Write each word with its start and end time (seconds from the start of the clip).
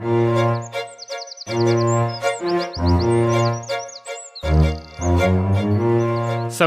So, 0.00 0.06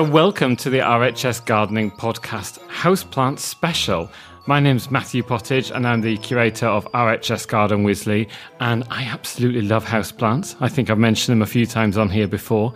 welcome 0.04 0.56
to 0.58 0.70
the 0.70 0.78
RHS 0.78 1.44
Gardening 1.44 1.90
Podcast 1.90 2.60
Houseplant 2.68 3.40
Special. 3.40 4.12
My 4.46 4.60
name's 4.60 4.92
Matthew 4.92 5.24
Pottage, 5.24 5.72
and 5.72 5.88
I'm 5.88 6.02
the 6.02 6.18
curator 6.18 6.68
of 6.68 6.86
RHS 6.92 7.48
Garden 7.48 7.84
Wisley. 7.84 8.30
And 8.60 8.84
I 8.92 9.06
absolutely 9.06 9.64
love 9.64 9.84
houseplants. 9.84 10.56
I 10.60 10.70
think 10.70 10.92
I've 10.92 11.00
mentioned 11.00 11.32
them 11.32 11.42
a 11.42 11.48
few 11.48 11.66
times 11.66 11.98
on 11.98 12.10
here 12.10 12.28
before. 12.28 12.76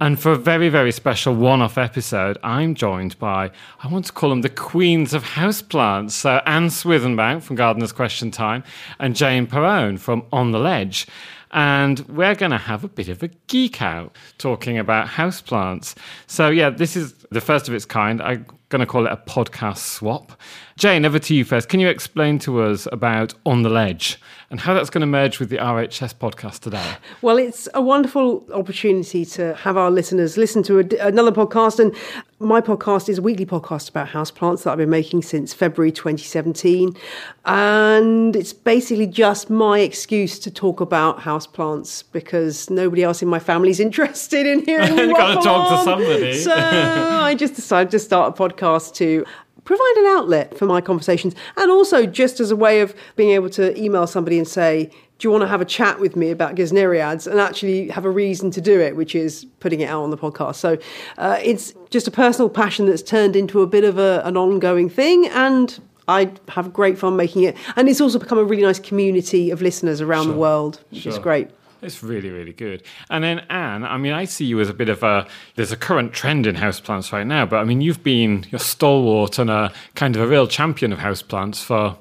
And 0.00 0.20
for 0.20 0.32
a 0.32 0.36
very, 0.36 0.68
very 0.68 0.90
special 0.90 1.34
one 1.34 1.62
off 1.62 1.78
episode, 1.78 2.36
I'm 2.42 2.74
joined 2.74 3.18
by, 3.18 3.50
I 3.82 3.88
want 3.88 4.06
to 4.06 4.12
call 4.12 4.30
them 4.30 4.42
the 4.42 4.48
queens 4.48 5.14
of 5.14 5.22
houseplants. 5.22 6.10
So 6.10 6.40
Anne 6.46 6.66
Swithenbank 6.66 7.42
from 7.42 7.56
Gardener's 7.56 7.92
Question 7.92 8.30
Time 8.30 8.64
and 8.98 9.14
Jane 9.14 9.46
Perrone 9.46 9.98
from 9.98 10.24
On 10.32 10.50
the 10.50 10.58
Ledge. 10.58 11.06
And 11.52 12.00
we're 12.08 12.34
going 12.34 12.50
to 12.50 12.58
have 12.58 12.82
a 12.82 12.88
bit 12.88 13.08
of 13.08 13.22
a 13.22 13.28
geek 13.46 13.80
out 13.80 14.16
talking 14.38 14.78
about 14.78 15.06
houseplants. 15.06 15.94
So, 16.26 16.48
yeah, 16.48 16.70
this 16.70 16.96
is 16.96 17.14
the 17.30 17.40
first 17.40 17.68
of 17.68 17.74
its 17.74 17.84
kind. 17.84 18.20
I'm 18.20 18.44
going 18.74 18.84
to 18.84 18.90
call 18.90 19.06
it 19.06 19.12
a 19.12 19.16
podcast 19.16 19.78
swap. 19.78 20.32
Jane, 20.76 21.06
over 21.06 21.20
to 21.20 21.34
you 21.36 21.44
first. 21.44 21.68
Can 21.68 21.78
you 21.78 21.86
explain 21.86 22.40
to 22.40 22.60
us 22.60 22.88
about 22.90 23.32
On 23.46 23.62
the 23.62 23.68
Ledge 23.68 24.20
and 24.50 24.58
how 24.58 24.74
that's 24.74 24.90
going 24.90 25.02
to 25.02 25.06
merge 25.06 25.38
with 25.38 25.48
the 25.48 25.58
RHS 25.58 26.14
podcast 26.16 26.58
today? 26.58 26.94
Well, 27.22 27.38
it's 27.38 27.68
a 27.74 27.80
wonderful 27.80 28.44
opportunity 28.52 29.24
to 29.26 29.54
have 29.54 29.76
our 29.76 29.92
listeners 29.92 30.36
listen 30.36 30.64
to 30.64 30.80
a, 30.80 31.06
another 31.06 31.30
podcast. 31.30 31.78
And 31.78 31.94
my 32.40 32.60
podcast 32.60 33.08
is 33.08 33.18
a 33.18 33.22
weekly 33.22 33.46
podcast 33.46 33.88
about 33.88 34.08
houseplants 34.08 34.64
that 34.64 34.72
I've 34.72 34.78
been 34.78 34.90
making 34.90 35.22
since 35.22 35.54
February 35.54 35.92
2017. 35.92 36.96
And 37.44 38.34
it's 38.34 38.52
basically 38.52 39.06
just 39.06 39.50
my 39.50 39.78
excuse 39.78 40.40
to 40.40 40.50
talk 40.50 40.80
about 40.80 41.20
houseplants 41.20 42.02
because 42.10 42.68
nobody 42.68 43.04
else 43.04 43.22
in 43.22 43.28
my 43.28 43.38
family 43.38 43.70
is 43.70 43.78
interested 43.88 44.44
in 44.44 44.64
hearing 44.64 44.98
You've 44.98 45.16
got 45.16 45.36
to 45.36 45.40
talk 45.40 45.78
to 45.78 45.84
somebody. 45.84 46.34
So 46.34 46.52
I 46.52 47.36
just 47.36 47.54
decided 47.54 47.92
to 47.92 48.00
start 48.00 48.36
a 48.36 48.42
podcast 48.42 48.63
to 48.92 49.24
provide 49.64 49.94
an 49.96 50.06
outlet 50.06 50.56
for 50.58 50.66
my 50.66 50.80
conversations 50.80 51.34
and 51.56 51.70
also 51.70 52.06
just 52.06 52.38
as 52.38 52.50
a 52.50 52.56
way 52.56 52.80
of 52.80 52.94
being 53.16 53.30
able 53.30 53.48
to 53.48 53.78
email 53.80 54.06
somebody 54.06 54.38
and 54.38 54.46
say, 54.46 54.90
do 55.18 55.28
you 55.28 55.30
want 55.30 55.42
to 55.42 55.48
have 55.48 55.60
a 55.60 55.64
chat 55.64 56.00
with 56.00 56.16
me 56.16 56.30
about 56.30 56.54
Gesneriads 56.56 57.30
and 57.30 57.40
actually 57.40 57.88
have 57.88 58.04
a 58.04 58.10
reason 58.10 58.50
to 58.50 58.60
do 58.60 58.80
it, 58.80 58.96
which 58.96 59.14
is 59.14 59.46
putting 59.60 59.80
it 59.80 59.86
out 59.86 60.02
on 60.02 60.10
the 60.10 60.18
podcast. 60.18 60.56
So 60.56 60.76
uh, 61.18 61.38
it's 61.42 61.72
just 61.90 62.08
a 62.08 62.10
personal 62.10 62.50
passion 62.50 62.86
that's 62.86 63.02
turned 63.02 63.36
into 63.36 63.62
a 63.62 63.66
bit 63.66 63.84
of 63.84 63.98
a, 63.98 64.22
an 64.24 64.36
ongoing 64.36 64.90
thing. 64.90 65.26
And 65.28 65.78
I 66.08 66.32
have 66.48 66.72
great 66.72 66.98
fun 66.98 67.16
making 67.16 67.44
it. 67.44 67.56
And 67.76 67.88
it's 67.88 68.00
also 68.00 68.18
become 68.18 68.38
a 68.38 68.44
really 68.44 68.62
nice 68.62 68.80
community 68.80 69.50
of 69.50 69.62
listeners 69.62 70.00
around 70.00 70.28
the 70.28 70.34
world, 70.34 70.84
which 70.90 71.06
is 71.06 71.18
great. 71.18 71.48
It's 71.84 72.02
really, 72.02 72.30
really 72.30 72.52
good. 72.52 72.82
And 73.10 73.22
then 73.22 73.40
Anne, 73.50 73.84
I 73.84 73.96
mean, 73.98 74.12
I 74.12 74.24
see 74.24 74.44
you 74.44 74.60
as 74.60 74.68
a 74.68 74.74
bit 74.74 74.88
of 74.88 75.02
a. 75.02 75.26
There's 75.56 75.72
a 75.72 75.76
current 75.76 76.12
trend 76.12 76.46
in 76.46 76.56
houseplants 76.56 77.12
right 77.12 77.26
now, 77.26 77.46
but 77.46 77.56
I 77.56 77.64
mean, 77.64 77.80
you've 77.80 78.02
been 78.02 78.46
you're 78.50 78.58
stalwart 78.58 79.38
and 79.38 79.50
a 79.50 79.72
kind 79.94 80.16
of 80.16 80.22
a 80.22 80.26
real 80.26 80.46
champion 80.46 80.92
of 80.92 80.98
houseplants 80.98 81.62
for. 81.62 81.96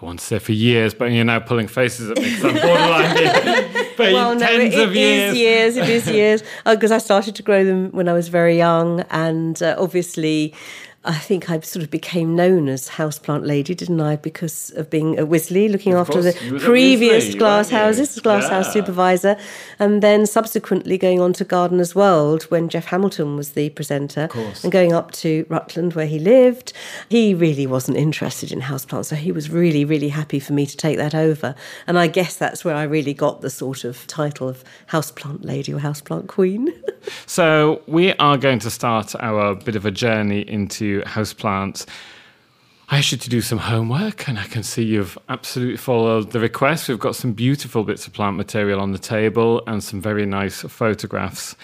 I 0.00 0.04
want 0.04 0.20
to 0.20 0.24
say 0.24 0.38
for 0.38 0.52
years, 0.52 0.94
but 0.94 1.06
you're 1.06 1.24
now 1.24 1.40
pulling 1.40 1.66
faces 1.66 2.08
at 2.08 2.18
me 2.18 2.30
because 2.30 2.44
I'm 2.44 2.54
borderline. 2.54 3.84
But 3.98 4.12
Well, 4.12 4.34
no, 4.36 4.46
tens 4.46 4.72
it 4.72 4.88
of 4.88 4.94
years. 4.94 5.32
is 5.32 5.38
years. 5.40 5.76
It 5.76 5.88
is 5.88 6.08
years 6.08 6.42
because 6.64 6.92
I 6.92 6.98
started 6.98 7.34
to 7.34 7.42
grow 7.42 7.64
them 7.64 7.90
when 7.90 8.08
I 8.08 8.12
was 8.12 8.28
very 8.28 8.56
young, 8.56 9.00
and 9.10 9.60
uh, 9.60 9.74
obviously, 9.76 10.54
I 11.04 11.14
think 11.14 11.48
I 11.48 11.60
sort 11.60 11.84
of 11.84 11.90
became 11.90 12.34
known 12.34 12.68
as 12.68 12.88
houseplant 12.90 13.46
lady, 13.46 13.72
didn't 13.72 14.00
I? 14.00 14.16
Because 14.16 14.70
of 14.70 14.90
being 14.90 15.16
at 15.16 15.26
Wisley, 15.26 15.70
looking 15.70 15.94
Of 15.94 16.00
after 16.00 16.20
course, 16.20 16.34
the 16.34 16.58
previous 16.58 17.28
Wisley, 17.28 17.38
glass 17.38 17.70
houses, 17.70 18.18
glass 18.18 18.48
house 18.48 18.72
supervisor, 18.72 19.36
and 19.78 20.02
then 20.02 20.26
subsequently 20.26 20.98
going 20.98 21.20
on 21.20 21.32
to 21.34 21.44
Gardener's 21.44 21.94
World 21.94 22.42
when 22.44 22.68
Geoff 22.68 22.86
Hamilton 22.86 23.36
was 23.36 23.52
the 23.52 23.70
presenter, 23.70 24.28
and 24.64 24.72
going 24.72 24.92
up 24.92 25.12
to 25.12 25.46
Rutland 25.48 25.94
where 25.94 26.06
he 26.06 26.18
lived. 26.18 26.72
He 27.08 27.32
really 27.32 27.66
wasn't 27.66 27.96
interested 27.96 28.50
in 28.50 28.62
houseplants, 28.62 29.06
so 29.06 29.16
he 29.16 29.30
was 29.30 29.50
really, 29.50 29.84
really 29.84 30.08
happy 30.08 30.40
for 30.40 30.52
me 30.52 30.66
to 30.66 30.76
take 30.76 30.96
that 30.96 31.14
over. 31.14 31.54
And 31.86 31.96
I 31.96 32.08
guess 32.08 32.34
that's 32.34 32.64
where 32.64 32.74
I 32.74 32.82
really 32.82 33.14
got 33.14 33.40
the 33.40 33.50
sort 33.50 33.84
of 33.84 34.04
title 34.08 34.48
of 34.48 34.64
houseplant 34.90 35.44
lady 35.44 35.72
or 35.72 35.78
houseplant 35.78 36.26
queen. 36.26 36.72
So 37.26 37.80
we 37.86 38.12
are 38.14 38.36
going 38.36 38.58
to 38.60 38.70
start 38.70 39.14
our 39.20 39.54
bit 39.54 39.76
of 39.76 39.86
a 39.86 39.90
journey 39.90 40.40
into 40.40 40.84
houseplants. 41.02 41.86
I 42.90 42.98
asked 42.98 43.12
you 43.12 43.18
to 43.18 43.28
do 43.28 43.42
some 43.42 43.58
homework, 43.58 44.28
and 44.28 44.38
I 44.38 44.44
can 44.44 44.62
see 44.62 44.82
you've 44.82 45.18
absolutely 45.28 45.76
followed 45.76 46.32
the 46.32 46.40
request. 46.40 46.88
We've 46.88 46.98
got 46.98 47.16
some 47.16 47.32
beautiful 47.32 47.84
bits 47.84 48.06
of 48.06 48.14
plant 48.14 48.36
material 48.36 48.80
on 48.80 48.92
the 48.92 48.98
table 48.98 49.62
and 49.66 49.84
some 49.84 50.00
very 50.00 50.24
nice 50.24 50.62
photographs 50.62 51.54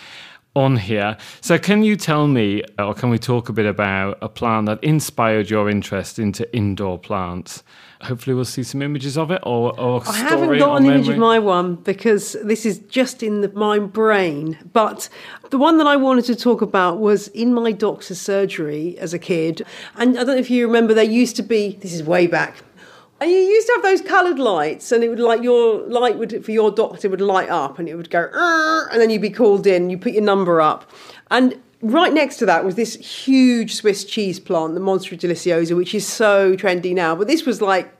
on 0.54 0.76
here. 0.76 1.16
So, 1.40 1.58
can 1.58 1.82
you 1.82 1.96
tell 1.96 2.26
me, 2.26 2.62
or 2.78 2.94
can 2.94 3.10
we 3.10 3.18
talk 3.18 3.48
a 3.48 3.52
bit 3.52 3.66
about 3.66 4.18
a 4.20 4.28
plant 4.28 4.66
that 4.66 4.84
inspired 4.84 5.50
your 5.50 5.70
interest 5.70 6.18
into 6.18 6.54
indoor 6.54 6.98
plants? 6.98 7.62
Hopefully, 8.03 8.34
we'll 8.34 8.44
see 8.44 8.62
some 8.62 8.82
images 8.82 9.16
of 9.16 9.31
it, 9.31 9.41
or, 9.44 9.78
or 9.78 10.03
I 10.06 10.16
haven't 10.16 10.59
got 10.59 10.81
an 10.81 10.87
image 10.87 11.09
of 11.09 11.16
my 11.16 11.38
one 11.38 11.77
because 11.77 12.37
this 12.44 12.66
is 12.66 12.78
just 12.81 13.22
in 13.22 13.41
the, 13.41 13.49
my 13.50 13.78
brain. 13.78 14.59
But 14.72 15.09
the 15.50 15.59
one 15.59 15.78
that 15.78 15.87
I 15.87 15.97
wanted 15.97 16.25
to 16.27 16.37
talk 16.37 16.60
about 16.60 16.99
was 16.99 17.28
in 17.28 17.55
my 17.55 17.72
doctor's 17.72 18.21
surgery 18.21 18.99
as 18.99 19.15
a 19.15 19.19
kid. 19.19 19.62
And 19.97 20.19
I 20.19 20.25
don't 20.25 20.34
know 20.34 20.37
if 20.37 20.50
you 20.50 20.66
remember, 20.66 20.93
there 20.93 21.05
used 21.05 21.37
to 21.37 21.43
be, 21.43 21.77
this 21.81 21.94
is 21.94 22.03
way 22.03 22.27
back. 22.27 22.56
And 23.21 23.31
you 23.31 23.38
used 23.38 23.69
to 23.69 23.72
have 23.75 23.82
those 23.82 24.00
coloured 24.03 24.38
lights, 24.38 24.93
and 24.93 25.05
it 25.05 25.09
would 25.09 25.21
like 25.21 25.43
your 25.43 25.81
light 25.87 26.19
would 26.19 26.44
for 26.44 26.50
your 26.50 26.71
doctor 26.71 27.09
would 27.09 27.21
light 27.21 27.49
up, 27.49 27.78
and 27.78 27.88
it 27.88 27.94
would 27.94 28.11
go, 28.11 28.28
and 28.91 29.00
then 29.00 29.09
you'd 29.09 29.22
be 29.22 29.31
called 29.31 29.66
in. 29.66 29.88
You 29.88 29.97
put 29.97 30.12
your 30.12 30.22
number 30.22 30.61
up, 30.61 30.91
and 31.31 31.59
right 31.84 32.12
next 32.12 32.38
to 32.38 32.46
that 32.46 32.64
was 32.64 32.74
this 32.74 32.94
huge 32.94 33.76
Swiss 33.76 34.04
cheese 34.04 34.40
plant, 34.40 34.74
the 34.74 34.80
Monstera 34.80 35.18
deliciosa, 35.18 35.76
which 35.76 35.94
is 35.94 36.06
so 36.06 36.56
trendy 36.56 36.94
now. 36.94 37.14
But 37.14 37.28
this 37.28 37.44
was 37.44 37.60
like 37.60 37.94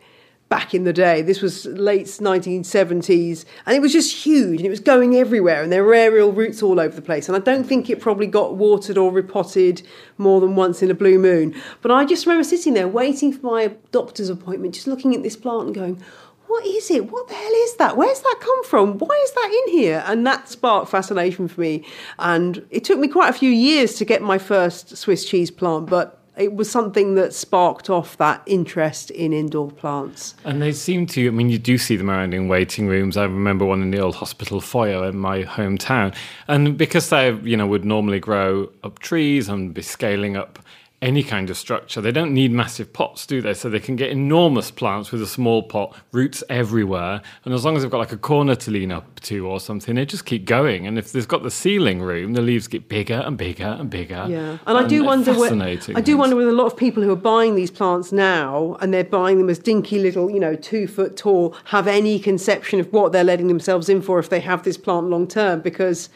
back 0.49 0.75
in 0.75 0.85
the 0.85 0.93
day. 0.93 1.21
This 1.23 1.41
was 1.41 1.67
late 1.67 2.07
1970s, 2.07 3.45
and 3.67 3.77
it 3.77 3.81
was 3.81 3.93
just 3.93 4.15
huge, 4.15 4.61
and 4.61 4.67
it 4.67 4.71
was 4.71 4.81
going 4.81 5.17
everywhere, 5.17 5.63
and 5.63 5.73
there 5.73 5.85
were 5.85 5.95
aerial 5.95 6.33
roots 6.33 6.63
all 6.63 6.79
over 6.79 6.95
the 6.95 7.03
place. 7.03 7.29
And 7.29 7.37
I 7.37 7.41
don't 7.41 7.65
think 7.65 7.91
it 7.91 8.01
probably 8.01 8.27
got 8.27 8.55
watered 8.57 8.97
or 8.97 9.11
repotted 9.11 9.83
more 10.19 10.41
than 10.41 10.55
once 10.55 10.83
in 10.83 10.91
a 10.91 10.95
blue 10.95 11.19
moon. 11.19 11.55
But 11.83 11.91
I 11.91 12.05
just 12.05 12.27
remember 12.27 12.45
sitting 12.45 12.75
there 12.75 12.89
waiting 12.89 13.33
for 13.33 13.47
my 13.47 13.75
doctor's 13.91 14.29
appointment, 14.29 14.75
just 14.75 14.87
looking 14.87 15.15
at 15.15 15.23
this 15.23 15.37
plant 15.37 15.67
and 15.67 15.75
going. 15.75 16.03
What 16.47 16.67
is 16.67 16.91
it? 16.91 17.11
What 17.11 17.29
the 17.29 17.35
hell 17.35 17.53
is 17.53 17.77
that? 17.77 17.97
Where's 17.97 18.21
that 18.21 18.37
come 18.41 18.65
from? 18.65 18.99
Why 18.99 19.21
is 19.25 19.33
that 19.33 19.63
in 19.67 19.73
here? 19.73 20.05
And 20.07 20.27
that 20.27 20.49
sparked 20.49 20.91
fascination 20.91 21.49
for 21.49 21.61
me. 21.61 21.85
And 22.19 22.65
it 22.71 22.85
took 22.85 22.99
me 22.99 23.09
quite 23.09 23.31
a 23.31 23.33
few 23.33 23.51
years 23.51 23.95
to 23.95 24.05
get 24.05 24.23
my 24.23 24.39
first 24.39 24.97
Swiss 24.97 25.25
cheese 25.25 25.51
plant, 25.51 25.89
but 25.89 26.21
it 26.37 26.55
was 26.55 26.71
something 26.71 27.15
that 27.15 27.33
sparked 27.33 27.89
off 27.89 28.17
that 28.17 28.43
interest 28.47 29.11
in 29.13 29.33
indoor 29.33 29.71
plants. 29.71 30.35
And 30.45 30.61
they 30.61 30.73
seem 30.73 31.07
to, 31.07 31.29
I 31.29 31.31
mean, 31.31 31.49
you 31.49 31.59
do 31.59 31.79
see 31.79 31.97
them 31.97 32.11
around 32.11 32.35
in 32.35 32.49
waiting 32.49 32.89
rooms. 32.89 33.17
I 33.17 33.25
remember 33.25 33.65
one 33.65 33.83
in 33.83 33.91
the 33.91 34.01
old 34.01 34.17
hospital 34.17 34.61
foyer 34.61 35.09
in 35.09 35.17
my 35.17 35.45
hometown. 35.45 36.15
And 36.49 36.77
because 36.77 37.11
they, 37.11 37.33
you 37.33 37.57
know, 37.57 37.67
would 37.67 37.85
normally 37.85 38.19
grow 38.19 38.71
up 38.83 38.99
trees 38.99 39.49
and 39.49 39.73
be 39.73 39.83
scaling 39.83 40.37
up 40.37 40.59
any 41.05 41.23
kind 41.23 41.51
of 41.51 41.57
structure. 41.57 42.01
They 42.01 42.11
don't 42.11 42.33
need 42.33 42.51
massive 42.51 42.93
pots, 42.93 43.27
do 43.27 43.43
they? 43.43 43.53
So 43.53 43.69
they 43.69 43.79
can 43.79 43.95
get 43.95 44.11
enormous 44.11 44.71
plants 44.71 45.13
with 45.13 45.21
a 45.21 45.27
small 45.27 45.63
pot, 45.63 45.95
roots 46.13 46.43
everywhere. 46.49 47.21
And 47.45 47.53
as 47.53 47.65
long 47.65 47.77
as 47.77 47.83
they've 47.83 47.91
got 47.91 47.99
like 47.99 48.13
a 48.13 48.17
corner 48.17 48.55
to 48.55 48.71
lean 48.71 48.91
up 48.91 49.21
to 49.21 49.47
or 49.47 49.61
something, 49.61 49.95
they 49.95 50.07
just 50.07 50.25
keep 50.25 50.47
going. 50.47 50.87
And 50.87 50.99
if 50.99 51.13
they've 51.13 51.29
got 51.29 51.43
the 51.43 51.51
ceiling 51.51 52.01
room, 52.01 52.33
the 52.33 52.41
leaves 52.41 52.67
get 52.67 52.89
bigger 52.89 53.23
and 53.25 53.37
bigger 53.37 53.77
and 53.79 53.91
bigger. 53.91 54.27
Yeah, 54.29 54.59
and, 54.67 54.79
I 54.79 54.87
do 54.87 55.05
wonder. 55.05 55.35
Where, 55.35 55.53
I 55.63 56.01
do 56.01 56.17
wonder 56.17 56.37
with 56.37 56.49
a 56.49 56.53
lot 56.53 56.67
of 56.67 56.77
people 56.77 57.03
who 57.03 57.13
are 57.13 57.17
buying 57.17 57.55
these 57.55 57.71
plants 57.71 58.11
now, 58.11 58.79
and 58.81 58.93
they're 58.95 59.05
buying 59.05 59.37
them 59.37 59.51
as 59.51 59.59
dinky 59.59 59.99
little, 59.99 60.31
you 60.31 60.41
know, 60.41 60.57
two 60.57 60.87
foot 60.87 61.19
tall, 61.19 61.55
have 61.67 61.87
any 61.87 62.19
conception 62.19 62.81
of 62.81 62.91
what 62.93 63.13
they're 63.13 63.25
letting 63.25 63.49
themselves 63.49 63.91
in 63.91 64.01
for 64.01 64.19
if 64.19 64.31
they 64.31 64.41
have 64.41 64.63
this 64.63 64.79
plant 64.79 65.11
long 65.11 65.29
term, 65.29 65.61
because 65.61 66.09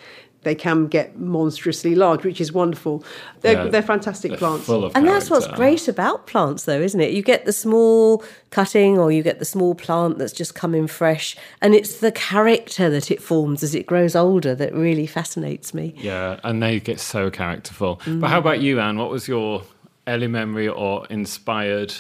they 0.49 0.55
can 0.55 0.87
get 0.87 1.19
monstrously 1.19 1.95
large, 1.95 2.25
which 2.25 2.41
is 2.41 2.55
wonderful. 2.55 3.05
They're, 3.43 3.65
yeah, 3.65 3.71
they're 3.71 3.83
fantastic 3.83 4.31
they're 4.31 4.39
plants. 4.39 4.67
and 4.67 4.93
character. 4.93 5.13
that's 5.13 5.29
what's 5.29 5.47
great 5.49 5.89
about 5.89 6.27
plants, 6.27 6.65
though, 6.65 6.81
isn't 6.81 7.01
it? 7.01 7.13
You 7.13 7.21
get 7.21 7.45
the 7.45 7.53
small 7.53 8.25
cutting 8.49 8.97
or 8.97 9.13
you 9.13 9.23
get 9.23 9.41
the 9.41 9.45
small 9.45 9.75
plant 9.75 10.17
that's 10.17 10.33
just 10.33 10.55
coming 10.55 10.87
fresh, 10.87 11.37
and 11.61 11.75
it's 11.75 11.99
the 11.99 12.11
character 12.13 12.89
that 12.89 13.11
it 13.11 13.21
forms 13.23 13.63
as 13.63 13.75
it 13.75 13.85
grows 13.85 14.17
older 14.17 14.55
that 14.55 14.73
really 14.73 15.07
fascinates 15.07 15.75
me. 15.75 15.93
Yeah, 15.99 16.41
and 16.43 16.63
they 16.63 16.81
get 16.81 16.99
so 16.99 17.31
characterful. 17.31 17.99
Mm. 18.07 18.21
But 18.21 18.31
how 18.31 18.39
about 18.39 18.61
you, 18.61 18.81
Anne? 18.81 18.97
What 18.97 19.11
was 19.11 19.29
your 19.29 19.65
early 20.07 20.29
memory 20.29 20.69
or 20.69 21.07
inspired 21.09 21.95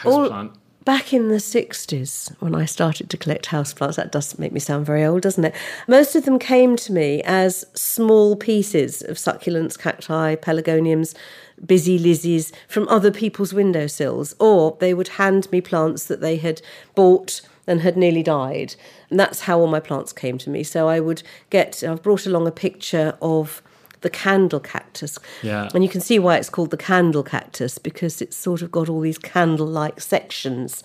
houseplant? 0.00 0.56
Back 0.86 1.12
in 1.12 1.28
the 1.28 1.34
60s 1.34 2.34
when 2.40 2.54
I 2.54 2.64
started 2.64 3.10
to 3.10 3.16
collect 3.16 3.46
houseplants, 3.46 3.96
that 3.96 4.12
does 4.12 4.38
make 4.38 4.52
me 4.52 4.60
sound 4.60 4.86
very 4.86 5.04
old, 5.04 5.20
doesn't 5.20 5.44
it? 5.44 5.54
Most 5.88 6.14
of 6.14 6.24
them 6.24 6.38
came 6.38 6.76
to 6.76 6.92
me 6.92 7.22
as 7.24 7.66
small 7.74 8.36
pieces 8.36 9.02
of 9.02 9.16
succulents, 9.16 9.76
cacti, 9.76 10.36
pelargoniums, 10.36 11.14
busy 11.66 11.98
lizzies 11.98 12.52
from 12.68 12.88
other 12.88 13.10
people's 13.10 13.52
windowsills, 13.52 14.36
or 14.38 14.76
they 14.78 14.94
would 14.94 15.08
hand 15.08 15.50
me 15.50 15.60
plants 15.60 16.04
that 16.06 16.20
they 16.20 16.36
had 16.36 16.62
bought 16.94 17.40
and 17.66 17.80
had 17.80 17.96
nearly 17.96 18.22
died. 18.22 18.76
And 19.10 19.18
that's 19.18 19.40
how 19.40 19.58
all 19.58 19.66
my 19.66 19.80
plants 19.80 20.12
came 20.12 20.38
to 20.38 20.50
me. 20.50 20.62
So 20.62 20.88
I 20.88 21.00
would 21.00 21.24
get, 21.50 21.82
I've 21.82 22.02
brought 22.02 22.26
along 22.26 22.46
a 22.46 22.52
picture 22.52 23.18
of 23.20 23.60
the 24.06 24.10
candle 24.10 24.60
cactus. 24.60 25.18
Yeah. 25.42 25.68
And 25.74 25.82
you 25.82 25.90
can 25.90 26.00
see 26.00 26.20
why 26.20 26.36
it's 26.36 26.48
called 26.48 26.70
the 26.70 26.76
candle 26.76 27.24
cactus 27.24 27.76
because 27.76 28.22
it's 28.22 28.36
sort 28.36 28.62
of 28.62 28.70
got 28.70 28.88
all 28.88 29.00
these 29.00 29.18
candle 29.18 29.66
like 29.66 30.00
sections. 30.00 30.84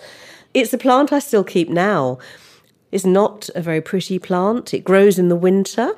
It's 0.56 0.73
a 0.73 0.77
plant 0.79 1.13
I 1.13 1.19
still 1.19 1.44
keep 1.44 1.69
now. 1.69 2.18
It's 2.91 3.06
not 3.06 3.47
a 3.53 3.62
very 3.62 3.79
pretty 3.79 4.18
plant. 4.18 4.73
It 4.73 4.83
grows 4.83 5.19
in 5.19 5.29
the 5.29 5.35
winter. 5.35 5.91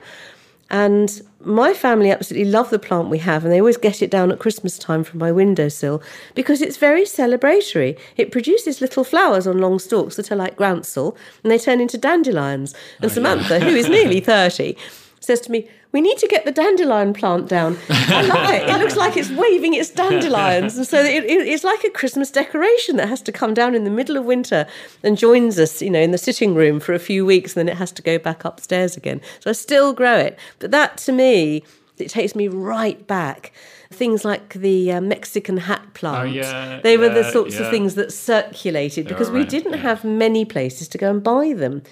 And 0.70 1.22
my 1.40 1.74
family 1.74 2.12
absolutely 2.12 2.52
love 2.52 2.72
the 2.72 2.80
plant 2.80 3.10
we 3.10 3.20
have, 3.20 3.44
and 3.44 3.54
they 3.54 3.60
always 3.60 3.78
get 3.78 4.02
it 4.02 4.10
down 4.10 4.32
at 4.32 4.40
Christmas 4.40 4.78
time 4.78 5.04
from 5.04 5.20
my 5.20 5.32
windowsill 5.32 6.02
because 6.36 6.62
it's 6.62 6.78
very 6.78 7.04
celebratory. 7.04 7.98
It 8.18 8.32
produces 8.32 8.82
little 8.82 9.04
flowers 9.04 9.46
on 9.46 9.60
long 9.60 9.80
stalks 9.80 10.16
that 10.16 10.32
are 10.32 10.36
like 10.36 10.58
groundsel, 10.58 11.16
and 11.44 11.52
they 11.52 11.60
turn 11.60 11.80
into 11.80 11.98
dandelions. 11.98 12.74
And 13.02 13.12
oh, 13.12 13.14
Samantha, 13.14 13.60
yeah. 13.60 13.66
who 13.66 13.76
is 13.76 13.88
nearly 13.88 14.20
30, 14.34 14.76
says 15.24 15.40
to 15.42 15.52
me, 15.52 15.68
we 15.94 16.02
need 16.02 16.18
to 16.18 16.28
get 16.28 16.44
the 16.44 16.52
dandelion 16.52 17.14
plant 17.14 17.48
down. 17.48 17.78
I 17.90 18.24
love 18.24 18.50
it. 18.50 18.68
It 18.68 18.78
looks 18.80 18.98
like 18.98 19.16
it's 19.16 19.30
waving 19.30 19.74
its 19.74 19.90
dandelions. 19.90 20.76
And 20.76 20.86
so 20.86 21.00
it, 21.00 21.24
it, 21.24 21.48
it's 21.48 21.64
like 21.64 21.84
a 21.84 21.90
Christmas 21.90 22.30
decoration 22.30 22.98
that 22.98 23.08
has 23.08 23.22
to 23.24 23.32
come 23.32 23.54
down 23.54 23.74
in 23.74 23.84
the 23.84 23.90
middle 23.90 24.18
of 24.18 24.26
winter 24.26 24.68
and 25.02 25.18
joins 25.18 25.58
us, 25.60 25.82
you 25.82 25.90
know, 25.90 26.02
in 26.02 26.12
the 26.12 26.18
sitting 26.18 26.56
room 26.56 26.80
for 26.80 26.94
a 26.94 27.00
few 27.00 27.26
weeks 27.26 27.56
and 27.56 27.68
then 27.68 27.74
it 27.74 27.78
has 27.78 27.92
to 27.94 28.02
go 28.02 28.18
back 28.18 28.44
upstairs 28.44 28.98
again. 28.98 29.22
So 29.40 29.50
I 29.50 29.54
still 29.54 29.94
grow 29.94 30.18
it. 30.18 30.38
But 30.60 30.72
that 30.72 30.98
to 30.98 31.12
me, 31.12 31.64
it 31.98 32.10
takes 32.10 32.36
me 32.36 32.48
right 32.48 33.06
back. 33.08 33.54
Things 33.92 34.26
like 34.26 34.56
the 34.56 34.92
uh, 34.92 35.02
Mexican 35.02 35.58
hat 35.58 35.94
plant. 35.94 36.18
Oh, 36.18 36.24
yeah, 36.24 36.80
they 36.82 36.94
yeah, 36.94 37.00
were 37.00 37.10
the 37.10 37.32
sorts 37.32 37.56
yeah. 37.56 37.62
of 37.62 37.70
things 37.70 37.94
that 37.94 38.12
circulated 38.12 39.08
because 39.08 39.30
we 39.30 39.46
didn't 39.46 39.74
have 39.74 40.04
many 40.04 40.46
places 40.46 40.88
to 40.90 40.98
go 40.98 41.12
and 41.12 41.22
buy 41.22 41.54
them 41.54 41.84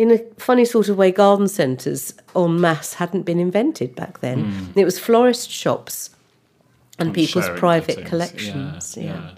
in 0.00 0.10
a 0.10 0.18
funny 0.38 0.64
sort 0.64 0.88
of 0.88 0.96
way, 0.96 1.12
garden 1.12 1.46
centres 1.46 2.14
en 2.34 2.58
masse 2.58 2.94
hadn't 2.94 3.22
been 3.22 3.38
invented 3.38 3.94
back 3.94 4.20
then. 4.20 4.50
Mm. 4.50 4.76
It 4.78 4.86
was 4.86 4.98
florist 4.98 5.50
shops 5.50 6.08
and, 6.98 7.08
and 7.08 7.14
people's 7.14 7.50
private 7.50 7.96
cuttings. 7.96 8.08
collections. 8.08 8.96
Yeah, 8.96 9.04
yeah. 9.04 9.12
yeah. 9.12 9.34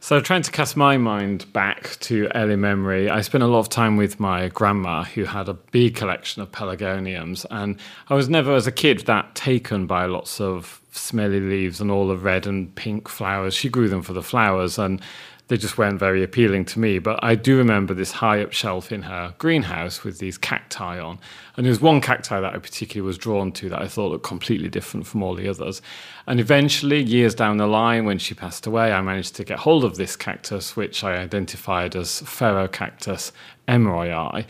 So, 0.00 0.20
trying 0.20 0.42
to 0.42 0.50
cast 0.50 0.74
my 0.74 0.96
mind 0.96 1.52
back 1.52 1.98
to 2.00 2.30
early 2.34 2.56
memory, 2.56 3.10
I 3.10 3.20
spent 3.20 3.44
a 3.44 3.46
lot 3.46 3.58
of 3.58 3.68
time 3.68 3.98
with 3.98 4.18
my 4.18 4.48
grandma 4.48 5.02
who 5.04 5.24
had 5.24 5.50
a 5.50 5.54
big 5.54 5.96
collection 5.96 6.40
of 6.40 6.50
pelargoniums. 6.50 7.44
And 7.50 7.78
I 8.08 8.14
was 8.14 8.30
never, 8.30 8.54
as 8.54 8.66
a 8.66 8.72
kid, 8.72 9.00
that 9.00 9.34
taken 9.34 9.86
by 9.86 10.06
lots 10.06 10.40
of 10.40 10.80
smelly 10.92 11.40
leaves 11.40 11.78
and 11.78 11.90
all 11.90 12.08
the 12.08 12.16
red 12.16 12.46
and 12.46 12.74
pink 12.74 13.08
flowers. 13.08 13.52
She 13.52 13.68
grew 13.68 13.88
them 13.88 14.00
for 14.00 14.14
the 14.14 14.22
flowers. 14.22 14.78
And 14.78 15.02
they 15.48 15.56
just 15.56 15.78
weren't 15.78 15.98
very 15.98 16.22
appealing 16.24 16.64
to 16.64 16.80
me. 16.80 16.98
But 16.98 17.22
I 17.22 17.36
do 17.36 17.56
remember 17.56 17.94
this 17.94 18.12
high 18.12 18.42
up 18.42 18.52
shelf 18.52 18.90
in 18.90 19.02
her 19.02 19.34
greenhouse 19.38 20.02
with 20.02 20.18
these 20.18 20.36
cacti 20.36 20.98
on. 20.98 21.18
And 21.56 21.64
there 21.64 21.70
was 21.70 21.80
one 21.80 22.00
cacti 22.00 22.40
that 22.40 22.54
I 22.54 22.58
particularly 22.58 23.06
was 23.06 23.16
drawn 23.16 23.52
to 23.52 23.68
that 23.68 23.80
I 23.80 23.86
thought 23.86 24.10
looked 24.10 24.26
completely 24.26 24.68
different 24.68 25.06
from 25.06 25.22
all 25.22 25.34
the 25.34 25.48
others. 25.48 25.80
And 26.26 26.40
eventually, 26.40 27.02
years 27.02 27.34
down 27.34 27.58
the 27.58 27.66
line, 27.66 28.04
when 28.04 28.18
she 28.18 28.34
passed 28.34 28.66
away, 28.66 28.92
I 28.92 29.00
managed 29.02 29.36
to 29.36 29.44
get 29.44 29.60
hold 29.60 29.84
of 29.84 29.96
this 29.96 30.16
cactus, 30.16 30.74
which 30.74 31.04
I 31.04 31.16
identified 31.16 31.94
as 31.94 32.22
Ferocactus 32.22 33.30
emoryi. 33.68 34.44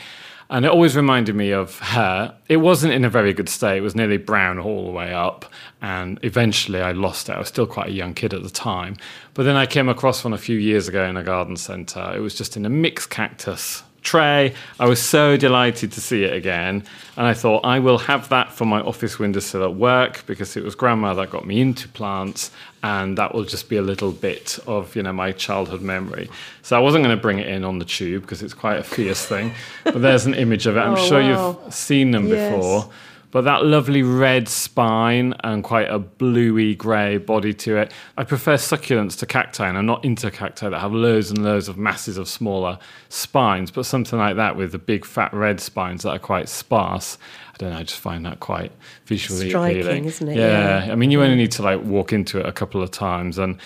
And 0.49 0.65
it 0.65 0.71
always 0.71 0.97
reminded 0.97 1.35
me 1.35 1.51
of 1.51 1.79
her. 1.81 2.37
It 2.49 2.59
wasn't 2.59 2.93
in 2.93 3.05
a 3.05 3.11
very 3.11 3.33
good 3.33 3.49
state. 3.49 3.79
It 3.79 3.81
was 3.81 3.97
nearly 3.97 4.17
brown 4.17 4.59
all 4.59 4.87
the 4.87 4.93
way 4.93 5.13
up. 5.13 5.45
And 5.83 6.21
eventually 6.23 6.81
I 6.81 6.93
lost 6.93 7.29
it. 7.29 7.33
I 7.33 7.39
was 7.39 7.49
still 7.49 7.67
quite 7.67 7.89
a 7.89 7.93
young 7.93 8.15
kid 8.15 8.33
at 8.33 8.43
the 8.43 8.51
time. 8.51 8.97
But 9.35 9.43
then 9.43 9.57
I 9.57 9.67
came 9.67 9.89
across 9.89 10.23
one 10.23 10.33
a 10.33 10.39
few 10.39 10.57
years 10.57 10.87
ago 10.87 11.05
in 11.05 11.17
a 11.17 11.25
garden 11.25 11.57
centre. 11.57 12.13
It 12.15 12.21
was 12.21 12.35
just 12.35 12.57
in 12.57 12.65
a 12.65 12.71
mixed 12.71 13.11
cactus 13.11 13.83
tray. 14.07 14.55
I 14.81 14.87
was 14.87 15.03
so 15.03 15.37
delighted 15.37 15.93
to 15.93 16.01
see 16.01 16.25
it 16.25 16.33
again. 16.33 16.85
And 17.17 17.27
I 17.27 17.35
thought, 17.35 17.65
I 17.65 17.81
will 17.81 17.99
have 17.99 18.29
that 18.31 18.53
for 18.53 18.65
my 18.65 18.81
office 18.81 19.19
windowsill 19.19 19.65
at 19.65 19.75
work 19.75 20.25
because 20.27 20.57
it 20.57 20.65
was 20.65 20.75
grandma 20.75 21.13
that 21.15 21.31
got 21.31 21.47
me 21.47 21.61
into 21.61 21.89
plants. 21.89 22.51
And 22.83 23.19
that 23.19 23.35
will 23.35 23.45
just 23.45 23.69
be 23.69 23.77
a 23.77 23.83
little 23.83 24.13
bit 24.13 24.59
of, 24.67 24.95
you 24.95 25.03
know, 25.03 25.13
my 25.13 25.33
childhood 25.33 25.83
memory. 25.83 26.31
So 26.63 26.77
I 26.77 26.81
wasn't 26.81 27.05
going 27.05 27.17
to 27.17 27.21
bring 27.21 27.39
it 27.39 27.49
in 27.49 27.65
on 27.65 27.79
the 27.79 27.85
tube 27.85 28.23
because 28.23 28.43
it's 28.43 28.55
quite 28.55 28.79
a 28.79 28.85
fierce 28.85 29.27
thing. 29.27 29.53
But 29.85 30.01
there's 30.03 30.25
an 30.27 30.35
image 30.35 30.67
of 30.67 30.77
it. 30.77 30.81
I'm 30.81 30.93
oh, 30.99 31.07
sure 31.07 31.21
wow. 31.21 31.61
you've 31.65 31.75
seen 31.75 32.13
them 32.13 32.29
yes. 32.29 32.55
before. 32.55 32.91
But 33.37 33.45
that 33.45 33.67
lovely 33.67 34.03
red 34.03 34.49
spine 34.49 35.35
and 35.45 35.63
quite 35.63 35.91
a 35.91 35.99
bluey 35.99 36.75
grey 36.75 37.19
body 37.19 37.53
to 37.53 37.77
it. 37.77 37.93
I 38.17 38.25
prefer 38.25 38.55
succulents 38.55 39.19
to 39.19 39.27
cacti, 39.27 39.69
and 39.69 39.77
I'm 39.77 39.85
not 39.85 40.03
into 40.07 40.31
cacti 40.31 40.71
that 40.71 40.81
have 40.81 40.95
loads 40.95 41.31
and 41.31 41.45
loads 41.45 41.69
of 41.69 41.77
masses 41.77 42.17
of 42.17 42.31
smaller 42.31 42.79
spines, 43.11 43.71
but 43.71 43.85
something 43.85 44.19
like 44.19 44.37
that 44.37 44.57
with 44.57 44.73
the 44.73 44.79
big 44.79 45.05
fat 45.05 45.35
red 45.35 45.61
spines 45.61 46.05
that 46.05 46.13
are 46.13 46.19
quite 46.19 46.49
sparse. 46.49 47.19
I 47.53 47.59
don't 47.59 47.73
know. 47.73 47.77
I 47.77 47.83
just 47.83 48.01
find 48.01 48.25
that 48.25 48.41
quite 48.41 48.73
visually 49.05 49.51
Striking, 49.51 49.81
appealing, 49.83 50.05
isn't 50.07 50.29
it? 50.29 50.39
Yeah. 50.39 50.87
yeah. 50.87 50.93
I 50.93 50.95
mean, 50.95 51.11
you 51.11 51.23
only 51.23 51.37
need 51.37 51.53
to 51.53 51.63
like 51.63 51.83
walk 51.83 52.15
into 52.15 52.41
it 52.41 52.47
a 52.47 52.53
couple 52.53 52.83
of 52.83 52.91
times, 52.91 53.37
and 53.37 53.59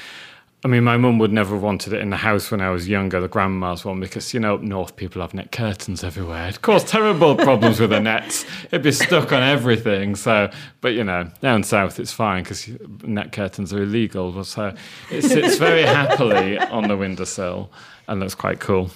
I 0.63 0.69
mean, 0.69 0.85
my 0.85 0.99
mum 0.99 1.19
would 1.21 1.33
never 1.33 1.55
have 1.55 1.63
wanted 1.63 1.95
it 1.95 2.03
in 2.03 2.11
the 2.11 2.19
house 2.19 2.51
when 2.51 2.61
I 2.61 2.69
was 2.69 2.87
younger, 2.87 3.19
the 3.19 3.29
grandma's 3.29 3.83
one, 3.83 3.99
because, 3.99 4.35
you 4.35 4.41
know, 4.41 4.57
up 4.57 4.61
north 4.61 4.95
people 4.95 5.23
have 5.23 5.33
net 5.33 5.53
curtains 5.53 6.05
everywhere. 6.05 6.49
It 6.49 6.61
caused 6.61 6.87
terrible 6.87 7.35
problems 7.35 7.81
with 7.81 7.91
the 7.91 8.01
nets. 8.01 8.45
It'd 8.67 8.83
be 8.83 8.93
stuck 8.93 9.33
on 9.33 9.43
everything. 9.43 10.17
So, 10.17 10.51
but, 10.83 10.93
you 10.93 11.03
know, 11.03 11.31
down 11.41 11.63
south 11.63 11.99
it's 11.99 12.13
fine 12.13 12.43
because 12.43 12.69
net 13.05 13.33
curtains 13.33 13.73
are 13.73 13.83
illegal. 13.83 14.45
So 14.45 14.75
it 15.11 15.23
sits 15.23 15.57
very 15.57 15.83
happily 15.83 16.59
on 16.59 16.89
the 16.89 16.97
windowsill 16.97 17.71
and 18.07 18.21
looks 18.21 18.35
quite 18.35 18.61
cool. 18.61 18.91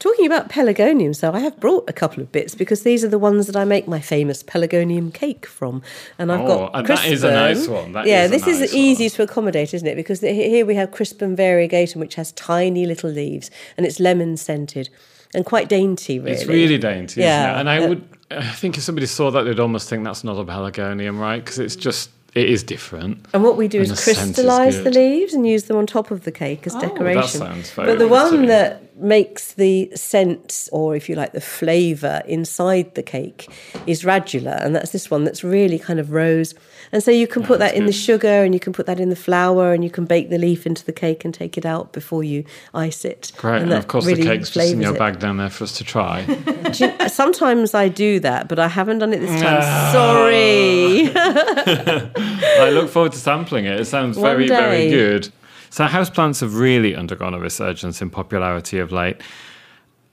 Talking 0.00 0.24
about 0.24 0.48
pelargoniums, 0.48 1.20
though, 1.20 1.32
I 1.32 1.40
have 1.40 1.60
brought 1.60 1.88
a 1.88 1.92
couple 1.92 2.22
of 2.22 2.32
bits 2.32 2.54
because 2.54 2.84
these 2.84 3.04
are 3.04 3.08
the 3.08 3.18
ones 3.18 3.46
that 3.46 3.54
I 3.54 3.66
make 3.66 3.86
my 3.86 4.00
famous 4.00 4.42
pelargonium 4.42 5.12
cake 5.12 5.44
from. 5.44 5.82
And 6.18 6.32
I've 6.32 6.40
oh, 6.40 6.70
got 6.72 6.86
that 6.86 7.04
is 7.04 7.22
a 7.22 7.30
nice 7.30 7.68
one. 7.68 7.92
That 7.92 8.06
yeah, 8.06 8.24
is 8.24 8.30
this 8.30 8.46
nice 8.46 8.60
is 8.60 8.74
easy 8.74 9.04
one. 9.04 9.10
to 9.10 9.22
accommodate, 9.24 9.74
isn't 9.74 9.86
it? 9.86 9.96
Because 9.96 10.20
here 10.20 10.64
we 10.64 10.74
have 10.74 10.90
crispum 10.90 11.36
variegatum, 11.36 11.96
which 11.96 12.14
has 12.14 12.32
tiny 12.32 12.86
little 12.86 13.10
leaves 13.10 13.50
and 13.76 13.84
it's 13.84 14.00
lemon 14.00 14.38
scented 14.38 14.88
and 15.34 15.44
quite 15.44 15.68
dainty, 15.68 16.18
really. 16.18 16.32
It's 16.32 16.46
really 16.46 16.78
dainty, 16.78 17.20
yeah. 17.20 17.60
And 17.60 17.68
I 17.68 17.84
uh, 17.84 17.88
would, 17.90 18.08
I 18.30 18.52
think 18.52 18.78
if 18.78 18.84
somebody 18.84 19.06
saw 19.06 19.30
that, 19.30 19.42
they'd 19.42 19.60
almost 19.60 19.90
think 19.90 20.04
that's 20.04 20.24
not 20.24 20.38
a 20.38 20.44
pelargonium, 20.44 21.20
right? 21.20 21.44
Because 21.44 21.58
it's 21.58 21.76
just 21.76 22.08
it 22.34 22.48
is 22.48 22.62
different. 22.62 23.26
And 23.32 23.42
what 23.42 23.56
we 23.56 23.66
do 23.66 23.80
is 23.80 23.92
crystallise 24.02 24.82
the 24.84 24.90
leaves 24.90 25.34
and 25.34 25.46
use 25.46 25.64
them 25.64 25.76
on 25.76 25.86
top 25.86 26.10
of 26.10 26.24
the 26.24 26.32
cake 26.32 26.66
as 26.66 26.76
oh, 26.76 26.80
decoration. 26.80 27.40
That 27.40 27.46
sounds 27.46 27.70
very 27.70 27.88
but 27.88 27.98
the 27.98 28.08
one 28.08 28.46
that 28.46 28.89
makes 29.00 29.54
the 29.54 29.90
scent, 29.94 30.68
or 30.72 30.94
if 30.94 31.08
you 31.08 31.14
like, 31.14 31.32
the 31.32 31.40
flavour 31.40 32.22
inside 32.26 32.94
the 32.94 33.02
cake 33.02 33.48
is 33.86 34.02
radula. 34.02 34.64
And 34.64 34.74
that's 34.74 34.92
this 34.92 35.10
one 35.10 35.24
that's 35.24 35.42
really 35.42 35.78
kind 35.78 35.98
of 35.98 36.12
rose. 36.12 36.54
And 36.92 37.02
so 37.02 37.10
you 37.10 37.26
can 37.26 37.42
put 37.42 37.56
oh, 37.56 37.58
that 37.58 37.74
in 37.74 37.86
the 37.86 37.92
sugar 37.92 38.42
and 38.42 38.52
you 38.52 38.60
can 38.60 38.72
put 38.72 38.86
that 38.86 38.98
in 38.98 39.10
the 39.10 39.16
flour 39.16 39.72
and 39.72 39.84
you 39.84 39.90
can 39.90 40.06
bake 40.06 40.28
the 40.30 40.38
leaf 40.38 40.66
into 40.66 40.84
the 40.84 40.92
cake 40.92 41.24
and 41.24 41.32
take 41.32 41.56
it 41.56 41.64
out 41.64 41.92
before 41.92 42.24
you 42.24 42.44
ice 42.74 43.04
it. 43.04 43.32
Great. 43.36 43.62
And, 43.62 43.70
that 43.70 43.78
of 43.78 43.88
course, 43.88 44.06
really 44.06 44.22
the 44.22 44.28
cake's 44.28 44.50
just 44.50 44.72
in 44.72 44.80
your 44.80 44.94
it. 44.94 44.98
bag 44.98 45.18
down 45.20 45.36
there 45.36 45.50
for 45.50 45.64
us 45.64 45.76
to 45.78 45.84
try. 45.84 46.22
You- 46.74 47.08
Sometimes 47.08 47.74
I 47.74 47.88
do 47.88 48.20
that, 48.20 48.48
but 48.48 48.58
I 48.58 48.68
haven't 48.68 48.98
done 48.98 49.12
it 49.12 49.20
this 49.20 49.40
time. 49.40 49.62
Sorry. 49.92 51.10
I 51.16 52.70
look 52.70 52.88
forward 52.90 53.12
to 53.12 53.18
sampling 53.18 53.64
it. 53.64 53.80
It 53.80 53.86
sounds 53.86 54.16
very, 54.16 54.48
very 54.48 54.88
good. 54.90 55.30
So, 55.70 55.86
houseplants 55.86 56.40
have 56.40 56.56
really 56.56 56.96
undergone 56.96 57.32
a 57.34 57.38
resurgence 57.38 58.02
in 58.02 58.10
popularity 58.10 58.78
of 58.80 58.90
late. 58.92 59.16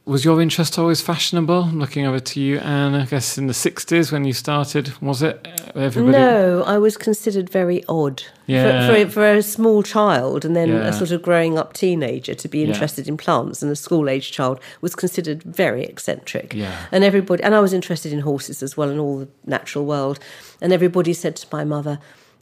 Was 0.06 0.24
your 0.24 0.40
interest 0.42 0.80
always 0.80 1.02
fashionable? 1.02 1.66
Looking 1.74 2.06
over 2.06 2.20
to 2.20 2.40
you, 2.40 2.60
Anne. 2.60 2.96
I 2.96 3.04
guess 3.06 3.38
in 3.38 3.48
the 3.48 3.54
60s 3.54 4.10
when 4.10 4.24
you 4.24 4.32
started, 4.32 4.94
was 5.02 5.22
it? 5.22 5.46
Uh, 5.76 5.80
everybody? 5.82 6.14
No, 6.18 6.64
I 6.64 6.78
was 6.78 6.96
considered 6.96 7.50
very 7.50 7.84
odd 7.90 8.24
Yeah. 8.46 8.88
for, 8.88 9.04
for, 9.06 9.12
for 9.12 9.34
a 9.34 9.42
small 9.44 9.84
child 9.84 10.46
and 10.46 10.56
then 10.56 10.70
Yeah. 10.70 10.88
a 10.88 10.94
sort 10.94 11.12
of 11.12 11.22
growing 11.24 11.58
up 11.58 11.74
teenager 11.74 12.34
to 12.36 12.48
be 12.48 12.60
Yeah. 12.60 12.68
interested 12.68 13.10
in 13.10 13.18
plants 13.18 13.62
and 13.62 13.70
a 13.70 13.76
school 13.76 14.08
age 14.08 14.32
child 14.32 14.62
was 14.80 14.96
considered 14.96 15.44
very 15.44 15.84
eccentric. 15.84 16.54
Yeah. 16.54 16.74
And 16.94 17.04
everybody, 17.04 17.44
and 17.44 17.54
I 17.54 17.60
was 17.60 17.74
interested 17.74 18.14
in 18.14 18.22
horses 18.22 18.64
as 18.64 18.78
well 18.78 18.90
and 18.90 19.02
all 19.02 19.18
the 19.20 19.28
natural 19.46 19.86
world. 19.86 20.20
And 20.62 20.72
everybody 20.72 21.12
said 21.12 21.36
to 21.38 21.48
my 21.52 21.66
mother, 21.66 22.00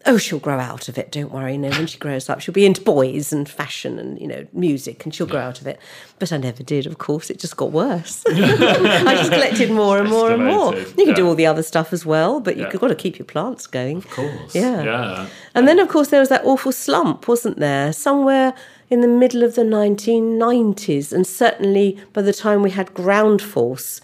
Oh, 0.07 0.17
she'll 0.17 0.39
grow 0.39 0.59
out 0.59 0.87
of 0.87 0.99
it. 0.99 1.11
Don't 1.11 1.31
worry. 1.31 1.53
You 1.53 1.57
know, 1.57 1.69
when 1.69 1.87
she 1.87 1.97
grows 1.97 2.29
up, 2.29 2.39
she'll 2.39 2.53
be 2.53 2.65
into 2.65 2.81
boys 2.81 3.33
and 3.33 3.49
fashion 3.49 3.97
and 3.97 4.19
you 4.21 4.27
know 4.27 4.45
music, 4.53 5.03
and 5.03 5.13
she'll 5.13 5.25
grow 5.25 5.39
out 5.39 5.61
of 5.61 5.67
it. 5.67 5.79
But 6.19 6.31
I 6.31 6.37
never 6.37 6.61
did. 6.61 6.85
Of 6.85 6.99
course, 6.99 7.29
it 7.29 7.39
just 7.39 7.57
got 7.57 7.71
worse. 7.71 8.23
I 8.29 9.15
just 9.15 9.31
collected 9.31 9.71
more 9.71 9.97
and 9.97 10.07
more 10.09 10.31
and 10.31 10.45
more. 10.45 10.75
You 10.75 11.05
can 11.05 11.15
do 11.15 11.27
all 11.27 11.35
the 11.35 11.47
other 11.47 11.63
stuff 11.63 11.91
as 11.91 12.05
well, 12.05 12.39
but 12.39 12.55
you've 12.55 12.71
got 12.79 12.87
to 12.87 12.95
keep 12.95 13.17
your 13.17 13.25
plants 13.25 13.65
going. 13.65 13.97
Of 13.97 14.09
course. 14.11 14.53
Yeah. 14.53 14.83
Yeah. 14.83 15.27
And 15.55 15.67
then, 15.67 15.79
of 15.79 15.89
course, 15.89 16.09
there 16.09 16.19
was 16.19 16.29
that 16.29 16.45
awful 16.45 16.71
slump, 16.71 17.27
wasn't 17.27 17.57
there? 17.59 17.91
Somewhere 17.91 18.53
in 18.89 19.01
the 19.01 19.07
middle 19.07 19.41
of 19.43 19.55
the 19.55 19.63
1990s, 19.63 21.11
and 21.11 21.25
certainly 21.25 21.99
by 22.13 22.21
the 22.21 22.33
time 22.33 22.61
we 22.61 22.69
had 22.69 22.93
ground 22.93 23.41
force, 23.41 24.01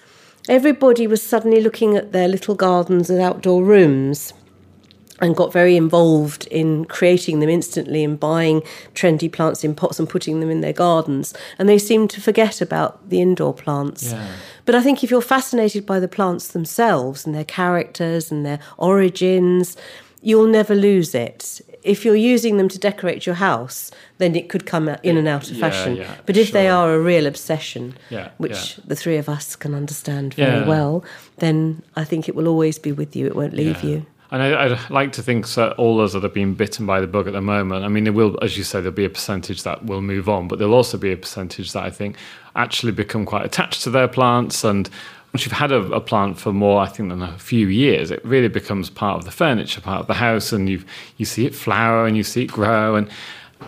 everybody 0.50 1.05
was 1.05 1.22
suddenly 1.22 1.62
looking 1.62 1.96
at 1.96 2.12
their 2.12 2.27
little 2.27 2.55
gardens 2.55 3.10
and 3.10 3.22
outdoor 3.22 3.63
rooms 3.63 4.34
and 5.21 5.35
got 5.35 5.53
very 5.53 5.75
involved 5.77 6.47
in 6.47 6.85
creating 6.85 7.39
them 7.39 7.49
instantly 7.49 8.03
and 8.03 8.19
buying 8.19 8.61
trendy 8.95 9.31
plants 9.31 9.63
in 9.63 9.75
pots 9.75 9.99
and 9.99 10.09
putting 10.09 10.39
them 10.39 10.49
in 10.49 10.61
their 10.61 10.73
gardens. 10.73 11.33
And 11.59 11.69
they 11.69 11.77
seemed 11.77 12.09
to 12.11 12.21
forget 12.21 12.59
about 12.59 13.09
the 13.09 13.21
indoor 13.21 13.53
plants. 13.53 14.11
Yeah. 14.11 14.27
But 14.65 14.75
I 14.75 14.81
think 14.81 15.03
if 15.03 15.11
you're 15.11 15.21
fascinated 15.21 15.85
by 15.85 15.99
the 15.99 16.07
plants 16.07 16.47
themselves 16.49 17.25
and 17.25 17.35
their 17.35 17.45
characters 17.45 18.31
and 18.31 18.45
their 18.45 18.59
origins, 18.77 19.77
you'll 20.21 20.47
never 20.47 20.75
lose 20.75 21.13
it. 21.15 21.61
If 21.83 22.05
you're 22.05 22.15
using 22.15 22.57
them 22.57 22.67
to 22.69 22.77
decorate 22.77 23.25
your 23.25 23.35
house, 23.35 23.89
then 24.19 24.35
it 24.35 24.49
could 24.49 24.67
come 24.67 24.87
in 25.01 25.17
and 25.17 25.27
out 25.27 25.49
of 25.49 25.57
Yeah, 25.57 25.69
fashion. 25.69 25.95
yeah, 25.95 26.13
but 26.27 26.37
if 26.37 26.51
they 26.51 26.67
are 26.67 26.93
a 26.93 26.99
real 26.99 27.25
obsession, 27.25 27.95
Yeah, 28.11 28.29
which 28.37 28.75
the 28.85 28.95
three 28.95 29.17
of 29.17 29.27
us 29.27 29.55
can 29.55 29.73
understand 29.73 30.35
very 30.35 30.63
well, 30.67 31.03
then 31.37 31.81
I 31.95 32.03
think 32.03 32.29
it 32.29 32.35
will 32.35 32.47
always 32.47 32.77
be 32.77 32.91
with 32.91 33.15
you. 33.15 33.25
It 33.25 33.35
won't 33.35 33.53
leave 33.55 33.83
you. 33.83 34.05
And 34.31 34.41
I, 34.41 34.65
I'd 34.65 34.89
like 34.89 35.11
to 35.13 35.21
think 35.21 35.45
that 35.50 35.73
all 35.73 35.97
those 35.97 36.13
that 36.13 36.23
are 36.23 36.29
being 36.29 36.53
bitten 36.53 36.85
by 36.85 37.01
the 37.01 37.07
bug 37.07 37.27
at 37.27 37.33
the 37.33 37.41
moment, 37.41 37.83
I 37.83 37.89
mean, 37.89 38.05
there 38.05 38.13
will, 38.13 38.38
as 38.41 38.57
you 38.57 38.63
say, 38.63 38.79
there'll 38.79 38.95
be 38.95 39.05
a 39.05 39.09
percentage 39.09 39.63
that 39.63 39.85
will 39.85 40.01
move 40.01 40.29
on, 40.29 40.47
but 40.47 40.57
there'll 40.57 40.73
also 40.73 40.97
be 40.97 41.11
a 41.11 41.17
percentage 41.17 41.73
that 41.73 41.83
I 41.83 41.89
think 41.89 42.15
actually 42.55 42.93
become 42.93 43.25
quite 43.25 43.45
attached 43.45 43.83
to 43.83 43.89
their 43.89 44.07
plants. 44.07 44.63
And 44.63 44.89
once 45.33 45.45
you've 45.45 45.51
had 45.51 45.73
a, 45.73 45.81
a 45.91 46.00
plant 46.00 46.39
for 46.39 46.53
more, 46.53 46.81
I 46.81 46.88
think, 46.88 47.09
than 47.09 47.21
a 47.21 47.38
few 47.38 47.67
years, 47.67 48.09
it 48.09 48.23
really 48.23 48.47
becomes 48.47 48.89
part 48.89 49.17
of 49.17 49.25
the 49.25 49.31
furniture, 49.31 49.81
part 49.81 50.01
of 50.01 50.07
the 50.07 50.13
house, 50.13 50.53
and 50.53 50.69
you 50.69 50.83
you 51.17 51.25
see 51.25 51.45
it 51.45 51.55
flower 51.55 52.05
and 52.05 52.15
you 52.17 52.23
see 52.23 52.43
it 52.43 52.51
grow, 52.51 52.95
and 52.95 53.09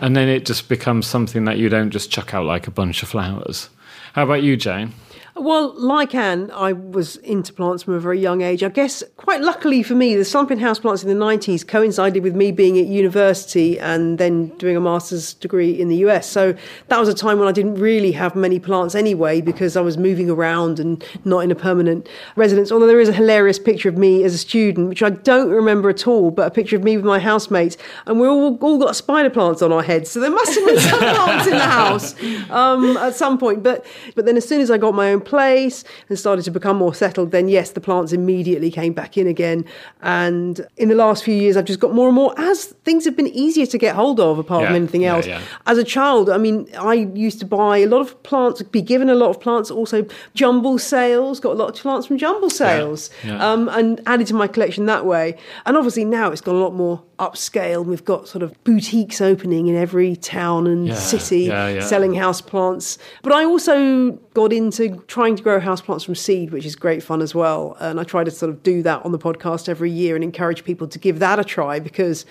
and 0.00 0.16
then 0.16 0.28
it 0.28 0.44
just 0.44 0.68
becomes 0.68 1.06
something 1.06 1.44
that 1.44 1.58
you 1.58 1.68
don't 1.68 1.90
just 1.90 2.10
chuck 2.10 2.34
out 2.34 2.44
like 2.44 2.66
a 2.66 2.70
bunch 2.70 3.02
of 3.02 3.08
flowers. 3.08 3.70
How 4.12 4.24
about 4.24 4.42
you, 4.42 4.56
Jane? 4.56 4.92
Well, 5.36 5.74
like 5.76 6.14
Anne, 6.14 6.52
I 6.54 6.72
was 6.72 7.16
into 7.16 7.52
plants 7.52 7.82
from 7.82 7.94
a 7.94 7.98
very 7.98 8.20
young 8.20 8.40
age. 8.40 8.62
I 8.62 8.68
guess, 8.68 9.02
quite 9.16 9.40
luckily 9.40 9.82
for 9.82 9.96
me, 9.96 10.14
the 10.14 10.24
slump 10.24 10.52
in 10.52 10.60
houseplants 10.60 11.02
in 11.02 11.08
the 11.08 11.24
90s 11.24 11.66
coincided 11.66 12.22
with 12.22 12.36
me 12.36 12.52
being 12.52 12.78
at 12.78 12.86
university 12.86 13.80
and 13.80 14.18
then 14.18 14.50
doing 14.58 14.76
a 14.76 14.80
master's 14.80 15.34
degree 15.34 15.72
in 15.72 15.88
the 15.88 15.96
US. 16.06 16.30
So 16.30 16.54
that 16.86 17.00
was 17.00 17.08
a 17.08 17.14
time 17.14 17.40
when 17.40 17.48
I 17.48 17.52
didn't 17.52 17.74
really 17.74 18.12
have 18.12 18.36
many 18.36 18.60
plants 18.60 18.94
anyway 18.94 19.40
because 19.40 19.76
I 19.76 19.80
was 19.80 19.98
moving 19.98 20.30
around 20.30 20.78
and 20.78 21.04
not 21.24 21.40
in 21.40 21.50
a 21.50 21.56
permanent 21.56 22.08
residence. 22.36 22.70
Although 22.70 22.86
there 22.86 23.00
is 23.00 23.08
a 23.08 23.12
hilarious 23.12 23.58
picture 23.58 23.88
of 23.88 23.98
me 23.98 24.22
as 24.22 24.34
a 24.34 24.38
student, 24.38 24.88
which 24.88 25.02
I 25.02 25.10
don't 25.10 25.50
remember 25.50 25.90
at 25.90 26.06
all, 26.06 26.30
but 26.30 26.46
a 26.46 26.50
picture 26.52 26.76
of 26.76 26.84
me 26.84 26.96
with 26.96 27.04
my 27.04 27.18
housemates. 27.18 27.76
And 28.06 28.20
we 28.20 28.28
all, 28.28 28.56
all 28.58 28.78
got 28.78 28.94
spider 28.94 29.30
plants 29.30 29.62
on 29.62 29.72
our 29.72 29.82
heads. 29.82 30.12
So 30.12 30.20
there 30.20 30.30
must 30.30 30.54
have 30.54 30.64
been 30.64 30.78
some 30.78 30.98
plants 31.16 31.46
in 31.48 31.54
the 31.54 31.58
house 31.58 32.14
um, 32.50 32.96
at 32.98 33.16
some 33.16 33.36
point. 33.36 33.64
But, 33.64 33.84
but 34.14 34.26
then 34.26 34.36
as 34.36 34.48
soon 34.48 34.60
as 34.60 34.70
I 34.70 34.78
got 34.78 34.94
my 34.94 35.10
own 35.10 35.23
place 35.24 35.84
and 36.08 36.18
started 36.18 36.42
to 36.44 36.50
become 36.50 36.76
more 36.76 36.94
settled, 36.94 37.30
then 37.30 37.48
yes, 37.48 37.70
the 37.72 37.80
plants 37.80 38.12
immediately 38.12 38.70
came 38.70 38.92
back 38.92 39.16
in 39.16 39.26
again. 39.26 39.64
And 40.02 40.66
in 40.76 40.88
the 40.88 40.94
last 40.94 41.24
few 41.24 41.34
years, 41.34 41.56
I've 41.56 41.64
just 41.64 41.80
got 41.80 41.92
more 41.94 42.06
and 42.08 42.14
more 42.14 42.34
as 42.38 42.66
things 42.84 43.04
have 43.04 43.16
been 43.16 43.28
easier 43.28 43.66
to 43.66 43.78
get 43.78 43.94
hold 43.94 44.20
of, 44.20 44.38
apart 44.38 44.66
from 44.66 44.74
anything 44.74 45.04
else. 45.04 45.26
yeah. 45.26 45.40
As 45.66 45.78
a 45.78 45.84
child, 45.84 46.28
I 46.30 46.38
mean, 46.38 46.68
I 46.78 46.94
used 46.94 47.38
to 47.40 47.46
buy 47.46 47.78
a 47.78 47.86
lot 47.86 48.00
of 48.00 48.22
plants, 48.22 48.62
be 48.62 48.82
given 48.82 49.08
a 49.08 49.14
lot 49.14 49.30
of 49.30 49.40
plants, 49.40 49.70
also 49.70 50.06
jumble 50.34 50.78
sales, 50.78 51.40
got 51.40 51.52
a 51.52 51.58
lot 51.58 51.70
of 51.70 51.76
plants 51.76 52.06
from 52.06 52.18
jumble 52.18 52.50
sales, 52.50 53.10
yeah. 53.24 53.44
Um, 53.44 53.68
and 53.70 54.00
added 54.06 54.26
to 54.28 54.34
my 54.34 54.46
collection 54.46 54.86
that 54.86 55.06
way. 55.06 55.36
And 55.66 55.76
obviously 55.76 56.04
now 56.04 56.30
it's 56.30 56.40
got 56.40 56.54
a 56.54 56.58
lot 56.58 56.74
more 56.74 57.02
upscale. 57.18 57.84
We've 57.84 58.04
got 58.04 58.26
sort 58.28 58.42
of 58.42 58.62
boutiques 58.64 59.20
opening 59.20 59.68
in 59.68 59.76
every 59.76 60.16
town 60.16 60.66
and 60.66 60.88
Yeah, 60.88 60.94
city 60.94 61.42
yeah, 61.42 61.68
yeah. 61.68 61.80
selling 61.86 62.14
house 62.14 62.40
plants. 62.40 62.98
But 63.22 63.32
I 63.32 63.44
also 63.44 64.12
got 64.34 64.52
into 64.52 64.96
trying 65.14 65.36
to 65.36 65.44
grow 65.44 65.60
house 65.60 65.80
plants 65.80 66.02
from 66.02 66.16
seed, 66.16 66.50
which 66.50 66.66
is 66.66 66.74
great 66.74 67.00
fun 67.00 67.22
as 67.22 67.36
well. 67.36 67.76
And 67.78 68.00
I 68.00 68.02
try 68.02 68.24
to 68.24 68.32
sort 68.32 68.50
of 68.50 68.64
do 68.64 68.82
that 68.82 69.04
on 69.04 69.12
the 69.12 69.18
podcast 69.18 69.68
every 69.68 69.88
year 69.88 70.16
and 70.16 70.24
encourage 70.24 70.64
people 70.64 70.88
to 70.88 70.98
give 70.98 71.20
that 71.20 71.38
a 71.38 71.44
try 71.44 71.78
because 71.78 72.26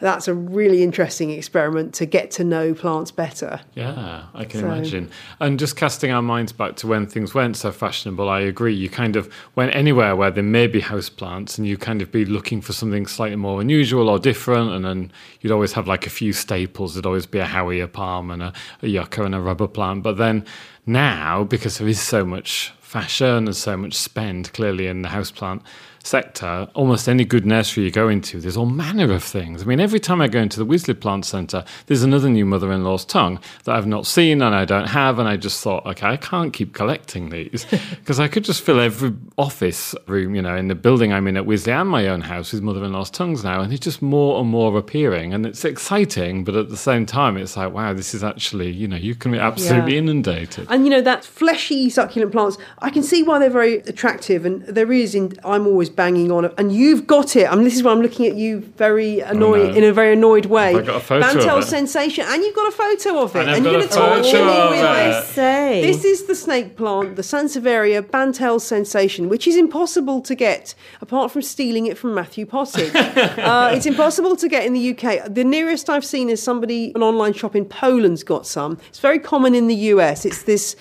that's 0.00 0.26
a 0.26 0.34
really 0.34 0.82
interesting 0.82 1.30
experiment 1.30 1.94
to 1.94 2.06
get 2.06 2.32
to 2.32 2.42
know 2.42 2.74
plants 2.74 3.12
better. 3.12 3.60
Yeah, 3.76 4.24
I 4.34 4.44
can 4.46 4.60
So- 4.62 4.66
imagine. 4.66 5.10
And 5.38 5.60
just 5.60 5.76
casting 5.76 6.10
our 6.10 6.22
minds 6.22 6.50
back 6.50 6.74
to 6.76 6.88
when 6.88 7.06
things 7.06 7.36
weren't 7.36 7.56
so 7.56 7.70
fashionable, 7.70 8.28
I 8.28 8.40
agree. 8.40 8.74
You 8.74 8.88
kind 8.88 9.14
of 9.14 9.32
went 9.54 9.72
anywhere 9.76 10.16
where 10.16 10.32
there 10.32 10.42
may 10.42 10.66
be 10.66 10.80
houseplants 10.80 11.56
and 11.56 11.68
you 11.68 11.76
kind 11.78 12.02
of 12.02 12.10
be 12.10 12.24
looking 12.24 12.60
for 12.60 12.72
something 12.72 13.06
slightly 13.06 13.36
more 13.36 13.60
unusual 13.60 14.08
or 14.08 14.18
different. 14.18 14.72
And 14.72 14.84
then 14.84 15.12
you'd 15.40 15.52
always 15.52 15.74
have 15.74 15.86
like 15.86 16.04
a 16.04 16.10
few 16.10 16.32
staples. 16.32 16.94
There'd 16.94 17.06
always 17.06 17.26
be 17.26 17.38
a 17.38 17.44
Howea, 17.46 17.84
a 17.84 17.88
palm, 17.88 18.32
and 18.32 18.42
a, 18.42 18.52
a 18.82 18.88
yucca 18.88 19.22
and 19.22 19.36
a 19.36 19.40
rubber 19.40 19.68
plant. 19.68 20.02
But 20.02 20.16
then 20.16 20.44
now, 20.86 21.44
because 21.44 21.78
there 21.78 21.88
is 21.88 22.00
so 22.00 22.24
much 22.24 22.72
fashion 22.80 23.46
and 23.46 23.56
so 23.56 23.76
much 23.76 23.94
spend 23.94 24.52
clearly 24.52 24.86
in 24.86 25.02
the 25.02 25.08
houseplant 25.08 25.62
sector, 26.04 26.68
almost 26.74 27.08
any 27.08 27.24
good 27.24 27.44
nursery 27.46 27.84
you 27.84 27.90
go 27.90 28.08
into, 28.08 28.38
there's 28.40 28.56
all 28.56 28.66
manner 28.66 29.10
of 29.12 29.24
things. 29.24 29.62
I 29.62 29.64
mean, 29.66 29.80
every 29.80 29.98
time 29.98 30.20
I 30.20 30.28
go 30.28 30.38
into 30.38 30.58
the 30.58 30.66
Wisley 30.66 30.98
Plant 30.98 31.24
Centre, 31.24 31.64
there's 31.86 32.02
another 32.02 32.28
new 32.28 32.44
mother 32.44 32.70
in 32.72 32.84
law's 32.84 33.04
tongue 33.04 33.40
that 33.64 33.74
I've 33.74 33.86
not 33.86 34.06
seen 34.06 34.42
and 34.42 34.54
I 34.54 34.64
don't 34.64 34.88
have. 34.88 35.18
And 35.18 35.26
I 35.28 35.36
just 35.36 35.62
thought, 35.62 35.84
okay, 35.86 36.06
I 36.06 36.16
can't 36.16 36.52
keep 36.52 36.74
collecting 36.74 37.30
these 37.30 37.64
because 37.90 38.20
I 38.20 38.28
could 38.28 38.44
just 38.44 38.62
fill 38.62 38.78
every 38.80 39.14
office 39.38 39.94
room, 40.06 40.34
you 40.34 40.42
know, 40.42 40.54
in 40.56 40.68
the 40.68 40.74
building 40.74 41.12
I'm 41.12 41.26
in 41.26 41.36
at 41.36 41.44
Wisley 41.44 41.72
and 41.72 41.88
my 41.88 42.06
own 42.08 42.20
house 42.20 42.52
with 42.52 42.62
mother 42.62 42.84
in 42.84 42.92
law's 42.92 43.10
tongues 43.10 43.42
now. 43.42 43.60
And 43.62 43.72
it's 43.72 43.82
just 43.84 44.02
more 44.02 44.40
and 44.40 44.48
more 44.48 44.76
appearing. 44.78 45.32
And 45.34 45.46
it's 45.46 45.64
exciting, 45.64 46.44
but 46.44 46.54
at 46.54 46.68
the 46.68 46.76
same 46.76 47.06
time, 47.06 47.36
it's 47.36 47.56
like, 47.56 47.72
wow, 47.72 47.94
this 47.94 48.14
is 48.14 48.22
actually, 48.22 48.70
you 48.70 48.86
know, 48.86 48.96
you 48.96 49.14
can 49.14 49.32
be 49.32 49.38
absolutely 49.38 49.92
Yeah. 49.94 49.98
inundated. 49.98 50.66
And 50.70 50.84
you 50.84 50.90
know 50.90 51.00
that 51.00 51.24
fleshy 51.24 51.88
succulent 51.88 52.32
plants, 52.32 52.58
I 52.80 52.90
can 52.90 53.02
see 53.02 53.22
why 53.22 53.38
they're 53.38 53.50
very 53.50 53.78
attractive, 53.78 54.44
and 54.44 54.62
there 54.66 54.92
is. 54.92 55.14
In 55.14 55.32
I'm 55.44 55.66
always 55.66 55.90
banging 55.96 56.30
on 56.30 56.44
it, 56.46 56.54
and 56.58 56.72
you've 56.72 57.06
got 57.06 57.36
it. 57.36 57.50
I 57.50 57.54
mean, 57.54 57.64
this 57.64 57.76
is 57.76 57.82
why 57.82 57.92
I'm 57.92 58.02
looking 58.02 58.26
at 58.26 58.34
you 58.36 58.60
very 58.60 59.20
annoyed 59.20 59.70
no. 59.70 59.74
in 59.74 59.84
a 59.84 59.92
very 59.92 60.12
annoyed 60.14 60.46
way. 60.46 60.72
Have 60.72 60.82
I 60.82 60.86
got 60.86 60.96
a 60.96 61.00
photo 61.00 61.26
of 61.26 61.34
Bantel 61.34 61.58
it? 61.58 61.62
sensation, 61.62 62.24
and 62.28 62.42
you've 62.42 62.54
got 62.54 62.68
a 62.68 62.76
photo 62.76 63.22
of 63.22 63.36
it, 63.36 63.40
And 63.40 63.50
and 63.50 63.64
you're 63.64 63.74
a 63.74 63.78
going 63.78 63.88
to 63.88 63.94
torture 63.94 64.38
photo 64.38 64.46
me 64.46 64.58
of 64.58 64.70
with 64.70 64.78
it. 64.80 64.82
this. 64.82 65.28
Say. 65.28 65.82
This 65.82 66.04
is 66.04 66.24
the 66.24 66.34
snake 66.34 66.76
plant, 66.76 67.16
the 67.16 67.22
Sansevieria 67.22 68.02
Bantel 68.10 68.60
sensation, 68.60 69.28
which 69.28 69.46
is 69.46 69.56
impossible 69.56 70.20
to 70.22 70.34
get 70.34 70.74
apart 71.00 71.30
from 71.30 71.42
stealing 71.42 71.86
it 71.86 71.98
from 71.98 72.14
Matthew 72.14 72.46
Pottage. 72.46 72.94
uh, 72.94 73.70
it's 73.72 73.86
impossible 73.86 74.36
to 74.36 74.48
get 74.48 74.64
in 74.64 74.72
the 74.72 74.96
UK. 74.96 75.32
The 75.32 75.44
nearest 75.44 75.90
I've 75.90 76.04
seen 76.04 76.28
is 76.28 76.42
somebody, 76.42 76.92
an 76.94 77.02
online 77.02 77.32
shop 77.32 77.54
in 77.56 77.64
Poland's 77.64 78.22
got 78.22 78.46
some. 78.46 78.78
It's 78.88 79.00
very 79.00 79.18
common 79.18 79.54
in 79.54 79.66
the 79.66 79.74
US. 79.74 80.24
It's 80.24 80.42
this 80.44 80.76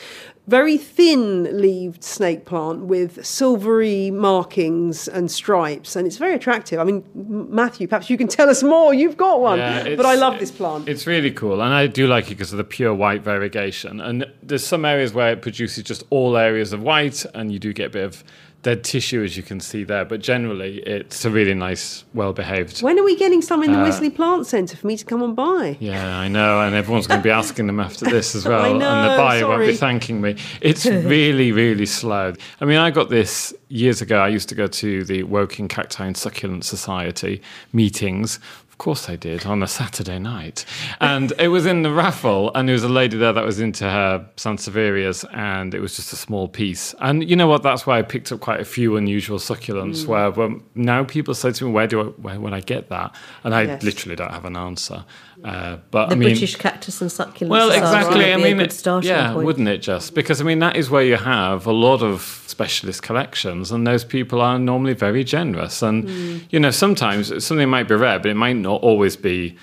very 0.48 0.78
thin 0.78 1.62
leaved 1.62 2.04
snake 2.04 2.46
plant 2.46 2.82
with 2.82 3.26
silvery 3.26 4.12
markings 4.12 5.08
and 5.08 5.32
stripes, 5.32 5.96
and 5.96 6.06
it's 6.06 6.18
very 6.18 6.34
attractive. 6.34 6.80
I 6.80 6.84
mean, 6.84 7.04
Matthew, 7.16 7.88
perhaps 7.88 8.10
you 8.10 8.18
can 8.18 8.28
tell 8.28 8.50
us 8.50 8.62
more. 8.62 8.94
You've 8.94 9.16
got 9.16 9.40
one, 9.40 9.60
yeah, 9.60 9.96
but 9.96 10.06
I 10.06 10.16
love 10.16 10.40
this 10.40 10.52
plant. 10.52 10.90
It's 10.90 11.08
really 11.08 11.32
cool, 11.32 11.62
and 11.62 11.74
I 11.74 11.88
do 11.88 12.08
like 12.08 12.26
it 12.26 12.36
because 12.36 12.52
of 12.52 12.58
the 12.58 12.64
pure 12.66 12.94
white 12.94 13.22
variegation. 13.22 14.02
And 14.02 14.26
there's 14.42 14.66
some 14.66 14.84
areas 14.84 15.14
where 15.14 15.32
it 15.32 15.42
produces 15.42 15.84
just 15.84 16.04
all 16.10 16.36
areas 16.36 16.74
of 16.74 16.82
white, 16.82 17.26
and 17.34 17.52
you 17.52 17.60
do 17.60 17.72
get 17.72 17.88
a 17.88 17.90
bit 17.90 18.04
of 18.04 18.24
dead 18.64 18.84
tissue, 18.84 19.24
as 19.24 19.38
you 19.38 19.44
can 19.44 19.60
see 19.60 19.84
there. 19.84 20.06
But 20.06 20.22
generally, 20.22 20.78
it's 20.80 21.24
a 21.26 21.30
really 21.30 21.54
nice, 21.54 22.06
well 22.14 22.34
behaved. 22.34 22.82
When 22.82 22.98
are 22.98 23.04
we 23.04 23.16
getting 23.16 23.42
some 23.42 23.62
in 23.62 23.72
the 23.72 23.80
uh, 23.80 23.86
Wisley 23.86 24.14
Plant 24.14 24.48
Centre 24.48 24.76
for 24.76 24.88
me 24.88 24.98
to 24.98 25.06
come 25.06 25.22
and 25.22 25.36
buy? 25.36 25.78
Yeah, 25.80 26.18
I 26.18 26.28
know. 26.30 26.62
And 26.62 26.74
everyone's 26.74 27.06
going 27.06 27.20
to 27.20 27.24
be 27.24 27.30
asking 27.30 27.68
them 27.68 27.80
after 27.80 28.06
this 28.06 28.34
as 28.34 28.46
well. 28.48 28.64
know, 28.74 28.90
and 28.90 29.12
the 29.12 29.18
buyer 29.18 29.42
sorry. 29.42 29.58
won't 29.58 29.72
be 29.72 29.76
thanking 29.76 30.22
me. 30.22 30.38
It's 30.62 30.86
really, 30.86 31.52
really 31.52 31.86
slow. 31.86 32.34
I 32.60 32.66
mean, 32.66 32.78
I 32.78 32.90
got 32.90 33.10
this 33.10 33.54
years 33.68 34.02
ago. 34.02 34.20
I 34.20 34.30
used 34.30 34.50
to 34.50 34.56
go 34.56 34.68
to 34.68 35.04
the 35.04 35.24
Woking 35.24 35.68
Cacti 35.68 36.04
and 36.04 36.18
Succulent 36.18 36.66
Society 36.66 37.42
meetings 37.74 38.40
course 38.84 39.08
I 39.08 39.16
did 39.16 39.46
on 39.46 39.64
a 39.64 39.68
Saturday 39.68 40.20
night. 40.20 40.66
And 41.00 41.32
it 41.40 41.48
was 41.48 41.66
in 41.66 41.84
the 41.84 41.92
raffle, 41.92 42.52
and 42.54 42.68
there 42.68 42.74
was 42.74 42.84
a 42.84 42.90
lady 42.90 43.18
there 43.18 43.32
that 43.32 43.46
was 43.46 43.62
into 43.62 43.90
her 43.90 44.28
Sansevierias, 44.36 45.24
and 45.34 45.74
it 45.74 45.80
was 45.80 45.96
just 45.96 46.12
a 46.12 46.18
small 46.18 46.50
piece. 46.50 46.94
And 47.00 47.28
you 47.30 47.38
know 47.38 47.48
what? 47.48 47.64
That's 47.64 47.88
why 47.88 47.98
I 48.00 48.02
picked 48.02 48.34
up 48.34 48.42
quite 48.42 48.60
a 48.60 48.66
few 48.66 48.98
unusual 48.98 49.40
succulents. 49.40 50.04
Mm. 50.04 50.08
Where 50.08 50.32
well, 50.32 50.62
now 50.76 51.06
people 51.06 51.34
say 51.34 51.54
to 51.54 51.66
me, 51.66 51.72
"Where 51.72 51.88
do 51.88 52.02
I? 52.02 52.04
Where 52.26 52.40
would 52.42 52.54
I 52.54 52.60
get 52.60 52.90
that?" 52.90 53.16
And 53.46 53.56
I 53.56 53.62
yes. 53.64 53.84
literally 53.84 54.18
don't 54.18 54.32
have 54.32 54.44
an 54.44 54.58
answer. 54.58 55.06
Uh, 55.44 55.78
but 55.92 56.08
the 56.08 56.16
I 56.16 56.18
mean, 56.18 56.30
British 56.30 56.56
cactus 56.56 57.02
and 57.02 57.10
succulents. 57.10 57.50
Well, 57.50 57.72
exactly. 57.72 58.32
I 58.32 58.38
mean, 58.38 58.62
it, 58.62 59.04
yeah, 59.04 59.34
point. 59.34 59.46
wouldn't 59.46 59.68
it 59.68 59.80
just? 59.80 60.16
Because 60.16 60.40
I 60.40 60.46
mean, 60.46 60.60
that 60.60 60.78
is 60.78 60.90
where 60.90 61.04
you 61.04 61.18
have 61.18 61.66
a 61.66 61.74
lot 61.74 62.02
of 62.02 62.22
specialist 62.48 63.04
collections, 63.04 63.70
and 63.70 63.86
those 63.86 64.06
people 64.06 64.40
are 64.40 64.58
normally 64.58 64.94
very 64.94 65.26
generous. 65.26 65.82
And 65.82 66.06
mm. 66.06 66.44
you 66.50 66.60
know, 66.60 66.72
sometimes 66.72 67.46
something 67.46 67.70
might 67.70 67.90
be 67.90 67.96
rare, 67.96 68.20
but 68.20 68.32
it 68.32 68.36
might 68.36 68.56
not 68.56 68.82
always 68.82 69.18
be 69.18 69.58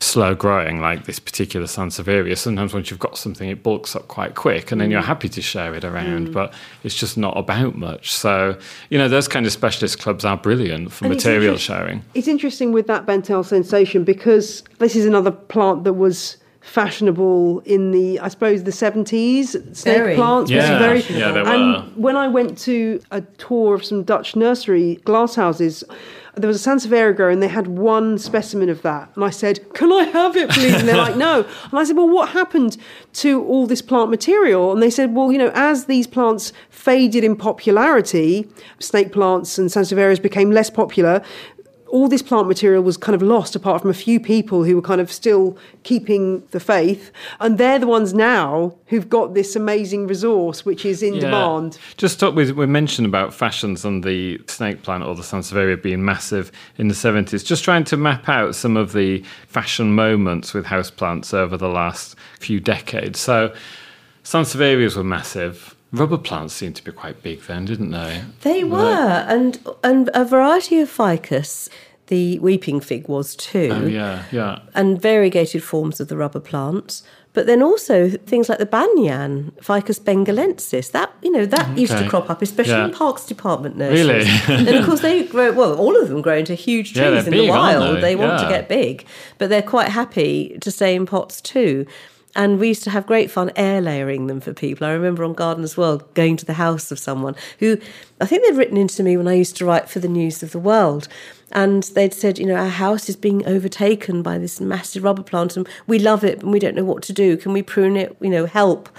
slow 0.00 0.34
growing 0.34 0.80
like 0.80 1.04
this 1.04 1.18
particular 1.18 1.66
Sansevieria. 1.66 2.36
Sometimes 2.36 2.74
once 2.74 2.90
you've 2.90 3.00
got 3.00 3.16
something, 3.16 3.48
it 3.48 3.62
bulks 3.62 3.96
up 3.96 4.08
quite 4.08 4.34
quick 4.34 4.70
and 4.70 4.80
then 4.80 4.90
you're 4.90 5.00
mm. 5.00 5.06
happy 5.06 5.28
to 5.30 5.40
share 5.40 5.74
it 5.74 5.84
around, 5.84 6.28
mm. 6.28 6.32
but 6.32 6.52
it's 6.84 6.94
just 6.94 7.16
not 7.16 7.36
about 7.36 7.76
much. 7.76 8.12
So, 8.12 8.58
you 8.90 8.98
know, 8.98 9.08
those 9.08 9.26
kind 9.26 9.46
of 9.46 9.52
specialist 9.52 9.98
clubs 9.98 10.24
are 10.24 10.36
brilliant 10.36 10.92
for 10.92 11.06
and 11.06 11.14
material 11.14 11.54
it's 11.54 11.62
sharing. 11.62 12.04
It's 12.14 12.28
interesting 12.28 12.72
with 12.72 12.86
that 12.88 13.06
Bantel 13.06 13.42
sensation 13.42 14.04
because 14.04 14.62
this 14.78 14.96
is 14.96 15.06
another 15.06 15.30
plant 15.30 15.84
that 15.84 15.94
was 15.94 16.36
fashionable 16.66 17.60
in 17.60 17.92
the 17.92 18.18
I 18.18 18.28
suppose 18.28 18.64
the 18.64 18.72
seventies. 18.72 19.52
Snake 19.72 19.96
very. 19.96 20.14
plants 20.16 20.50
yeah. 20.50 20.78
very 20.78 21.00
yeah, 21.02 21.32
they 21.32 21.42
were. 21.42 21.48
And 21.48 21.96
when 21.96 22.16
I 22.16 22.28
went 22.28 22.58
to 22.58 23.00
a 23.10 23.20
tour 23.20 23.74
of 23.74 23.84
some 23.84 24.02
Dutch 24.02 24.34
nursery 24.34 25.00
glasshouses, 25.04 25.84
there 26.34 26.48
was 26.48 26.66
a 26.66 26.70
Sansevieria 26.70 27.16
grower 27.16 27.30
and 27.30 27.42
they 27.42 27.48
had 27.48 27.66
one 27.66 28.18
specimen 28.18 28.68
of 28.68 28.82
that. 28.82 29.10
And 29.14 29.24
I 29.24 29.30
said, 29.30 29.72
Can 29.74 29.92
I 29.92 30.04
have 30.04 30.36
it, 30.36 30.50
please? 30.50 30.74
And 30.74 30.88
they're 30.88 30.96
like, 30.96 31.16
No. 31.16 31.46
And 31.70 31.78
I 31.78 31.84
said, 31.84 31.96
Well, 31.96 32.08
what 32.08 32.30
happened 32.30 32.76
to 33.14 33.44
all 33.44 33.66
this 33.66 33.80
plant 33.80 34.10
material? 34.10 34.72
And 34.72 34.82
they 34.82 34.90
said, 34.90 35.14
Well, 35.14 35.30
you 35.30 35.38
know, 35.38 35.52
as 35.54 35.86
these 35.86 36.06
plants 36.06 36.52
faded 36.68 37.22
in 37.22 37.36
popularity, 37.36 38.48
snake 38.80 39.12
plants 39.12 39.56
and 39.56 39.70
Sansevierias 39.70 40.20
became 40.20 40.50
less 40.50 40.68
popular, 40.68 41.22
all 41.88 42.08
this 42.08 42.22
plant 42.22 42.48
material 42.48 42.82
was 42.82 42.96
kind 42.96 43.14
of 43.14 43.22
lost 43.22 43.54
apart 43.54 43.80
from 43.80 43.90
a 43.90 43.94
few 43.94 44.18
people 44.18 44.64
who 44.64 44.74
were 44.76 44.82
kind 44.82 45.00
of 45.00 45.10
still 45.12 45.56
keeping 45.82 46.42
the 46.50 46.60
faith. 46.60 47.12
And 47.40 47.58
they're 47.58 47.78
the 47.78 47.86
ones 47.86 48.12
now 48.12 48.74
who've 48.86 49.08
got 49.08 49.34
this 49.34 49.54
amazing 49.54 50.06
resource 50.06 50.64
which 50.64 50.84
is 50.84 51.02
in 51.02 51.14
yeah. 51.14 51.20
demand. 51.20 51.78
Just 51.96 52.14
stop 52.14 52.34
with 52.34 52.50
we 52.52 52.66
mentioned 52.66 53.06
about 53.06 53.32
fashions 53.32 53.84
on 53.84 54.00
the 54.00 54.40
snake 54.48 54.82
plant 54.82 55.04
or 55.04 55.14
the 55.14 55.22
sansevieria 55.22 55.80
being 55.80 56.04
massive 56.04 56.50
in 56.78 56.88
the 56.88 56.94
70s 56.94 57.44
just 57.44 57.64
trying 57.64 57.84
to 57.84 57.96
map 57.96 58.28
out 58.28 58.54
some 58.54 58.76
of 58.76 58.92
the 58.92 59.22
fashion 59.46 59.92
moments 59.92 60.54
with 60.54 60.66
houseplants 60.66 61.32
over 61.32 61.56
the 61.56 61.68
last 61.68 62.16
few 62.40 62.58
decades. 62.58 63.20
So 63.20 63.54
sansevierias 64.24 64.96
were 64.96 65.04
massive 65.04 65.75
Rubber 65.92 66.18
plants 66.18 66.54
seemed 66.54 66.76
to 66.76 66.84
be 66.84 66.92
quite 66.92 67.22
big 67.22 67.42
then, 67.42 67.64
didn't 67.64 67.90
they? 67.90 68.22
They 68.42 68.64
were, 68.64 69.24
and 69.28 69.58
and 69.84 70.10
a 70.14 70.24
variety 70.24 70.80
of 70.80 70.90
ficus. 70.90 71.68
The 72.08 72.38
weeping 72.38 72.80
fig 72.80 73.08
was 73.08 73.34
too. 73.34 73.70
Oh 73.72 73.86
yeah, 73.86 74.24
yeah. 74.30 74.60
And 74.74 75.00
variegated 75.00 75.62
forms 75.62 75.98
of 76.00 76.08
the 76.08 76.16
rubber 76.16 76.40
plants, 76.40 77.02
but 77.36 77.44
then 77.44 77.62
also 77.62 78.08
things 78.08 78.48
like 78.48 78.58
the 78.58 78.64
banyan, 78.64 79.52
Ficus 79.60 79.98
benghalensis. 79.98 80.90
That 80.92 81.12
you 81.20 81.30
know 81.30 81.44
that 81.44 81.68
okay. 81.68 81.80
used 81.82 81.92
to 81.92 82.08
crop 82.08 82.30
up, 82.30 82.40
especially 82.40 82.72
yeah. 82.72 82.86
in 82.86 82.92
parks 82.92 83.26
department 83.26 83.76
nurseries. 83.76 84.26
Really? 84.48 84.68
and 84.68 84.68
of 84.76 84.86
course 84.86 85.00
they 85.00 85.24
grow. 85.24 85.52
Well, 85.52 85.76
all 85.78 86.00
of 86.00 86.08
them 86.08 86.22
grow 86.22 86.38
into 86.38 86.54
huge 86.54 86.94
trees 86.94 87.04
yeah, 87.04 87.18
in 87.18 87.30
big, 87.30 87.40
the 87.42 87.48
wild. 87.48 87.98
They? 87.98 88.00
they? 88.00 88.16
want 88.16 88.40
yeah. 88.40 88.44
to 88.44 88.48
get 88.48 88.70
big, 88.70 89.04
but 89.36 89.50
they're 89.50 89.60
quite 89.60 89.88
happy 89.88 90.56
to 90.62 90.70
stay 90.70 90.94
in 90.94 91.04
pots 91.04 91.42
too. 91.42 91.86
And 92.36 92.60
we 92.60 92.68
used 92.68 92.84
to 92.84 92.90
have 92.90 93.06
great 93.06 93.30
fun 93.30 93.50
air 93.56 93.80
layering 93.80 94.26
them 94.26 94.40
for 94.40 94.52
people. 94.52 94.86
I 94.86 94.92
remember 94.92 95.24
on 95.24 95.32
Gardeners 95.32 95.78
World 95.78 96.12
going 96.12 96.36
to 96.36 96.44
the 96.44 96.52
house 96.52 96.92
of 96.92 96.98
someone 96.98 97.34
who 97.60 97.78
I 98.20 98.26
think 98.26 98.44
they'd 98.44 98.58
written 98.58 98.76
into 98.76 99.02
me 99.02 99.16
when 99.16 99.26
I 99.26 99.32
used 99.32 99.56
to 99.56 99.64
write 99.64 99.88
for 99.88 100.00
the 100.00 100.08
News 100.08 100.42
of 100.42 100.52
the 100.52 100.58
World. 100.58 101.08
And 101.52 101.84
they'd 101.94 102.12
said, 102.12 102.38
you 102.38 102.44
know, 102.44 102.56
our 102.56 102.68
house 102.68 103.08
is 103.08 103.16
being 103.16 103.46
overtaken 103.46 104.22
by 104.22 104.36
this 104.36 104.60
massive 104.60 105.02
rubber 105.02 105.22
plant 105.22 105.56
and 105.56 105.66
we 105.86 105.98
love 105.98 106.24
it, 106.24 106.40
but 106.40 106.48
we 106.48 106.58
don't 106.58 106.76
know 106.76 106.84
what 106.84 107.02
to 107.04 107.14
do. 107.14 107.38
Can 107.38 107.54
we 107.54 107.62
prune 107.62 107.96
it? 107.96 108.14
You 108.20 108.28
know, 108.28 108.44
help. 108.44 108.90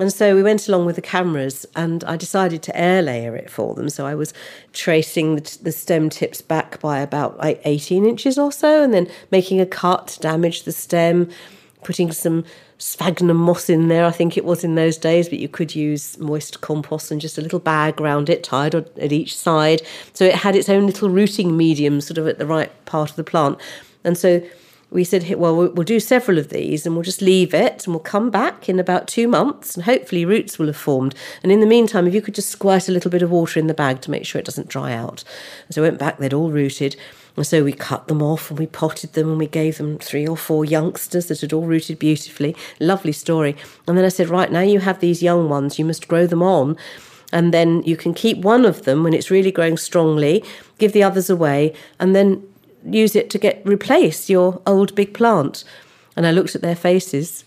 And 0.00 0.12
so 0.12 0.34
we 0.34 0.42
went 0.42 0.66
along 0.66 0.86
with 0.86 0.96
the 0.96 1.02
cameras 1.02 1.64
and 1.76 2.02
I 2.02 2.16
decided 2.16 2.60
to 2.64 2.76
air 2.76 3.02
layer 3.02 3.36
it 3.36 3.50
for 3.50 3.76
them. 3.76 3.88
So 3.88 4.04
I 4.04 4.16
was 4.16 4.34
tracing 4.72 5.36
the, 5.36 5.58
the, 5.62 5.70
stem 5.70 6.10
tips 6.10 6.42
back 6.42 6.80
by 6.80 6.98
about 6.98 7.38
like 7.38 7.60
18 7.64 8.04
inches 8.04 8.36
or 8.36 8.50
so 8.50 8.82
and 8.82 8.92
then 8.92 9.08
making 9.30 9.60
a 9.60 9.66
cut 9.66 10.08
to 10.08 10.20
damage 10.20 10.64
the 10.64 10.72
stem, 10.72 11.30
putting 11.84 12.10
some 12.10 12.44
sphagnum 12.78 13.36
moss 13.36 13.70
in 13.70 13.88
there, 13.88 14.04
I 14.04 14.10
think 14.10 14.36
it 14.36 14.44
was 14.44 14.64
in 14.64 14.74
those 14.74 14.96
days, 14.96 15.28
but 15.28 15.38
you 15.38 15.48
could 15.48 15.74
use 15.74 16.18
moist 16.18 16.60
compost 16.60 17.10
and 17.10 17.20
just 17.20 17.38
a 17.38 17.40
little 17.40 17.60
bag 17.60 18.00
around 18.00 18.28
it, 18.28 18.42
tied 18.42 18.74
at 18.74 19.12
each 19.12 19.36
side. 19.36 19.82
So 20.12 20.24
it 20.24 20.34
had 20.34 20.56
its 20.56 20.68
own 20.68 20.86
little 20.86 21.08
rooting 21.08 21.56
medium, 21.56 22.00
sort 22.00 22.18
of 22.18 22.26
at 22.26 22.38
the 22.38 22.46
right 22.46 22.72
part 22.84 23.10
of 23.10 23.16
the 23.16 23.24
plant. 23.24 23.58
And 24.02 24.18
so 24.18 24.42
we 24.90 25.02
said, 25.02 25.28
well, 25.34 25.56
we'll 25.56 25.84
do 25.84 25.98
several 25.98 26.38
of 26.38 26.50
these 26.50 26.86
and 26.86 26.94
we'll 26.94 27.02
just 27.02 27.20
leave 27.20 27.52
it 27.52 27.84
and 27.84 27.94
we'll 27.94 28.00
come 28.00 28.30
back 28.30 28.68
in 28.68 28.78
about 28.78 29.08
two 29.08 29.26
months 29.26 29.74
and 29.74 29.84
hopefully 29.84 30.24
roots 30.24 30.58
will 30.58 30.68
have 30.68 30.76
formed. 30.76 31.14
And 31.42 31.50
in 31.50 31.60
the 31.60 31.66
meantime, 31.66 32.06
if 32.06 32.14
you 32.14 32.22
could 32.22 32.34
just 32.34 32.50
squirt 32.50 32.88
a 32.88 32.92
little 32.92 33.10
bit 33.10 33.22
of 33.22 33.30
water 33.30 33.58
in 33.58 33.66
the 33.66 33.74
bag 33.74 34.00
to 34.02 34.10
make 34.10 34.24
sure 34.24 34.38
it 34.38 34.44
doesn't 34.44 34.68
dry 34.68 34.92
out. 34.92 35.24
So 35.70 35.82
I 35.82 35.88
went 35.88 35.98
back, 35.98 36.18
they'd 36.18 36.32
all 36.32 36.50
rooted. 36.50 36.96
And 37.36 37.46
so 37.46 37.64
we 37.64 37.72
cut 37.72 38.06
them 38.06 38.22
off 38.22 38.50
and 38.50 38.58
we 38.58 38.66
potted 38.66 39.14
them 39.14 39.28
and 39.28 39.38
we 39.38 39.48
gave 39.48 39.78
them 39.78 39.98
three 39.98 40.26
or 40.26 40.36
four 40.36 40.64
youngsters 40.64 41.26
that 41.26 41.40
had 41.40 41.52
all 41.52 41.66
rooted 41.66 41.98
beautifully. 41.98 42.54
Lovely 42.78 43.12
story. 43.12 43.56
And 43.88 43.98
then 43.98 44.04
I 44.04 44.08
said, 44.08 44.28
right, 44.28 44.52
now 44.52 44.60
you 44.60 44.80
have 44.80 45.00
these 45.00 45.22
young 45.22 45.48
ones, 45.48 45.78
you 45.78 45.84
must 45.84 46.06
grow 46.06 46.26
them 46.26 46.42
on. 46.42 46.76
And 47.32 47.52
then 47.52 47.82
you 47.82 47.96
can 47.96 48.14
keep 48.14 48.38
one 48.38 48.64
of 48.64 48.84
them 48.84 49.02
when 49.02 49.14
it's 49.14 49.30
really 49.30 49.50
growing 49.50 49.76
strongly, 49.76 50.44
give 50.78 50.92
the 50.92 51.02
others 51.02 51.28
away, 51.28 51.74
and 51.98 52.14
then 52.14 52.46
use 52.84 53.16
it 53.16 53.30
to 53.30 53.38
get 53.38 53.60
replace 53.64 54.30
your 54.30 54.62
old 54.66 54.94
big 54.94 55.12
plant. 55.14 55.64
And 56.16 56.26
I 56.26 56.30
looked 56.30 56.54
at 56.54 56.62
their 56.62 56.76
faces 56.76 57.44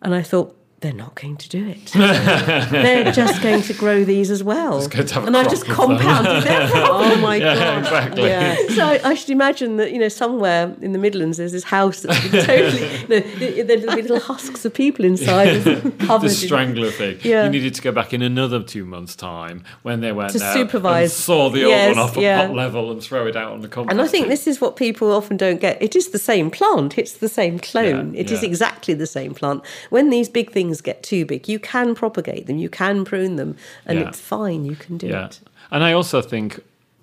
and 0.00 0.14
I 0.14 0.22
thought, 0.22 0.55
they're 0.80 0.92
not 0.92 1.14
going 1.14 1.36
to 1.38 1.48
do 1.48 1.66
it. 1.68 1.86
they're 1.94 3.10
just 3.10 3.42
going 3.42 3.62
to 3.62 3.72
grow 3.72 4.04
these 4.04 4.30
as 4.30 4.44
well. 4.44 4.78
and 4.84 5.36
I've 5.36 5.48
just 5.48 5.64
compounded 5.64 6.44
their 6.44 6.70
Oh 6.74 7.16
my 7.16 7.36
yeah, 7.36 7.54
god! 7.54 7.78
Exactly. 7.78 8.28
Yeah. 8.28 8.56
So 8.68 8.84
I, 8.84 9.14
should 9.14 9.30
imagine 9.30 9.78
that 9.78 9.92
you 9.92 9.98
know 9.98 10.08
somewhere 10.08 10.76
in 10.82 10.92
the 10.92 10.98
Midlands 10.98 11.38
there's 11.38 11.52
this 11.52 11.64
house 11.64 12.02
that's 12.02 12.20
totally 12.30 12.82
you 13.56 13.64
know, 13.64 13.76
there'll 13.76 13.96
be 13.96 14.02
little 14.02 14.20
husks 14.20 14.66
of 14.66 14.74
people 14.74 15.04
inside 15.04 15.62
the 15.62 16.28
strangler 16.28 16.88
in, 16.88 16.92
thing. 16.92 17.18
Yeah. 17.22 17.44
You 17.44 17.50
needed 17.50 17.74
to 17.74 17.82
go 17.82 17.90
back 17.90 18.12
in 18.12 18.20
another 18.20 18.62
two 18.62 18.84
months' 18.84 19.16
time 19.16 19.64
when 19.82 20.02
they 20.02 20.12
went 20.12 20.32
to 20.32 20.38
supervise, 20.38 21.16
saw 21.16 21.48
the 21.48 21.60
yes, 21.60 21.88
old 21.88 21.96
one 21.96 22.06
off 22.06 22.16
yeah. 22.16 22.42
a 22.42 22.46
pot 22.48 22.54
level 22.54 22.90
and 22.90 23.02
throw 23.02 23.26
it 23.26 23.34
out 23.34 23.52
on 23.52 23.62
the 23.62 23.68
compost. 23.68 23.92
And 23.92 24.02
I 24.02 24.06
think 24.06 24.28
this 24.28 24.46
is 24.46 24.60
what 24.60 24.76
people 24.76 25.10
often 25.12 25.38
don't 25.38 25.60
get. 25.60 25.80
It 25.80 25.96
is 25.96 26.10
the 26.10 26.18
same 26.18 26.50
plant. 26.50 26.98
It's 26.98 27.14
the 27.14 27.30
same 27.30 27.58
clone. 27.58 28.14
It 28.14 28.30
is 28.30 28.42
exactly 28.42 28.92
the 28.92 29.06
same 29.06 29.32
plant. 29.34 29.64
When 29.88 30.10
these 30.10 30.28
big 30.28 30.52
things 30.52 30.65
things 30.66 30.80
get 30.80 31.02
too 31.02 31.24
big, 31.24 31.48
you 31.48 31.58
can 31.58 31.94
propagate 31.94 32.46
them, 32.46 32.58
you 32.58 32.68
can 32.68 33.04
prune 33.04 33.36
them, 33.36 33.56
and 33.84 33.98
yeah. 33.98 34.08
it's 34.08 34.20
fine. 34.20 34.64
You 34.64 34.76
can 34.76 34.98
do 34.98 35.08
yeah. 35.08 35.26
it. 35.26 35.40
And 35.70 35.84
I 35.84 35.92
also 35.92 36.20
think 36.20 36.60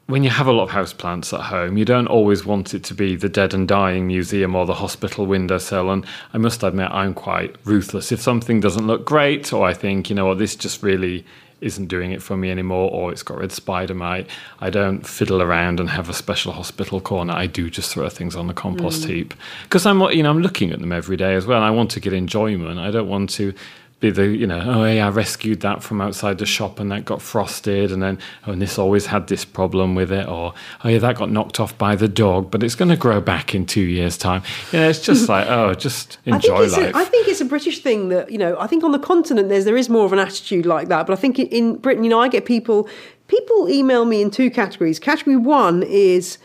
when 0.08 0.24
you 0.24 0.30
have 0.30 0.48
a 0.48 0.52
lot 0.52 0.64
of 0.64 0.70
houseplants 0.72 1.34
at 1.34 1.46
home, 1.46 1.78
you 1.78 1.86
don't 1.86 2.08
always 2.08 2.46
want 2.46 2.74
it 2.74 2.84
to 2.86 2.94
be 2.94 3.16
the 3.16 3.30
dead 3.30 3.54
and 3.54 3.68
dying 3.68 4.08
museum 4.08 4.54
or 4.56 4.66
the 4.66 4.74
hospital 4.74 5.26
windowsill. 5.26 5.90
And 5.90 6.06
I 6.34 6.38
must 6.38 6.62
admit, 6.62 6.92
I'm 6.92 7.14
quite 7.14 7.56
ruthless. 7.64 8.12
If 8.12 8.22
something 8.22 8.60
doesn't 8.60 8.86
look 8.86 9.06
great, 9.06 9.54
or 9.54 9.66
I 9.66 9.74
think, 9.74 10.10
you 10.10 10.16
know, 10.16 10.26
well, 10.26 10.36
this 10.36 10.56
just 10.56 10.84
really 10.84 11.26
isn't 11.64 11.88
doing 11.88 12.12
it 12.12 12.22
for 12.22 12.38
me 12.38 12.52
anymore, 12.52 12.92
or 12.92 13.12
it's 13.12 13.24
got 13.24 13.40
red 13.40 13.52
spider 13.52 13.94
mite. 13.94 14.30
I 14.60 14.70
don't 14.70 15.06
fiddle 15.06 15.42
around 15.42 15.80
and 15.80 15.90
have 15.90 16.10
a 16.10 16.14
special 16.14 16.52
hospital 16.52 17.02
corner. 17.02 17.34
I 17.34 17.48
do 17.48 17.70
just 17.70 17.92
throw 17.92 18.08
things 18.10 18.36
on 18.36 18.48
the 18.48 18.54
compost 18.54 19.04
mm. 19.04 19.10
heap 19.10 19.34
because 19.64 19.86
I'm, 19.86 20.02
you 20.12 20.24
know, 20.24 20.30
I'm 20.30 20.42
looking 20.42 20.72
at 20.72 20.80
them 20.80 20.92
every 20.92 21.18
day 21.18 21.36
as 21.36 21.46
well. 21.46 21.64
I 21.64 21.70
want 21.70 21.92
to 21.92 22.00
get 22.00 22.14
enjoyment. 22.14 22.80
I 22.80 22.92
don't 22.92 23.08
want 23.08 23.30
to 23.32 23.54
be 24.04 24.12
the 24.12 24.28
you 24.28 24.46
know 24.46 24.62
oh 24.66 24.84
yeah 24.86 25.08
I 25.08 25.10
rescued 25.10 25.62
that 25.62 25.82
from 25.82 26.02
outside 26.02 26.38
the 26.38 26.46
shop 26.46 26.80
and 26.80 26.92
that 26.92 27.06
got 27.06 27.22
frosted 27.22 27.92
and 27.92 28.04
then 28.04 28.20
oh 28.46 28.52
and 28.52 28.62
this 28.62 28.78
always 28.78 29.06
had 29.08 29.28
this 29.28 29.46
problem 29.46 29.96
with 29.96 30.12
it 30.12 30.28
or 30.28 30.54
oh 30.84 30.88
yeah 30.90 31.00
that 31.00 31.16
got 31.16 31.32
knocked 31.32 31.60
off 31.60 31.76
by 31.78 31.96
the 31.96 32.08
dog 32.08 32.52
but 32.52 32.62
it's 32.64 32.76
going 32.76 32.90
to 32.90 32.98
grow 32.98 33.20
back 33.22 33.56
in 33.56 33.66
two 33.66 33.82
years 33.82 34.18
time. 34.18 34.44
Yeah 34.72 34.80
you 34.80 34.80
know, 34.84 34.90
it's 34.90 35.00
just 35.00 35.30
like 35.30 35.48
oh 35.48 35.74
just 35.74 36.18
enjoy 36.26 36.56
I 36.66 36.68
think 36.68 36.78
life 36.78 36.96
A, 36.96 36.98
I 36.98 37.06
think 37.06 37.28
it's 37.28 37.42
a 37.42 37.46
British 37.46 37.80
thing 37.80 38.10
that 38.10 38.30
you 38.32 38.38
know 38.38 38.60
I 38.60 38.68
think 38.68 38.84
on 38.84 38.92
the 38.92 39.00
continent 39.00 39.50
there's 39.50 39.66
there 39.66 39.78
is 39.78 39.90
more 39.90 40.06
of 40.06 40.14
an 40.14 40.20
attitude 40.20 40.66
like 40.66 40.90
that 40.90 41.08
but 41.08 41.14
I 41.14 41.16
think 41.16 41.40
in 41.40 41.78
Britain 41.78 42.04
you 42.04 42.10
know 42.10 42.20
I 42.20 42.28
get 42.28 42.46
people 42.46 42.88
people 43.28 43.70
email 43.70 44.06
me 44.06 44.22
in 44.22 44.30
two 44.30 44.52
categories. 44.52 45.00
Category 45.00 45.38
one 45.38 45.82
is 45.84 46.38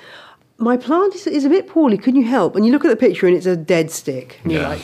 my 0.59 0.77
plant 0.77 1.15
is, 1.15 1.27
is 1.27 1.45
a 1.45 1.49
bit 1.49 1.67
poorly 1.69 1.99
can 1.99 2.15
you 2.17 2.25
help? 2.25 2.55
And 2.57 2.65
you 2.65 2.73
look 2.73 2.85
at 2.85 2.89
the 2.89 2.97
picture 2.97 3.27
and 3.27 3.37
it's 3.37 3.47
a 3.47 3.57
dead 3.57 3.91
stick 3.91 4.39
and 4.43 4.53
you're 4.53 4.63
Yeah. 4.63 4.69
like 4.69 4.83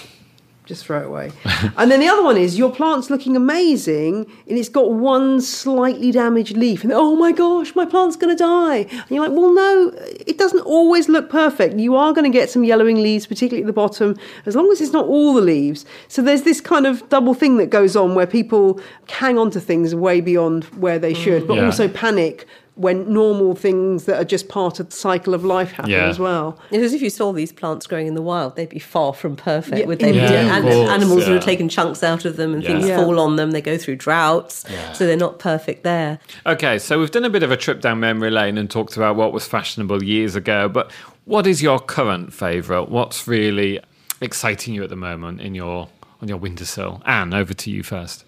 just 0.65 0.87
throw 0.87 1.01
it 1.01 1.07
away. 1.07 1.31
and 1.77 1.91
then 1.91 2.01
the 2.01 2.09
other 2.09 2.23
one 2.23 2.37
is 2.39 2.57
your 2.59 2.73
plant's 2.73 3.11
looking 3.11 3.37
amazing 3.37 4.25
and 4.49 4.59
it's 4.59 4.69
got 4.71 4.93
one 4.93 5.41
slightly 5.41 6.11
damaged 6.11 6.57
leaf. 6.57 6.83
And 6.85 6.93
oh 6.93 7.15
my 7.17 7.33
gosh, 7.33 7.75
my 7.75 7.85
plant's 7.85 8.17
going 8.17 8.35
to 8.35 8.43
die. 8.43 8.87
And 8.91 9.11
you're 9.11 9.27
like, 9.29 9.37
well, 9.37 9.53
no, 9.53 9.93
it 10.27 10.39
doesn't 10.39 10.61
always 10.61 11.09
look 11.09 11.29
perfect. 11.29 11.75
You 11.79 11.97
are 11.97 12.13
going 12.13 12.25
to 12.31 12.37
get 12.39 12.49
some 12.49 12.65
yellowing 12.65 12.97
leaves, 13.03 13.27
particularly 13.27 13.63
at 13.63 13.67
the 13.67 13.73
bottom, 13.75 14.17
as 14.47 14.57
long 14.57 14.71
as 14.73 14.81
it's 14.81 14.93
not 14.93 15.07
all 15.07 15.35
the 15.35 15.43
leaves. 15.43 15.85
So 16.09 16.23
there's 16.23 16.43
this 16.43 16.61
kind 16.61 16.87
of 16.87 17.07
double 17.11 17.35
thing 17.35 17.59
that 17.59 17.69
goes 17.69 17.95
on 17.95 18.15
where 18.15 18.27
people 18.27 18.81
hang 19.09 19.39
on 19.39 19.51
to 19.51 19.61
things 19.61 19.95
way 19.95 20.21
beyond 20.23 20.65
where 20.77 20.99
they 20.99 21.13
should, 21.15 21.47
but 21.47 21.55
Yeah. 21.55 21.67
also 21.67 21.89
panic 21.89 22.47
when 22.77 23.13
normal 23.13 23.55
things 23.55 24.05
that 24.07 24.21
are 24.21 24.25
just 24.25 24.49
part 24.49 24.81
of 24.81 24.87
the 24.91 24.97
cycle 24.97 25.33
of 25.33 25.45
life 25.45 25.71
happen 25.71 25.93
Yeah. 25.93 26.09
as 26.09 26.19
well. 26.19 26.59
It's 26.73 26.83
as 26.83 26.93
if 26.93 27.03
you 27.03 27.11
saw 27.11 27.33
these 27.33 27.53
plants 27.53 27.87
growing 27.87 28.09
in 28.09 28.15
the 28.15 28.23
wild, 28.23 28.57
they'd 28.57 28.69
be 28.69 28.81
far 28.81 29.13
from 29.15 29.37
perfect, 29.37 29.79
Yeah, 29.79 29.87
would 29.87 30.01
they? 30.01 30.11
be? 30.11 30.19
Yeah, 30.19 30.57
and 30.57 30.65
course, 30.65 30.91
animals 30.91 31.21
would 31.21 31.29
yeah. 31.29 31.35
have 31.35 31.45
taken 31.45 31.69
chunks 31.69 32.03
out 32.03 32.25
of 32.25 32.37
them, 32.37 32.53
and 32.53 32.65
things 32.65 32.89
Yeah. 32.89 32.97
Yeah. 32.99 33.05
fall 33.05 33.21
on 33.21 33.37
them. 33.37 33.53
They 33.53 33.61
go 33.61 33.79
through 33.79 33.97
droughts, 33.97 34.65
so 34.93 35.07
they're 35.07 35.17
not 35.17 35.39
perfect 35.39 35.85
there. 35.85 36.19
Okay, 36.47 36.81
so 36.81 36.99
we've 36.99 37.13
done 37.13 37.25
a 37.25 37.31
bit 37.31 37.45
of 37.45 37.53
a 37.53 37.57
trip 37.57 37.81
down 37.81 38.01
memory 38.01 38.31
lane 38.33 38.59
and 38.59 38.69
talked 38.69 38.97
about 38.97 39.15
what 39.15 39.33
was 39.33 39.47
fashionable 39.47 40.03
years 40.03 40.35
ago, 40.35 40.69
but 40.69 40.91
what 41.27 41.47
is 41.47 41.63
your 41.63 41.79
current 41.79 42.33
favourite? 42.33 42.89
What's 42.89 43.29
really 43.29 43.79
exciting 44.21 44.75
you 44.75 44.83
at 44.83 44.91
the 44.91 44.97
moment 44.97 45.41
in 45.41 45.55
your 45.55 45.89
on 46.21 46.29
your 46.29 46.39
windowsill? 46.39 47.03
Anne, 47.07 47.33
over 47.35 47.55
to 47.55 47.71
you 47.71 47.83
first. 47.85 48.25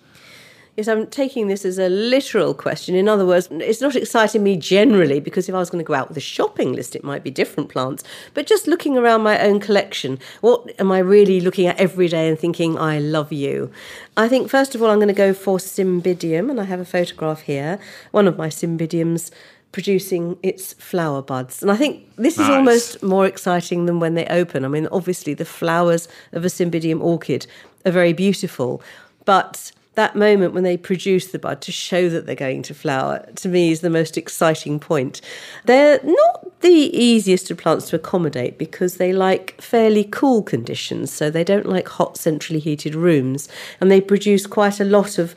Yes, 0.76 0.88
I'm 0.88 1.06
taking 1.06 1.48
this 1.48 1.64
as 1.64 1.78
a 1.78 1.88
literal 1.88 2.52
question. 2.52 2.94
In 2.94 3.08
other 3.08 3.24
words, 3.24 3.48
it's 3.50 3.80
not 3.80 3.96
exciting 3.96 4.42
me 4.42 4.58
generally 4.58 5.20
because 5.20 5.48
if 5.48 5.54
I 5.54 5.58
was 5.58 5.70
going 5.70 5.82
to 5.82 5.88
go 5.88 5.94
out 5.94 6.08
with 6.08 6.18
a 6.18 6.20
shopping 6.20 6.74
list, 6.74 6.94
it 6.94 7.02
might 7.02 7.24
be 7.24 7.30
different 7.30 7.70
plants. 7.70 8.04
But 8.34 8.46
just 8.46 8.66
looking 8.66 8.98
around 8.98 9.22
my 9.22 9.40
own 9.40 9.58
collection, 9.58 10.18
what 10.42 10.70
am 10.78 10.92
I 10.92 10.98
really 10.98 11.40
looking 11.40 11.66
at 11.66 11.80
every 11.80 12.08
day 12.08 12.28
and 12.28 12.38
thinking, 12.38 12.76
I 12.76 12.98
love 12.98 13.32
you? 13.32 13.70
I 14.18 14.28
think, 14.28 14.50
first 14.50 14.74
of 14.74 14.82
all, 14.82 14.90
I'm 14.90 14.98
going 14.98 15.08
to 15.08 15.14
go 15.14 15.32
for 15.32 15.56
Cymbidium, 15.56 16.50
and 16.50 16.60
I 16.60 16.64
have 16.64 16.80
a 16.80 16.84
photograph 16.84 17.40
here, 17.40 17.78
one 18.10 18.28
of 18.28 18.36
my 18.36 18.48
Cymbidiums 18.48 19.30
producing 19.72 20.38
its 20.42 20.74
flower 20.74 21.22
buds. 21.22 21.62
And 21.62 21.70
I 21.70 21.76
think 21.76 22.04
this 22.16 22.38
is 22.38 22.50
almost 22.50 23.02
more 23.02 23.26
exciting 23.26 23.86
than 23.86 23.98
when 23.98 24.12
they 24.12 24.26
open. 24.26 24.64
I 24.64 24.68
mean, 24.68 24.88
obviously, 24.92 25.32
the 25.32 25.46
flowers 25.46 26.06
of 26.32 26.44
a 26.44 26.48
Cymbidium 26.48 27.00
orchid 27.00 27.46
are 27.86 27.92
very 27.92 28.12
beautiful, 28.12 28.82
but 29.24 29.72
that 29.96 30.14
moment 30.14 30.54
when 30.54 30.62
they 30.62 30.76
produce 30.76 31.26
the 31.28 31.38
bud 31.38 31.60
to 31.62 31.72
show 31.72 32.08
that 32.08 32.26
they're 32.26 32.34
going 32.34 32.62
to 32.62 32.74
flower 32.74 33.26
to 33.34 33.48
me 33.48 33.72
is 33.72 33.80
the 33.80 33.90
most 33.90 34.16
exciting 34.16 34.78
point. 34.78 35.20
They're 35.64 36.00
not 36.02 36.60
the 36.60 36.70
easiest 36.70 37.50
of 37.50 37.58
plants 37.58 37.90
to 37.90 37.96
accommodate 37.96 38.58
because 38.58 38.96
they 38.96 39.12
like 39.12 39.60
fairly 39.60 40.04
cool 40.04 40.42
conditions, 40.42 41.12
so 41.12 41.30
they 41.30 41.44
don't 41.44 41.66
like 41.66 41.88
hot 41.88 42.16
centrally 42.16 42.60
heated 42.60 42.94
rooms, 42.94 43.48
and 43.80 43.90
they 43.90 44.00
produce 44.00 44.46
quite 44.46 44.80
a 44.80 44.84
lot 44.84 45.18
of 45.18 45.34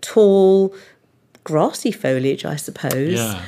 tall 0.00 0.74
grassy 1.44 1.92
foliage, 1.92 2.44
I 2.44 2.56
suppose. 2.56 3.18
Yeah. 3.18 3.42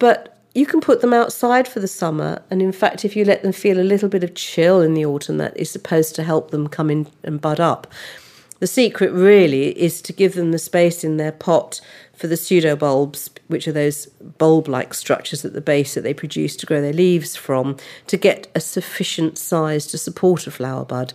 But 0.00 0.38
you 0.54 0.66
can 0.66 0.80
put 0.80 1.02
them 1.02 1.12
outside 1.12 1.68
for 1.68 1.80
the 1.80 1.88
summer, 1.88 2.42
and 2.50 2.62
in 2.62 2.72
fact, 2.72 3.04
if 3.04 3.14
you 3.14 3.24
let 3.24 3.42
them 3.42 3.52
feel 3.52 3.78
a 3.78 3.82
little 3.82 4.08
bit 4.08 4.24
of 4.24 4.34
chill 4.34 4.80
in 4.80 4.94
the 4.94 5.04
autumn, 5.04 5.36
that 5.38 5.56
is 5.56 5.70
supposed 5.70 6.14
to 6.16 6.22
help 6.22 6.50
them 6.50 6.66
come 6.66 6.90
in 6.90 7.06
and 7.22 7.40
bud 7.40 7.60
up. 7.60 7.86
The 8.60 8.66
secret 8.66 9.12
really 9.12 9.78
is 9.78 10.02
to 10.02 10.12
give 10.12 10.34
them 10.34 10.50
the 10.50 10.58
space 10.58 11.04
in 11.04 11.16
their 11.16 11.32
pot 11.32 11.80
for 12.12 12.26
the 12.26 12.34
pseudobulbs, 12.34 13.30
which 13.46 13.68
are 13.68 13.72
those 13.72 14.06
bulb 14.06 14.66
like 14.66 14.94
structures 14.94 15.44
at 15.44 15.52
the 15.52 15.60
base 15.60 15.94
that 15.94 16.00
they 16.00 16.14
produce 16.14 16.56
to 16.56 16.66
grow 16.66 16.80
their 16.80 16.92
leaves 16.92 17.36
from, 17.36 17.76
to 18.08 18.16
get 18.16 18.48
a 18.54 18.60
sufficient 18.60 19.38
size 19.38 19.86
to 19.86 19.98
support 19.98 20.46
a 20.46 20.50
flower 20.50 20.84
bud. 20.84 21.12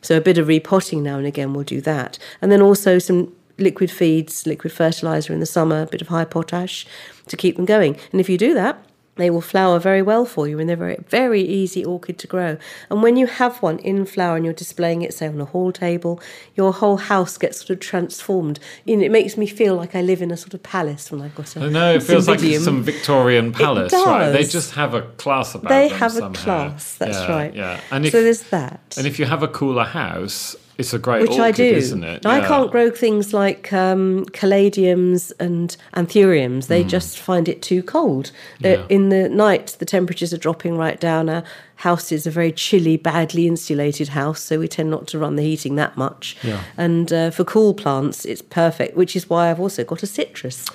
So 0.00 0.16
a 0.16 0.22
bit 0.22 0.38
of 0.38 0.48
repotting 0.48 1.02
now 1.02 1.18
and 1.18 1.26
again 1.26 1.52
will 1.52 1.64
do 1.64 1.80
that. 1.82 2.18
And 2.40 2.50
then 2.50 2.62
also 2.62 2.98
some 2.98 3.32
liquid 3.58 3.90
feeds, 3.90 4.46
liquid 4.46 4.72
fertilizer 4.72 5.32
in 5.32 5.40
the 5.40 5.46
summer, 5.46 5.82
a 5.82 5.86
bit 5.86 6.02
of 6.02 6.08
high 6.08 6.24
potash 6.24 6.86
to 7.26 7.36
keep 7.36 7.56
them 7.56 7.64
going. 7.64 7.98
And 8.12 8.20
if 8.20 8.28
you 8.28 8.38
do 8.38 8.54
that, 8.54 8.82
they 9.16 9.30
will 9.30 9.40
flower 9.40 9.78
very 9.78 10.02
well 10.02 10.24
for 10.24 10.46
you 10.46 10.58
and 10.58 10.68
they're 10.68 10.76
very, 10.76 10.98
very 11.08 11.40
easy 11.42 11.84
orchid 11.84 12.18
to 12.18 12.26
grow. 12.26 12.56
And 12.90 13.02
when 13.02 13.16
you 13.16 13.26
have 13.26 13.56
one 13.62 13.78
in 13.80 14.04
flower 14.06 14.36
and 14.36 14.44
you're 14.44 14.54
displaying 14.54 15.02
it, 15.02 15.12
say, 15.14 15.26
on 15.26 15.40
a 15.40 15.44
hall 15.46 15.72
table, 15.72 16.20
your 16.54 16.72
whole 16.72 16.98
house 16.98 17.38
gets 17.38 17.58
sort 17.58 17.70
of 17.70 17.80
transformed. 17.80 18.60
You 18.84 18.96
know, 18.98 19.04
it 19.04 19.10
makes 19.10 19.36
me 19.36 19.46
feel 19.46 19.74
like 19.74 19.94
I 19.94 20.02
live 20.02 20.22
in 20.22 20.30
a 20.30 20.36
sort 20.36 20.54
of 20.54 20.62
palace 20.62 21.10
when 21.10 21.22
I've 21.22 21.34
got 21.34 21.56
a 21.56 21.60
I 21.60 21.68
know 21.68 21.94
it 21.94 22.02
feels 22.02 22.28
like 22.28 22.40
some 22.40 22.82
Victorian 22.82 23.52
palace, 23.52 23.92
right? 23.92 24.30
They 24.30 24.44
just 24.44 24.72
have 24.74 24.94
a 24.94 25.02
class 25.02 25.54
about 25.54 25.68
They 25.70 25.88
them 25.88 25.98
have 25.98 26.12
somehow. 26.12 26.28
a 26.28 26.34
class, 26.68 26.94
that's 26.96 27.16
Yeah, 27.18 27.30
right. 27.36 27.54
Yeah, 27.54 27.80
and 27.90 28.04
if 28.06 28.12
so 28.12 28.22
there's 28.22 28.42
that. 28.50 28.94
and 28.98 29.06
if 29.06 29.18
you 29.18 29.24
have 29.24 29.42
a 29.42 29.48
cooler 29.48 29.84
house, 29.84 30.54
it's 30.78 30.92
a 30.92 30.98
great 30.98 31.22
which 31.22 31.38
orchid, 31.38 31.44
I 31.44 31.52
do. 31.52 31.64
isn't 31.64 32.04
it? 32.04 32.26
I 32.26 32.46
can't 32.46 32.70
grow 32.70 32.90
things 32.90 33.32
like 33.32 33.72
um, 33.72 34.26
caladiums 34.26 35.32
and 35.40 35.76
anthuriums. 35.94 36.66
They 36.66 36.84
just 36.84 37.18
find 37.18 37.48
it 37.48 37.62
too 37.62 37.82
cold. 37.82 38.30
Yeah. 38.58 38.84
In 38.88 39.08
the 39.08 39.28
night, 39.28 39.76
the 39.78 39.86
temperatures 39.86 40.34
are 40.34 40.38
dropping 40.38 40.76
right 40.76 41.00
down. 41.00 41.28
Our 41.28 41.44
house 41.76 42.12
is 42.12 42.26
a 42.26 42.30
very 42.30 42.52
chilly, 42.52 42.96
badly 42.96 43.46
insulated 43.46 44.08
house, 44.08 44.42
so 44.42 44.58
we 44.58 44.68
tend 44.68 44.90
not 44.90 45.06
to 45.08 45.18
run 45.18 45.36
the 45.36 45.42
heating 45.42 45.76
that 45.76 45.96
much. 45.96 46.36
Yeah. 46.42 46.62
And 46.76 47.12
uh, 47.12 47.30
for 47.30 47.44
cool 47.44 47.72
plants, 47.74 48.24
it's 48.24 48.42
perfect, 48.42 48.96
which 48.96 49.16
is 49.16 49.30
why 49.30 49.50
I've 49.50 49.60
also 49.60 49.84
got 49.84 50.02
a 50.02 50.06
citrus. 50.06 50.66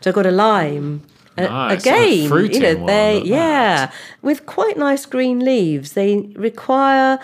So 0.00 0.10
I've 0.10 0.14
got 0.14 0.26
a 0.26 0.30
lime. 0.30 1.02
Nice, 1.36 1.82
Again, 1.82 2.22
you 2.52 2.60
know, 2.60 2.86
they 2.86 3.22
yeah, 3.24 3.92
with 4.22 4.44
quite 4.46 4.76
nice 4.76 5.06
green 5.06 5.38
leaves. 5.38 5.92
They 5.92 6.32
require 6.34 7.20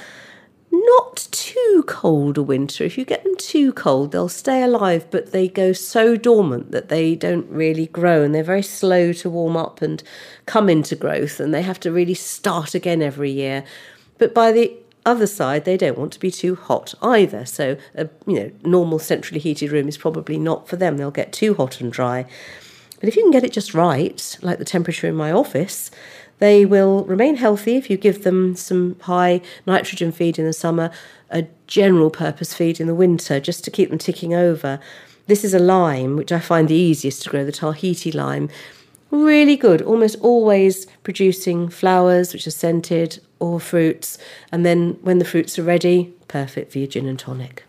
not 0.86 1.28
too 1.30 1.84
cold 1.86 2.38
a 2.38 2.42
winter. 2.42 2.84
If 2.84 2.96
you 2.98 3.04
get 3.04 3.24
them 3.24 3.36
too 3.36 3.72
cold, 3.72 4.12
they'll 4.12 4.28
stay 4.28 4.62
alive, 4.62 5.06
but 5.10 5.32
they 5.32 5.48
go 5.48 5.72
so 5.72 6.16
dormant 6.16 6.70
that 6.70 6.88
they 6.88 7.14
don't 7.14 7.48
really 7.50 7.86
grow 7.86 8.22
and 8.22 8.34
they're 8.34 8.42
very 8.42 8.62
slow 8.62 9.12
to 9.14 9.30
warm 9.30 9.56
up 9.56 9.82
and 9.82 10.02
come 10.46 10.68
into 10.68 10.96
growth 10.96 11.40
and 11.40 11.52
they 11.52 11.62
have 11.62 11.80
to 11.80 11.92
really 11.92 12.14
start 12.14 12.74
again 12.74 13.02
every 13.02 13.30
year. 13.30 13.64
But 14.18 14.34
by 14.34 14.52
the 14.52 14.72
other 15.06 15.26
side, 15.26 15.64
they 15.64 15.76
don't 15.76 15.98
want 15.98 16.12
to 16.12 16.20
be 16.20 16.30
too 16.30 16.54
hot 16.54 16.94
either. 17.02 17.44
So 17.44 17.76
a 17.94 18.08
you 18.26 18.40
know 18.40 18.50
normal 18.62 18.98
centrally 18.98 19.40
heated 19.40 19.70
room 19.72 19.88
is 19.88 19.98
probably 19.98 20.38
not 20.38 20.68
for 20.68 20.76
them. 20.76 20.96
They'll 20.96 21.10
get 21.10 21.32
too 21.32 21.54
hot 21.54 21.80
and 21.80 21.92
dry. 21.92 22.26
But 23.00 23.08
if 23.08 23.16
you 23.16 23.22
can 23.22 23.30
get 23.30 23.44
it 23.44 23.52
just 23.52 23.74
right, 23.74 24.38
like 24.40 24.58
the 24.58 24.64
temperature 24.64 25.06
in 25.06 25.14
my 25.14 25.30
office, 25.30 25.90
they 26.38 26.64
will 26.64 27.04
remain 27.04 27.36
healthy 27.36 27.76
if 27.76 27.88
you 27.88 27.96
give 27.96 28.24
them 28.24 28.56
some 28.56 28.98
high 29.00 29.40
nitrogen 29.66 30.12
feed 30.12 30.38
in 30.38 30.44
the 30.44 30.52
summer, 30.52 30.90
a 31.30 31.46
general 31.66 32.10
purpose 32.10 32.54
feed 32.54 32.80
in 32.80 32.86
the 32.86 32.94
winter, 32.94 33.40
just 33.40 33.64
to 33.64 33.70
keep 33.70 33.90
them 33.90 33.98
ticking 33.98 34.34
over. 34.34 34.80
This 35.26 35.44
is 35.44 35.54
a 35.54 35.58
lime, 35.58 36.16
which 36.16 36.32
I 36.32 36.38
find 36.38 36.68
the 36.68 36.74
easiest 36.74 37.22
to 37.22 37.30
grow, 37.30 37.44
the 37.44 37.52
Tahiti 37.52 38.12
lime. 38.12 38.48
Really 39.10 39.56
good, 39.56 39.80
almost 39.80 40.16
always 40.20 40.86
producing 41.02 41.68
flowers 41.68 42.32
which 42.32 42.46
are 42.46 42.50
scented 42.52 43.20
or 43.38 43.60
fruits. 43.60 44.18
And 44.50 44.66
then 44.66 44.98
when 45.02 45.18
the 45.18 45.24
fruits 45.24 45.58
are 45.58 45.62
ready, 45.62 46.12
perfect 46.28 46.72
for 46.72 46.78
your 46.78 46.88
gin 46.88 47.06
and 47.06 47.18
tonic. 47.18 47.64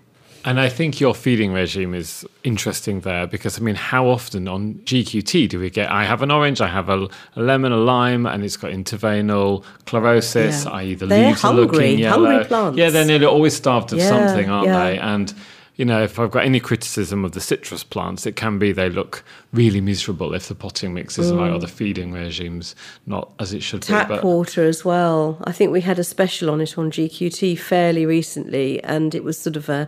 And 0.47 0.59
I 0.59 0.69
think 0.69 0.99
your 0.99 1.15
feeding 1.15 1.53
regime 1.53 1.95
is 1.95 2.23
interesting 2.43 2.99
there 3.01 3.25
because 3.25 3.57
I 3.59 3.61
mean, 3.63 3.73
how 3.75 4.07
often 4.07 4.47
on 4.47 4.75
GQT 4.85 5.49
do 5.49 5.59
we 5.59 5.71
get? 5.71 5.89
I 5.91 6.05
have 6.05 6.21
an 6.21 6.29
orange, 6.29 6.61
I 6.61 6.67
have 6.67 6.87
a, 6.87 7.07
a 7.35 7.41
lemon, 7.41 7.71
a 7.71 7.77
lime, 7.77 8.27
and 8.27 8.43
it's 8.43 8.55
got 8.55 8.71
interveinal 8.71 9.63
chlorosis, 9.87 10.65
Yeah. 10.65 10.71
i.e., 10.71 10.93
the 10.93 11.07
They're 11.07 11.29
leaves 11.29 11.43
are 11.43 11.53
looking 11.53 11.97
yellow. 11.97 12.27
hungry 12.29 12.45
plants. 12.45 12.77
Yeah, 12.77 12.91
they're 12.91 13.05
nearly 13.05 13.25
always 13.25 13.55
starved 13.55 13.91
of 13.91 13.97
Yeah, 13.99 14.09
something, 14.09 14.47
aren't 14.49 14.67
yeah. 14.67 14.83
they? 14.85 14.99
And 14.99 15.33
you 15.77 15.83
know, 15.85 16.01
if 16.03 16.17
I've 16.19 16.31
got 16.31 16.45
any 16.45 16.59
criticism 16.59 17.25
of 17.25 17.33
the 17.33 17.41
citrus 17.41 17.83
plants, 17.83 18.25
it 18.25 18.35
can 18.35 18.57
be 18.59 18.71
they 18.71 18.89
look 18.89 19.23
really 19.51 19.81
miserable 19.81 20.33
if 20.33 20.47
the 20.47 20.55
potting 20.55 20.93
mix 20.93 21.19
isn't 21.19 21.37
right 21.37 21.51
or 21.51 21.59
the 21.59 21.67
feeding 21.67 22.13
regime's 22.13 22.75
not 23.05 23.31
as 23.39 23.53
it 23.53 23.61
should 23.61 23.81
Mm. 23.81 23.87
Tap 23.87 24.07
be. 24.07 24.15
But 24.15 24.23
water 24.23 24.63
as 24.63 24.85
well. 24.85 25.37
I 25.43 25.51
think 25.51 25.71
we 25.71 25.81
had 25.81 25.99
a 25.99 26.03
special 26.03 26.49
on 26.49 26.61
it 26.61 26.77
on 26.77 26.91
GQT 26.91 27.57
fairly 27.59 28.05
recently, 28.05 28.81
and 28.83 29.13
it 29.13 29.23
was 29.23 29.37
sort 29.37 29.55
of 29.57 29.69
uh, 29.69 29.85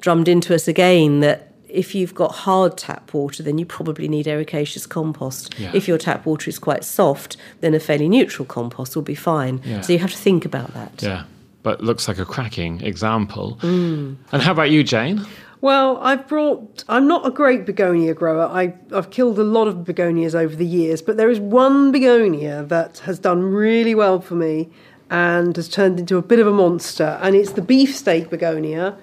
drummed 0.00 0.28
into 0.28 0.54
us 0.54 0.68
again 0.68 1.20
that 1.20 1.46
if 1.68 1.94
you've 1.94 2.14
got 2.14 2.32
hard 2.32 2.76
tap 2.76 3.14
water, 3.14 3.42
then 3.44 3.56
you 3.56 3.64
probably 3.64 4.08
need 4.08 4.26
ericaceous 4.26 4.88
compost. 4.88 5.54
Yeah. 5.56 5.70
If 5.72 5.86
your 5.86 5.98
tap 5.98 6.26
water 6.26 6.50
is 6.50 6.58
quite 6.58 6.84
soft, 6.84 7.36
then 7.60 7.74
a 7.74 7.80
fairly 7.80 8.08
neutral 8.08 8.44
compost 8.44 8.96
will 8.96 9.04
be 9.04 9.14
fine. 9.14 9.60
Yeah. 9.64 9.80
So 9.80 9.92
you 9.92 10.00
have 10.00 10.10
to 10.10 10.18
think 10.18 10.44
about 10.44 10.74
that. 10.74 11.00
yeah, 11.00 11.24
but 11.62 11.82
looks 11.82 12.08
like 12.08 12.18
a 12.18 12.24
cracking 12.24 12.80
example. 12.80 13.58
Mm. 13.62 14.16
And 14.32 14.42
how 14.42 14.52
about 14.52 14.70
you, 14.70 14.82
Jane? 14.82 15.26
Well, 15.60 15.98
I've 15.98 16.26
brought. 16.26 16.84
I'm 16.88 17.06
not 17.06 17.26
a 17.26 17.30
great 17.30 17.66
begonia 17.66 18.14
grower. 18.14 18.44
I, 18.44 18.74
I've 18.92 19.10
killed 19.10 19.38
a 19.38 19.44
lot 19.44 19.68
of 19.68 19.84
begonias 19.84 20.34
over 20.34 20.56
the 20.56 20.64
years, 20.64 21.02
but 21.02 21.18
there 21.18 21.28
is 21.28 21.38
one 21.38 21.92
begonia 21.92 22.64
that 22.64 22.98
has 23.00 23.18
done 23.18 23.42
really 23.42 23.94
well 23.94 24.20
for 24.20 24.36
me 24.36 24.70
and 25.10 25.54
has 25.56 25.68
turned 25.68 25.98
into 25.98 26.16
a 26.16 26.22
bit 26.22 26.38
of 26.38 26.46
a 26.46 26.52
monster, 26.52 27.18
and 27.20 27.36
it's 27.36 27.52
the 27.52 27.62
beefsteak 27.62 28.30
begonia. 28.30 28.96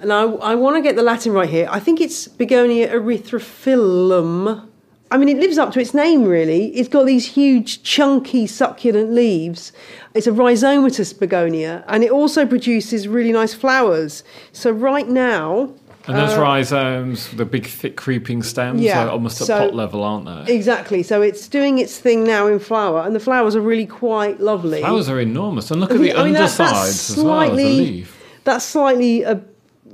And 0.00 0.12
I, 0.12 0.22
I 0.22 0.54
want 0.54 0.76
to 0.76 0.82
get 0.82 0.94
the 0.94 1.02
Latin 1.02 1.32
right 1.32 1.48
here. 1.48 1.66
I 1.68 1.80
think 1.80 2.00
it's 2.00 2.28
Begonia 2.28 2.88
erythrophyllum. 2.88 4.67
I 5.10 5.16
mean, 5.16 5.28
it 5.30 5.38
lives 5.38 5.56
up 5.56 5.72
to 5.72 5.80
its 5.80 5.94
name, 5.94 6.24
really. 6.24 6.66
It's 6.76 6.88
got 6.88 7.06
these 7.06 7.26
huge, 7.26 7.82
chunky, 7.82 8.46
succulent 8.46 9.12
leaves. 9.12 9.72
It's 10.14 10.26
a 10.26 10.32
rhizomatous 10.32 11.18
begonia, 11.18 11.82
and 11.88 12.04
it 12.04 12.10
also 12.10 12.44
produces 12.44 13.08
really 13.08 13.32
nice 13.32 13.54
flowers. 13.54 14.22
So, 14.52 14.70
right 14.70 15.08
now, 15.08 15.70
And 16.06 16.16
those 16.16 16.36
rhizomes, 16.38 17.28
the 17.36 17.44
big, 17.44 17.66
thick, 17.66 17.96
creeping 17.96 18.42
stems, 18.42 18.80
Uh, 18.80 18.84
Yeah, 18.84 19.04
are 19.06 19.10
almost 19.10 19.40
at 19.42 19.46
so- 19.46 19.58
pot 19.58 19.74
level, 19.74 20.02
aren't 20.02 20.46
they? 20.46 20.54
exactly. 20.54 21.02
So, 21.02 21.20
it's 21.22 21.48
doing 21.48 21.78
its 21.78 21.98
thing 21.98 22.24
now 22.24 22.46
in 22.46 22.58
flower, 22.58 23.02
and 23.04 23.14
the 23.14 23.20
flowers 23.20 23.54
are 23.56 23.60
really 23.60 23.86
quite 23.86 24.40
lovely. 24.40 24.80
Flowers 24.80 25.08
are 25.10 25.20
enormous. 25.20 25.70
And 25.70 25.80
look 25.80 25.90
at 25.90 25.98
the 26.00 26.14
I 26.14 26.24
mean, 26.24 26.32
that- 26.34 26.40
undersides 26.42 27.10
as 27.10 27.16
well, 27.22 27.48
the 27.50 27.64
leaf. 27.64 28.14
That's 28.44 28.64
slightly 28.64 29.22
a 29.22 29.40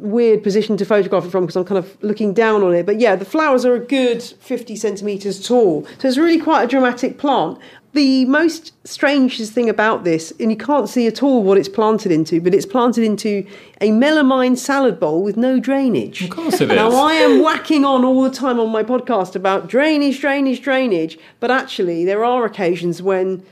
weird 0.04 0.42
position 0.42 0.76
to 0.76 0.84
photograph 0.84 1.24
it 1.24 1.30
from 1.30 1.44
because 1.44 1.56
I'm 1.56 1.64
kind 1.64 1.78
of 1.78 2.02
looking 2.02 2.34
down 2.34 2.62
on 2.62 2.74
it. 2.74 2.86
But 2.86 3.00
yeah, 3.00 3.16
the 3.16 3.24
flowers 3.24 3.64
are 3.64 3.74
a 3.74 3.80
good 3.80 4.22
50 4.22 4.76
centimetres 4.76 5.44
tall. 5.46 5.86
So 5.98 6.08
it's 6.08 6.18
really 6.18 6.40
quite 6.40 6.62
a 6.62 6.66
dramatic 6.66 7.18
plant. 7.18 7.58
The 7.92 8.24
most 8.24 8.72
strangest 8.84 9.52
thing 9.52 9.68
about 9.68 10.02
this, 10.02 10.32
and 10.40 10.50
you 10.50 10.56
can't 10.56 10.88
see 10.88 11.06
at 11.06 11.22
all 11.22 11.44
what 11.44 11.56
it's 11.56 11.68
planted 11.68 12.10
into, 12.10 12.40
but 12.40 12.52
it's 12.52 12.66
planted 12.66 13.04
into 13.04 13.46
a 13.80 13.90
melamine 13.90 14.58
salad 14.58 14.98
bowl 14.98 15.22
with 15.22 15.36
no 15.36 15.60
drainage. 15.60 16.22
Of 16.22 16.30
course 16.30 16.60
it 16.60 16.66
Now. 16.66 16.90
I 16.90 17.14
am 17.14 17.40
whacking 17.40 17.84
on 17.84 18.04
all 18.04 18.22
the 18.22 18.30
time 18.30 18.58
on 18.58 18.70
my 18.70 18.82
podcast 18.82 19.36
about 19.36 19.68
drainage, 19.68 20.20
drainage, 20.20 20.60
drainage, 20.60 21.18
but 21.38 21.52
actually, 21.52 22.04
there 22.04 22.24
are 22.24 22.44
occasions 22.44 23.00
when 23.00 23.44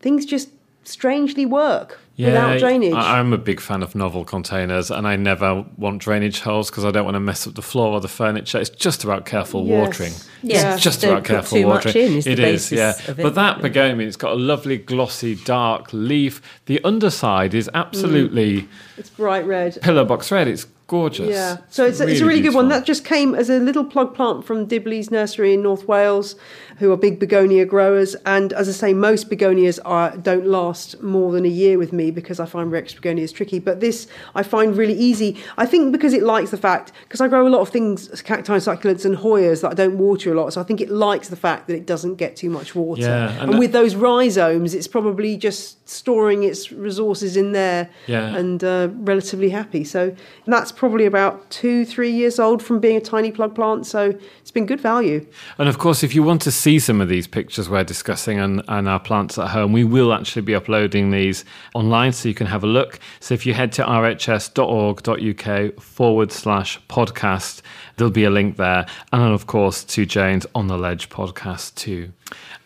things 0.00 0.24
just 0.24 0.48
strangely 0.84 1.46
work 1.46 1.98
without 2.18 2.58
drainage. 2.58 2.92
I, 2.92 3.18
am 3.18 3.32
a 3.32 3.38
big 3.38 3.60
fan 3.60 3.82
of 3.82 3.94
novel 3.94 4.24
containers, 4.24 4.90
and 4.90 5.06
I 5.06 5.16
never 5.16 5.64
want 5.76 6.02
drainage 6.02 6.40
holes 6.40 6.70
because 6.70 6.84
I 6.84 6.90
don't 6.90 7.04
want 7.04 7.14
to 7.14 7.20
mess 7.20 7.46
up 7.46 7.54
the 7.54 7.62
floor 7.62 7.92
or 7.92 8.00
the 8.00 8.08
furniture. 8.08 8.58
It's 8.58 8.70
just 8.70 9.04
about 9.04 9.24
careful 9.26 9.66
Yes. 9.66 9.86
watering. 9.86 10.12
Yeah. 10.42 10.74
It's 10.74 10.82
just 10.82 11.00
Don't 11.00 11.12
about 11.12 11.24
careful 11.24 11.64
watering. 11.64 11.96
in 11.96 12.12
is 12.14 12.24
the 12.24 12.32
It 12.32 12.38
is, 12.38 12.70
basis 12.70 12.72
yeah. 12.78 13.12
it. 13.12 13.16
But 13.22 13.34
that 13.34 13.62
begonia, 13.62 14.06
it's 14.06 14.16
got 14.16 14.32
a 14.32 14.36
lovely 14.36 14.78
glossy 14.78 15.34
dark 15.34 15.88
leaf. 15.92 16.40
The 16.66 16.82
underside 16.84 17.54
is 17.54 17.70
absolutely 17.74 18.62
mm. 18.62 18.68
It's 18.96 19.10
bright 19.10 19.46
red. 19.46 19.78
pillar 19.80 20.04
box 20.04 20.30
red. 20.30 20.48
It's 20.48 20.66
gorgeous. 20.90 21.28
Yeah, 21.30 21.58
so 21.68 21.86
it's, 21.86 22.00
it's 22.00 22.20
a 22.20 22.26
really 22.26 22.40
good 22.40 22.52
one. 22.54 22.68
That 22.68 22.84
just 22.84 23.04
came 23.04 23.34
as 23.36 23.48
a 23.48 23.58
little 23.60 23.84
plug 23.84 24.12
plant 24.14 24.44
from 24.44 24.66
Dibley's 24.66 25.08
Nursery 25.10 25.54
in 25.54 25.62
North 25.62 25.86
Wales, 25.86 26.34
who 26.78 26.90
are 26.92 26.96
big 26.96 27.20
begonia 27.20 27.64
growers. 27.64 28.16
And 28.26 28.52
as 28.52 28.68
I 28.68 28.72
say, 28.72 28.92
most 28.92 29.30
begonias 29.30 29.78
are, 29.84 30.16
don't 30.16 30.46
last 30.46 31.00
more 31.00 31.30
than 31.30 31.44
a 31.44 31.48
year 31.48 31.78
with 31.78 31.92
me 31.92 32.10
because 32.10 32.40
I 32.40 32.46
find 32.46 32.72
Rex 32.72 32.92
begonias 32.92 33.32
tricky. 33.32 33.60
But 33.60 33.78
this 33.80 34.08
I 34.34 34.42
find 34.42 34.76
really 34.76 34.94
easy. 35.10 35.36
I 35.56 35.64
think 35.64 35.92
because 35.92 36.12
it 36.12 36.24
likes 36.24 36.50
the 36.50 36.56
fact, 36.56 36.90
because 37.04 37.20
I 37.20 37.28
grow 37.28 37.46
a 37.46 37.52
lot 37.56 37.60
of 37.60 37.68
things, 37.68 38.20
cacti, 38.22 38.56
succulents, 38.58 39.04
and 39.04 39.16
Hoyas 39.16 39.62
that 39.62 39.70
I 39.70 39.74
don't 39.74 39.96
water 39.96 40.32
a 40.32 40.34
lot. 40.34 40.52
So 40.52 40.60
I 40.60 40.64
think 40.64 40.80
it 40.80 40.90
likes 40.90 41.28
the 41.28 41.36
fact 41.36 41.68
that 41.68 41.74
it 41.76 41.86
doesn't 41.86 42.16
get 42.16 42.34
too 42.34 42.50
much 42.50 42.74
water. 42.74 43.02
Yeah, 43.02 43.30
and 43.30 43.40
and 43.42 43.52
that- 43.52 43.58
with 43.60 43.70
those 43.72 43.94
rhizomes, 43.94 44.74
it's 44.74 44.88
probably 44.88 45.36
just 45.36 45.88
storing 45.88 46.42
its 46.42 46.72
resources 46.72 47.36
in 47.36 47.52
there 47.52 47.90
Yeah. 48.06 48.34
and 48.36 48.62
uh, 48.64 48.88
relatively 48.94 49.50
happy. 49.50 49.84
So 49.84 50.14
that's 50.46 50.72
probably 50.80 51.04
about 51.04 51.50
two, 51.50 51.84
three 51.84 52.10
years 52.10 52.38
old 52.38 52.62
from 52.62 52.80
being 52.80 52.96
a 52.96 53.00
tiny 53.02 53.30
plug 53.30 53.54
plant. 53.54 53.84
So 53.84 54.18
it's 54.38 54.50
been 54.50 54.64
good 54.64 54.80
value. 54.80 55.26
And 55.58 55.68
of 55.68 55.76
course, 55.76 56.02
if 56.02 56.14
you 56.14 56.22
want 56.22 56.40
to 56.40 56.50
see 56.50 56.78
some 56.78 57.02
of 57.02 57.10
these 57.10 57.26
pictures 57.26 57.68
we're 57.68 57.84
discussing 57.84 58.38
and, 58.38 58.62
and 58.66 58.88
our 58.88 58.98
plants 58.98 59.36
at 59.36 59.48
home, 59.48 59.74
we 59.74 59.84
will 59.84 60.14
actually 60.14 60.40
be 60.40 60.54
uploading 60.54 61.10
these 61.10 61.44
online 61.74 62.14
so 62.14 62.30
you 62.30 62.34
can 62.34 62.46
have 62.46 62.64
a 62.64 62.66
look. 62.66 62.98
So 63.20 63.34
if 63.34 63.44
you 63.44 63.52
head 63.52 63.72
to 63.72 63.82
rhs.org.uk 63.82 65.82
forward 65.82 66.32
slash 66.32 66.80
podcast, 66.88 67.60
there'll 68.00 68.10
be 68.10 68.24
a 68.24 68.30
link 68.30 68.56
there. 68.56 68.86
And 69.12 69.34
of 69.34 69.46
course, 69.46 69.84
to 69.84 70.06
Jane's 70.06 70.46
On 70.54 70.66
the 70.66 70.78
Ledge 70.78 71.10
podcast 71.10 71.74
too. 71.74 72.12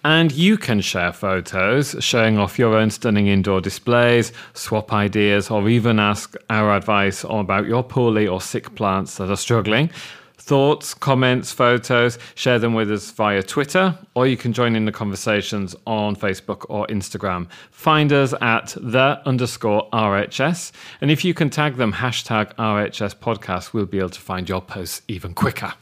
And 0.04 0.30
you 0.30 0.56
can 0.56 0.80
share 0.80 1.12
photos 1.12 1.96
showing 1.98 2.38
off 2.38 2.58
your 2.58 2.76
own 2.76 2.90
stunning 2.90 3.26
indoor 3.26 3.60
displays, 3.60 4.32
swap 4.52 4.92
ideas, 4.92 5.50
or 5.50 5.68
even 5.68 5.98
ask 5.98 6.36
our 6.50 6.76
advice 6.76 7.24
on 7.24 7.40
about 7.40 7.66
your 7.66 7.82
poorly 7.82 8.28
or 8.28 8.40
sick 8.40 8.74
plants 8.76 9.16
that 9.16 9.28
are 9.28 9.36
struggling. 9.36 9.90
Thoughts, 10.46 10.92
comments, 10.92 11.52
photos, 11.52 12.18
share 12.34 12.58
them 12.58 12.74
with 12.74 12.92
us 12.92 13.10
via 13.12 13.42
Twitter, 13.42 13.98
or 14.14 14.26
you 14.26 14.36
can 14.36 14.52
join 14.52 14.76
in 14.76 14.84
the 14.84 14.92
conversations 14.92 15.74
on 15.86 16.14
Facebook 16.14 16.66
or 16.68 16.86
Instagram. 16.88 17.48
Find 17.70 18.12
us 18.12 18.34
at 18.42 18.76
the 18.78 19.22
underscore 19.24 19.88
RHS. 19.90 20.72
And 21.00 21.10
if 21.10 21.24
you 21.24 21.32
can 21.32 21.48
tag 21.48 21.76
them 21.76 21.94
hashtag 21.94 22.54
RHS 22.56 23.16
podcast, 23.16 23.72
we'll 23.72 23.86
be 23.86 23.98
able 23.98 24.10
to 24.10 24.20
find 24.20 24.46
your 24.46 24.60
posts 24.60 25.00
even 25.08 25.32
quicker. 25.32 25.72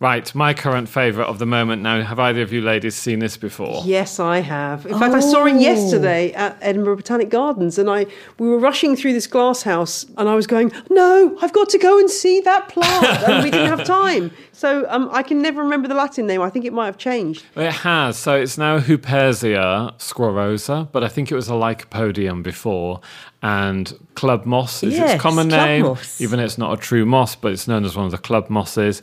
Right, 0.00 0.34
my 0.34 0.54
current 0.54 0.88
favourite 0.88 1.26
of 1.28 1.38
the 1.38 1.44
moment 1.44 1.82
now. 1.82 2.00
Have 2.02 2.18
either 2.18 2.40
of 2.40 2.54
you 2.54 2.62
ladies 2.62 2.94
seen 2.94 3.18
this 3.18 3.36
before? 3.36 3.82
Yes, 3.84 4.18
I 4.18 4.38
have. 4.38 4.86
In 4.86 4.98
fact, 4.98 5.12
I 5.12 5.20
saw 5.20 5.44
it 5.44 5.60
yesterday 5.60 6.32
at 6.32 6.56
Edinburgh 6.62 6.96
Botanic 6.96 7.28
Gardens, 7.28 7.76
and 7.78 7.90
I 7.90 8.06
we 8.38 8.48
were 8.48 8.58
rushing 8.58 8.96
through 8.96 9.12
this 9.12 9.26
glass 9.26 9.62
house, 9.62 10.06
and 10.16 10.26
I 10.26 10.34
was 10.34 10.46
going, 10.46 10.72
"No, 10.88 11.36
I've 11.42 11.52
got 11.52 11.68
to 11.68 11.78
go 11.78 11.98
and 11.98 12.08
see 12.08 12.40
that 12.40 12.70
plant," 12.70 13.04
and 13.28 13.44
we 13.44 13.50
didn't 13.50 13.68
have 13.68 13.84
time. 13.86 14.30
So 14.52 14.84
um, 14.90 15.08
I 15.10 15.22
can 15.22 15.40
never 15.40 15.62
remember 15.62 15.88
the 15.88 15.94
Latin 15.94 16.26
name. 16.26 16.42
I 16.42 16.50
think 16.50 16.66
it 16.66 16.72
might 16.74 16.84
have 16.84 16.98
changed. 16.98 17.46
It 17.56 17.72
has. 17.72 18.18
So 18.18 18.36
it's 18.36 18.58
now 18.58 18.78
Huperzia 18.78 19.94
squarrosa, 19.98 20.86
but 20.92 21.02
I 21.02 21.08
think 21.08 21.32
it 21.32 21.34
was 21.34 21.48
a 21.48 21.52
lycopodium 21.52 22.42
before. 22.42 23.00
And 23.40 23.90
club 24.16 24.44
moss 24.44 24.82
is 24.82 24.92
Yes, 24.92 25.14
its 25.14 25.22
common 25.22 25.48
name, 25.48 25.84
moss. 25.84 26.20
even 26.20 26.38
though 26.38 26.44
it's 26.44 26.58
not 26.58 26.78
a 26.78 26.82
true 26.82 27.06
moss, 27.06 27.34
but 27.36 27.52
it's 27.52 27.66
known 27.66 27.86
as 27.86 27.96
one 27.96 28.04
of 28.04 28.10
the 28.12 28.18
club 28.18 28.50
mosses. 28.50 29.00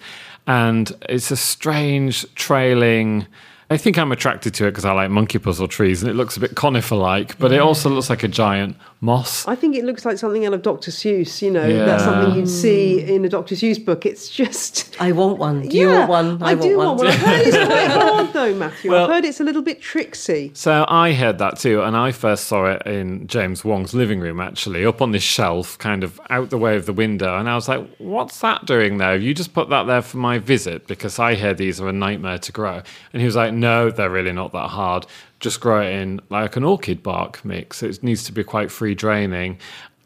And 0.48 0.92
it's 1.10 1.30
a 1.30 1.38
strange 1.38 2.26
trailing. 2.36 3.28
I 3.70 3.76
think 3.78 3.98
I'm 3.98 4.14
attracted 4.14 4.54
to 4.56 4.66
it 4.66 4.72
because 4.72 4.86
I 4.86 4.94
like 4.94 5.12
monkey 5.12 5.40
puzzle 5.40 5.68
trees, 5.68 6.02
and 6.02 6.10
it 6.10 6.16
looks 6.16 6.38
a 6.38 6.40
bit 6.40 6.56
conifer 6.56 6.96
like, 6.96 7.38
but 7.38 7.52
it 7.52 7.60
also 7.60 7.90
looks 7.90 8.10
like 8.10 8.24
a 8.24 8.30
giant 8.30 8.78
moss. 9.00 9.48
I 9.48 9.56
think 9.56 9.76
it 9.76 9.84
looks 9.84 10.06
like 10.06 10.18
something 10.18 10.46
out 10.46 10.54
of 10.54 10.62
Dr. 10.62 10.92
Seuss. 10.92 11.42
You 11.42 11.52
know, 11.52 11.66
Yeah. 11.66 11.86
that's 11.86 12.04
something 12.04 12.36
you'd 12.36 12.46
mm. 12.46 12.48
see 12.48 13.02
in 13.02 13.24
a 13.26 13.30
Dr. 13.30 13.56
Seuss 13.56 13.84
book. 13.84 14.06
It's 14.06 14.30
just. 14.30 14.96
I 15.02 15.12
want 15.12 15.38
one. 15.38 15.68
Do 15.68 15.78
you 15.78 15.90
want 15.90 16.10
one? 16.10 16.44
I, 16.44 16.56
do 16.56 16.78
want 16.78 16.98
one. 16.98 17.08
I've 17.08 17.20
heard 17.20 17.48
it's 17.48 17.58
quite 17.58 17.88
hard 17.92 18.34
though, 18.34 18.56
Matthew. 18.56 18.92
Well- 18.92 19.04
I've 19.04 19.10
heard 19.12 19.26
it's 19.26 19.40
a 19.40 19.44
little 19.44 19.62
bit 19.62 19.82
tricksy. 19.82 20.52
So 20.54 20.86
I 20.88 21.14
heard 21.14 21.38
that 21.38 21.60
too, 21.60 21.82
and 21.82 21.96
I 21.96 22.12
first 22.12 22.46
saw 22.46 22.66
it 22.66 22.82
in 22.86 23.28
James 23.28 23.64
Wong's 23.64 23.94
living 23.94 24.20
room, 24.20 24.40
actually, 24.40 24.86
up 24.86 25.02
on 25.02 25.12
this 25.12 25.24
shelf, 25.24 25.78
kind 25.78 26.04
of 26.04 26.20
out 26.30 26.50
the 26.50 26.58
way 26.58 26.76
of 26.76 26.86
the 26.86 26.94
window. 26.94 27.38
And 27.38 27.48
I 27.50 27.56
was 27.56 27.68
like, 27.68 27.88
"What's 28.00 28.40
that 28.42 28.66
doing 28.66 28.98
there? 28.98 29.16
You 29.16 29.34
just 29.34 29.54
put 29.54 29.70
that 29.70 29.84
there 29.84 30.02
for 30.02 30.18
my 30.18 30.40
visit 30.40 30.88
because 30.88 31.20
I 31.20 31.36
hear 31.36 31.54
these 31.54 31.80
are 31.80 31.88
a 31.88 31.94
nightmare 31.94 32.40
to 32.40 32.52
grow." 32.52 32.82
And 33.14 33.22
he 33.22 33.26
was 33.26 33.36
like, 33.36 33.54
"No, 33.54 33.92
they're 33.92 34.10
really 34.10 34.32
not 34.34 34.52
that 34.54 34.70
hard. 34.70 35.06
Just 35.40 35.60
grow 35.60 35.82
it 35.82 35.92
in 35.92 36.22
like 36.30 36.56
an 36.56 36.64
orchid 36.64 37.04
bark 37.04 37.44
mix. 37.46 37.84
It 37.84 38.02
needs 38.04 38.24
to 38.26 38.32
be 38.32 38.44
quite 38.44 38.72
free 38.72 38.96
draining." 38.96 39.60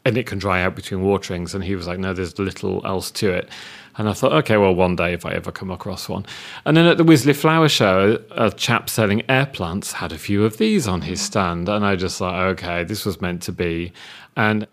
And 0.04 0.18
it 0.18 0.26
can 0.26 0.38
dry 0.38 0.62
out 0.62 0.74
between 0.74 1.02
waterings. 1.02 1.54
And 1.54 1.62
he 1.62 1.76
was 1.76 1.86
like, 1.86 2.00
no, 2.00 2.12
there's 2.12 2.36
little 2.36 2.84
else 2.84 3.12
to 3.12 3.30
it. 3.30 3.48
And 3.96 4.08
I 4.08 4.14
thought, 4.14 4.32
okay, 4.32 4.56
well, 4.56 4.74
one 4.74 4.96
day 4.96 5.12
if 5.12 5.24
I 5.24 5.30
ever 5.32 5.52
come 5.52 5.70
across 5.70 6.08
one. 6.08 6.26
And 6.64 6.76
then 6.76 6.86
at 6.86 6.96
the 6.96 7.04
Wisley 7.04 7.36
Flower 7.36 7.68
Show, 7.68 8.20
a 8.32 8.50
chap 8.50 8.90
selling 8.90 9.22
air 9.28 9.46
plants 9.46 9.92
had 9.92 10.10
a 10.10 10.18
few 10.18 10.44
of 10.44 10.56
these 10.56 10.88
on 10.88 11.02
his 11.02 11.20
stand. 11.20 11.68
And 11.68 11.86
I 11.86 11.94
just 11.94 12.18
thought, 12.18 12.34
okay, 12.34 12.82
this 12.82 13.06
was 13.06 13.20
meant 13.20 13.42
to 13.42 13.52
be. 13.52 13.92
And 14.36 14.66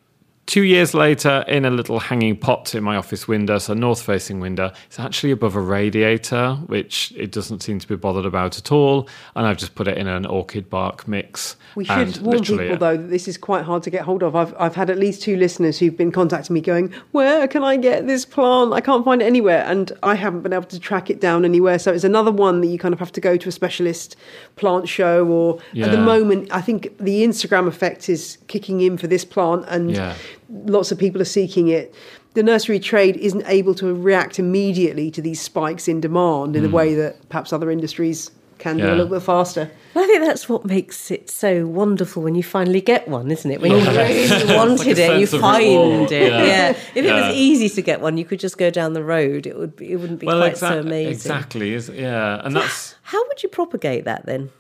two 0.49 0.63
years 0.63 0.95
later, 0.95 1.45
in 1.47 1.63
a 1.63 1.69
little 1.69 1.99
hanging 1.99 2.35
pot 2.35 2.73
in 2.73 2.83
my 2.83 2.95
office 2.95 3.27
window, 3.27 3.59
so 3.59 3.75
north 3.75 4.01
facing 4.01 4.39
window, 4.39 4.71
it's 4.87 4.99
actually 4.99 5.29
above 5.29 5.55
a 5.55 5.61
radiator, 5.61 6.55
which 6.65 7.13
it 7.15 7.31
doesn't 7.31 7.61
seem 7.61 7.77
to 7.77 7.87
be 7.87 7.95
bothered 7.95 8.25
about 8.25 8.57
at 8.57 8.71
all. 8.71 9.07
And 9.35 9.45
I've 9.45 9.57
just 9.57 9.75
put 9.75 9.87
it 9.87 9.95
in 9.95 10.07
an 10.07 10.25
orchid 10.25 10.67
bark 10.67 11.07
mix. 11.07 11.55
We 11.75 11.85
should 11.85 12.17
warn 12.21 12.43
people, 12.43 12.77
though, 12.77 12.97
that 12.97 13.09
this 13.11 13.27
is 13.27 13.37
quite 13.37 13.63
hard 13.63 13.83
to 13.83 13.91
get 13.91 14.01
hold 14.01 14.23
of. 14.23 14.35
I've, 14.35 14.55
I've 14.59 14.73
had 14.73 14.89
at 14.89 14.97
least 14.97 15.21
two 15.21 15.37
listeners 15.37 15.77
who've 15.77 15.95
been 15.95 16.11
contacting 16.11 16.55
me 16.55 16.61
going, 16.61 16.91
Where 17.11 17.47
can 17.47 17.63
I 17.63 17.77
get 17.77 18.07
this 18.07 18.25
plant? 18.25 18.73
I 18.73 18.81
can't 18.81 19.05
find 19.05 19.21
it 19.21 19.25
anywhere. 19.25 19.63
And 19.67 19.91
I 20.01 20.15
haven't 20.15 20.41
been 20.41 20.53
able 20.53 20.65
to 20.65 20.79
track 20.79 21.11
it 21.11 21.21
down 21.21 21.45
anywhere. 21.45 21.77
So 21.77 21.93
it's 21.93 22.03
another 22.03 22.31
one 22.31 22.61
that 22.61 22.67
you 22.67 22.79
kind 22.79 22.93
of 22.93 22.99
have 22.99 23.11
to 23.11 23.21
go 23.21 23.37
to 23.37 23.49
a 23.49 23.51
specialist 23.51 24.15
plant 24.55 24.89
show. 24.89 25.27
Or 25.27 25.59
at 25.79 25.91
the 25.91 26.01
moment, 26.01 26.49
I 26.51 26.61
think 26.61 26.97
the 26.97 27.23
Instagram 27.23 27.67
effect 27.67 28.09
is 28.09 28.39
kicking 28.47 28.81
in 28.81 28.97
for 28.97 29.05
this 29.05 29.23
plant, 29.23 29.65
and 29.67 29.91
Yeah. 29.91 30.15
Lots 30.49 30.91
of 30.91 30.97
people 30.97 31.21
are 31.21 31.25
seeking 31.25 31.67
it. 31.67 31.93
The 32.33 32.43
nursery 32.43 32.79
trade 32.79 33.17
isn't 33.17 33.43
able 33.47 33.73
to 33.75 33.93
react 33.93 34.39
immediately 34.39 35.09
to 35.11 35.21
these 35.21 35.41
spikes 35.41 35.87
in 35.87 35.99
demand 35.99 36.55
in 36.55 36.63
the 36.63 36.69
hmm. 36.69 36.75
way 36.75 36.93
that 36.95 37.27
perhaps 37.29 37.51
other 37.51 37.71
industries 37.71 38.31
can 38.59 38.77
do 38.77 38.85
a 38.85 38.91
little 38.91 39.07
bit 39.07 39.23
faster. 39.23 39.71
I 39.95 40.05
think 40.05 40.21
that's 40.21 40.49
what 40.49 40.65
makes 40.65 41.11
it 41.11 41.29
so 41.29 41.65
wonderful 41.65 42.21
when 42.21 42.35
you 42.35 42.43
finally 42.43 42.81
get 42.81 43.07
one, 43.07 43.31
isn't 43.31 43.49
it? 43.49 43.61
When 43.61 43.71
you 43.71 43.77
really 43.87 44.55
wanted 44.55 44.87
It's 44.87 44.99
like 44.99 45.11
it, 45.11 45.19
you 45.19 45.27
find 45.27 46.11
it. 46.11 46.31
Yeah. 46.31 46.43
Yeah. 46.43 46.69
If 46.69 46.97
it 46.97 47.13
was 47.13 47.35
easy 47.35 47.69
to 47.69 47.81
get 47.81 48.01
one, 48.01 48.17
you 48.17 48.25
could 48.25 48.39
just 48.39 48.57
go 48.57 48.69
down 48.69 48.93
the 48.93 49.03
road. 49.03 49.47
It 49.47 49.57
would 49.57 49.81
it 49.81 49.95
wouldn't 49.95 50.19
be 50.19 50.27
quite 50.27 50.57
so 50.57 50.79
amazing. 50.79 51.13
exactly. 51.13 51.73
Is 51.73 51.89
yeah, 51.89 52.41
and 52.43 52.55
that's 52.55 52.95
How 53.03 53.25
would 53.27 53.41
you 53.41 53.49
propagate 53.49 54.03
that 54.05 54.25
then? 54.25 54.51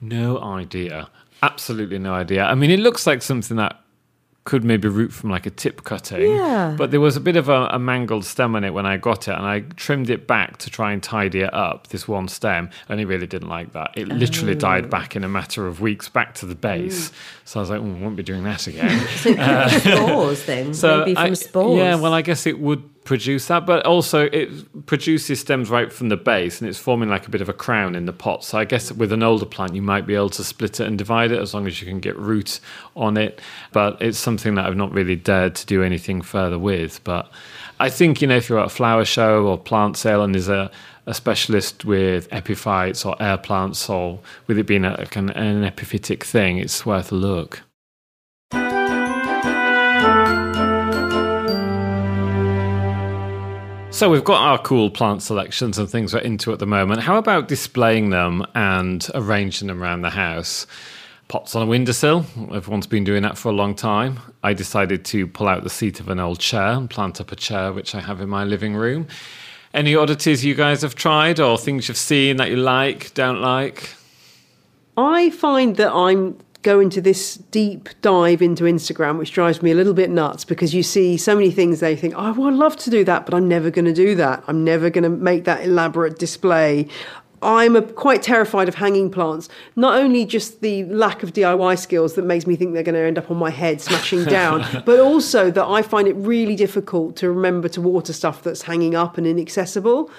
no 0.00 0.38
idea. 0.40 1.08
Absolutely 1.42 1.98
no 1.98 2.12
idea. 2.12 2.44
I 2.44 2.54
mean, 2.54 2.70
it 2.70 2.80
looks 2.80 3.06
like 3.06 3.22
something 3.22 3.56
that 3.56 3.80
could 4.46 4.64
maybe 4.64 4.88
root 4.88 5.12
from 5.12 5.28
like 5.28 5.44
a 5.44 5.50
tip 5.50 5.84
cutting. 5.84 6.30
Yeah. 6.30 6.74
But 6.78 6.90
there 6.90 7.00
was 7.00 7.16
a 7.16 7.20
bit 7.20 7.36
of 7.36 7.50
a, 7.50 7.66
a 7.72 7.78
mangled 7.78 8.24
stem 8.24 8.56
on 8.56 8.64
it 8.64 8.70
when 8.72 8.86
I 8.86 8.96
got 8.96 9.28
it, 9.28 9.32
and 9.32 9.44
I 9.44 9.60
trimmed 9.76 10.08
it 10.08 10.26
back 10.26 10.56
to 10.58 10.70
try 10.70 10.92
and 10.92 11.02
tidy 11.02 11.40
it 11.40 11.52
up. 11.52 11.88
This 11.88 12.08
one 12.08 12.28
stem, 12.28 12.70
and 12.88 12.98
it 13.00 13.06
really 13.06 13.26
didn't 13.26 13.48
like 13.50 13.72
that. 13.74 13.90
It 13.94 14.08
literally 14.08 14.54
Oh. 14.54 14.58
died 14.58 14.88
back 14.88 15.14
in 15.16 15.22
a 15.24 15.28
matter 15.28 15.66
of 15.66 15.80
weeks, 15.82 16.08
back 16.08 16.32
to 16.36 16.46
the 16.46 16.54
base. 16.54 17.10
Mm. 17.10 17.12
So 17.44 17.58
I 17.58 17.62
was 17.62 17.70
like, 17.70 17.80
I 17.80 17.82
won't 17.82 18.16
be 18.16 18.22
doing 18.22 18.44
that 18.44 18.66
again. 18.70 19.06
spores 19.80 20.46
then? 20.46 20.66
Maybe 21.00 21.14
from 21.14 21.24
I- 21.24 21.32
spores. 21.34 21.78
Yeah, 21.78 21.96
well, 21.96 22.14
I 22.14 22.22
guess 22.22 22.46
it 22.46 22.58
would 22.58 22.82
produce 23.06 23.46
that, 23.46 23.64
but 23.64 23.86
also 23.86 24.24
it 24.26 24.86
produces 24.86 25.40
stems 25.40 25.70
right 25.70 25.92
from 25.92 26.10
the 26.10 26.16
base, 26.16 26.60
and 26.60 26.68
it's 26.68 26.78
forming 26.78 27.08
like 27.08 27.26
a 27.26 27.30
bit 27.30 27.40
of 27.40 27.48
a 27.48 27.52
crown 27.54 27.94
in 27.94 28.04
the 28.04 28.12
pot. 28.12 28.44
So 28.44 28.58
I 28.58 28.64
guess 28.64 28.92
with 28.92 29.12
an 29.12 29.22
older 29.22 29.46
plant, 29.46 29.74
you 29.74 29.82
might 29.82 30.06
be 30.06 30.14
able 30.14 30.30
to 30.30 30.44
split 30.44 30.80
it 30.80 30.86
and 30.86 30.98
divide 30.98 31.32
it 31.32 31.40
as 31.40 31.54
long 31.54 31.66
as 31.66 31.80
you 31.80 31.86
can 31.86 32.00
get 32.00 32.18
root 32.18 32.60
on 32.94 33.16
it. 33.16 33.40
But 33.72 34.02
it's 34.02 34.18
something 34.18 34.56
that 34.56 34.66
I've 34.66 34.76
not 34.76 34.92
really 34.92 35.16
dared 35.16 35.54
to 35.54 35.66
do 35.66 35.82
anything 35.82 36.20
further 36.20 36.58
with. 36.58 37.02
But 37.04 37.30
I 37.80 37.88
think 37.88 38.20
you 38.20 38.28
know 38.28 38.36
if 38.36 38.48
you're 38.48 38.58
at 38.58 38.66
a 38.66 38.70
flower 38.70 39.04
show 39.04 39.46
or 39.46 39.56
plant 39.56 39.96
sale 39.96 40.22
and 40.22 40.34
there's 40.34 40.48
a 40.48 40.70
a 41.06 41.14
specialist 41.14 41.84
with 41.84 42.28
epiphytes 42.32 43.04
or 43.04 43.20
air 43.22 43.38
plants, 43.38 43.88
or 43.88 44.18
with 44.48 44.58
it 44.58 44.66
being 44.66 44.84
a, 44.84 44.90
like 44.98 45.14
an, 45.14 45.30
an 45.30 45.62
epiphytic 45.62 46.24
thing, 46.24 46.58
it's 46.58 46.84
worth 46.84 47.12
a 47.12 47.14
look. 47.14 47.62
So 53.96 54.10
we've 54.10 54.22
got 54.22 54.42
our 54.42 54.58
cool 54.58 54.90
plant 54.90 55.22
selections 55.22 55.78
and 55.78 55.88
things 55.88 56.12
we're 56.12 56.20
into 56.20 56.52
at 56.52 56.58
the 56.58 56.66
moment. 56.66 57.00
How 57.00 57.16
about 57.16 57.48
displaying 57.48 58.10
them 58.10 58.44
and 58.54 59.08
arranging 59.14 59.68
them 59.68 59.82
around 59.82 60.02
the 60.02 60.10
house? 60.10 60.66
Pots 61.28 61.56
on 61.56 61.62
a 61.62 61.66
windowsill. 61.66 62.26
Everyone's 62.52 62.86
been 62.86 63.04
doing 63.04 63.22
that 63.22 63.38
for 63.38 63.48
a 63.48 63.54
long 63.54 63.74
time. 63.74 64.20
I 64.42 64.52
decided 64.52 65.06
to 65.06 65.26
pull 65.26 65.48
out 65.48 65.64
the 65.64 65.70
seat 65.70 65.98
of 65.98 66.10
an 66.10 66.20
old 66.20 66.40
chair 66.40 66.72
and 66.72 66.90
plant 66.90 67.22
up 67.22 67.32
a 67.32 67.36
chair, 67.36 67.72
which 67.72 67.94
I 67.94 68.00
have 68.00 68.20
in 68.20 68.28
my 68.28 68.44
living 68.44 68.74
room. 68.74 69.06
Any 69.72 69.96
oddities 69.96 70.44
you 70.44 70.54
guys 70.54 70.82
have 70.82 70.94
tried 70.94 71.40
or 71.40 71.56
things 71.56 71.88
you've 71.88 71.96
seen 71.96 72.36
that 72.36 72.50
you 72.50 72.56
like, 72.56 73.14
don't 73.14 73.40
like? 73.40 73.94
I 74.98 75.30
find 75.30 75.74
that 75.76 75.90
I'm 75.90 76.36
going 76.66 76.86
into 76.88 77.00
this 77.00 77.36
deep 77.36 77.88
dive 78.02 78.42
into 78.42 78.64
Instagram, 78.64 79.18
which 79.18 79.30
drives 79.30 79.62
me 79.62 79.70
a 79.70 79.74
little 79.76 79.94
bit 79.94 80.10
nuts 80.10 80.44
because 80.44 80.74
you 80.74 80.82
see 80.82 81.16
so 81.16 81.32
many 81.32 81.52
things 81.52 81.78
they 81.78 81.94
think, 81.94 82.12
oh, 82.16 82.32
well, 82.32 82.48
I'd 82.48 82.54
love 82.54 82.76
to 82.78 82.90
do 82.90 83.04
that, 83.04 83.24
but 83.24 83.34
I'm 83.34 83.46
never 83.46 83.70
going 83.70 83.84
to 83.84 83.92
do 83.94 84.16
that. 84.16 84.42
I'm 84.48 84.64
never 84.64 84.90
going 84.90 85.04
to 85.04 85.08
make 85.08 85.44
that 85.44 85.62
elaborate 85.62 86.18
display. 86.18 86.88
I'm 87.40 87.76
a, 87.76 87.82
quite 87.82 88.20
terrified 88.20 88.66
of 88.66 88.74
hanging 88.74 89.12
plants. 89.12 89.48
Not 89.76 89.96
only 89.96 90.24
just 90.24 90.60
the 90.60 90.82
lack 90.86 91.22
of 91.22 91.32
DIY 91.32 91.78
skills 91.78 92.14
that 92.14 92.24
makes 92.24 92.48
me 92.48 92.56
think 92.56 92.74
they're 92.74 92.82
going 92.82 92.96
to 92.96 93.00
end 93.00 93.16
up 93.16 93.30
on 93.30 93.36
my 93.36 93.50
head 93.50 93.80
smashing 93.80 94.24
down, 94.38 94.66
but 94.84 94.98
also 94.98 95.52
that 95.52 95.66
I 95.66 95.82
find 95.82 96.08
it 96.08 96.14
really 96.14 96.56
difficult 96.56 97.14
to 97.18 97.30
remember 97.30 97.68
to 97.68 97.80
water 97.80 98.12
stuff 98.12 98.42
that's 98.42 98.62
hanging 98.62 98.96
up 98.96 99.18
and 99.18 99.24
inaccessible. 99.24 100.10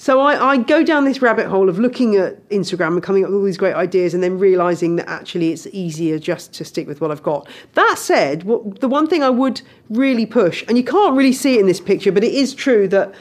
So 0.00 0.20
I, 0.20 0.52
I 0.52 0.56
go 0.58 0.84
down 0.84 1.04
this 1.04 1.20
rabbit 1.20 1.48
hole 1.48 1.68
of 1.68 1.80
looking 1.80 2.14
at 2.14 2.48
Instagram 2.50 2.92
and 2.92 3.02
coming 3.02 3.24
up 3.24 3.30
with 3.30 3.40
all 3.40 3.44
these 3.44 3.58
great 3.58 3.74
ideas 3.74 4.14
and 4.14 4.22
then 4.22 4.38
realizing 4.38 4.94
that 4.94 5.08
actually 5.08 5.50
it's 5.50 5.66
easier 5.72 6.20
just 6.20 6.52
to 6.54 6.64
stick 6.64 6.86
with 6.86 7.00
what 7.00 7.10
I've 7.10 7.24
got. 7.24 7.48
That 7.74 7.96
said, 7.98 8.44
what, 8.44 8.78
the 8.78 8.86
one 8.88 9.08
thing 9.08 9.24
I 9.24 9.30
would 9.30 9.60
really 9.90 10.24
push, 10.24 10.64
and 10.68 10.78
you 10.78 10.84
can't 10.84 11.16
really 11.16 11.32
see 11.32 11.56
it 11.56 11.60
in 11.60 11.66
this 11.66 11.80
picture, 11.80 12.12
but 12.12 12.22
it 12.22 12.32
is 12.32 12.54
true 12.54 12.86
that 12.88 13.12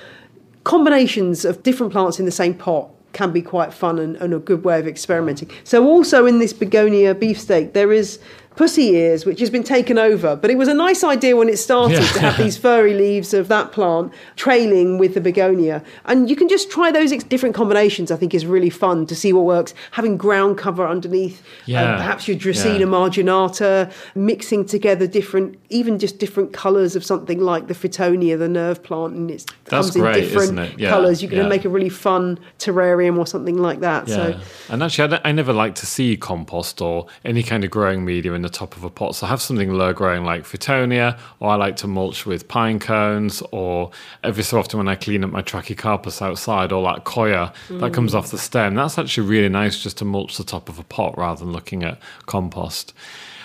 combinations 0.66 1.46
of 1.46 1.64
different 1.64 1.92
plants 1.92 2.20
in 2.20 2.26
the 2.26 2.32
same 2.32 2.54
pot 2.54 2.92
can 3.12 3.32
be 3.32 3.42
quite 3.42 3.74
fun 3.74 3.98
and, 3.98 4.16
and 4.18 4.32
a 4.36 4.38
good 4.38 4.64
way 4.64 4.80
of 4.80 4.88
experimenting. 4.88 5.50
So 5.64 5.84
also 5.84 6.28
in 6.28 6.38
this 6.38 6.54
begonia 6.54 7.16
beefsteak, 7.16 7.74
there 7.74 7.92
is 7.92 8.20
pussy 8.58 8.88
ears, 8.96 9.26
which 9.26 9.40
has 9.40 9.50
been 9.50 9.64
taken 9.64 9.98
over. 9.98 10.36
But 10.36 10.50
it 10.50 10.58
was 10.58 10.68
a 10.68 10.74
nice 10.74 11.04
idea 11.04 11.36
when 11.38 11.48
it 11.48 11.58
started 11.58 12.00
Yeah. 12.00 12.08
to 12.14 12.20
have 12.20 12.38
these 12.44 12.58
furry 12.58 12.94
leaves 12.94 13.34
of 13.34 13.48
that 13.48 13.72
plant 13.72 14.12
trailing 14.36 14.98
with 14.98 15.14
the 15.14 15.22
begonia. 15.22 15.84
And 16.06 16.30
you 16.30 16.36
can 16.36 16.50
just 16.50 16.70
try 16.72 16.92
those 16.92 17.12
ex- 17.12 17.24
different 17.24 17.56
combinations, 17.56 18.12
I 18.12 18.18
think 18.18 18.34
is 18.34 18.46
really 18.46 18.70
fun 18.70 19.06
to 19.08 19.16
see 19.16 19.32
what 19.32 19.46
works. 19.46 19.74
Having 19.92 20.18
ground 20.18 20.58
cover 20.58 20.86
underneath, 20.88 21.42
Yeah. 21.66 21.84
uh, 21.94 21.98
perhaps 21.98 22.28
your 22.28 22.36
Dracaena 22.38 22.80
Yeah. 22.80 22.86
marginata, 22.88 23.92
mixing 24.16 24.66
together 24.66 25.08
different, 25.08 25.58
even 25.70 26.00
just 26.00 26.18
different 26.18 26.52
colours 26.52 26.96
of 26.96 27.06
something 27.06 27.40
like 27.40 27.68
the 27.68 27.74
Fittonia, 27.76 28.38
the 28.40 28.50
nerve 28.50 28.82
plant, 28.84 29.14
and 29.16 29.30
it 29.32 29.46
comes 29.66 29.96
in 29.96 30.04
different? 30.14 30.80
Yeah, 30.80 30.90
colours. 30.90 31.22
You 31.22 31.30
can 31.30 31.38
yeah. 31.40 31.48
make 31.48 31.64
a 31.66 31.70
really 31.70 31.90
fun 31.90 32.40
terrarium 32.60 33.18
or 33.18 33.28
something 33.28 33.58
like 33.58 33.82
that. 33.82 34.08
Yeah. 34.08 34.16
So 34.16 34.40
and 34.70 34.82
actually, 34.84 35.14
I, 35.24 35.30
I 35.30 35.32
never 35.32 35.54
like 35.54 35.76
to 35.76 35.86
see 35.86 36.18
compost 36.18 36.82
or 36.82 37.06
any 37.24 37.44
kind 37.44 37.64
of 37.64 37.70
growing 37.70 38.04
medium 38.04 38.34
in 38.34 38.42
the 38.48 38.58
top 38.58 38.76
of 38.78 38.84
a 38.84 38.90
pot. 38.90 39.16
So 39.16 39.26
I 39.26 39.30
have 39.30 39.42
something 39.42 39.74
low 39.74 39.94
growing 39.94 40.24
like 40.24 40.44
Fittonia, 40.44 41.20
or 41.40 41.50
I 41.50 41.56
like 41.56 41.76
to 41.78 41.88
mulch 41.88 42.26
with 42.26 42.48
pine 42.48 42.80
cones, 42.80 43.44
or 43.52 43.92
every 44.24 44.44
so 44.44 44.60
often 44.60 44.78
when 44.78 44.88
I 44.88 44.96
clean 44.96 45.24
up 45.24 45.32
my 45.32 45.42
Trachycarpus 45.42 46.22
outside, 46.22 46.72
or 46.72 46.82
like 46.82 47.04
coir 47.04 47.52
that 47.70 47.94
comes 47.94 48.16
off 48.16 48.32
the 48.32 48.38
stem. 48.38 48.76
That's 48.76 48.98
actually 48.98 49.28
really 49.28 49.50
nice 49.50 49.84
just 49.84 49.98
to 49.98 50.06
mulch 50.06 50.38
the 50.38 50.44
top 50.44 50.70
of 50.70 50.80
a 50.80 50.84
pot 50.84 51.18
rather 51.18 51.44
than 51.44 51.54
looking 51.54 51.84
at 51.84 52.00
compost. 52.26 52.94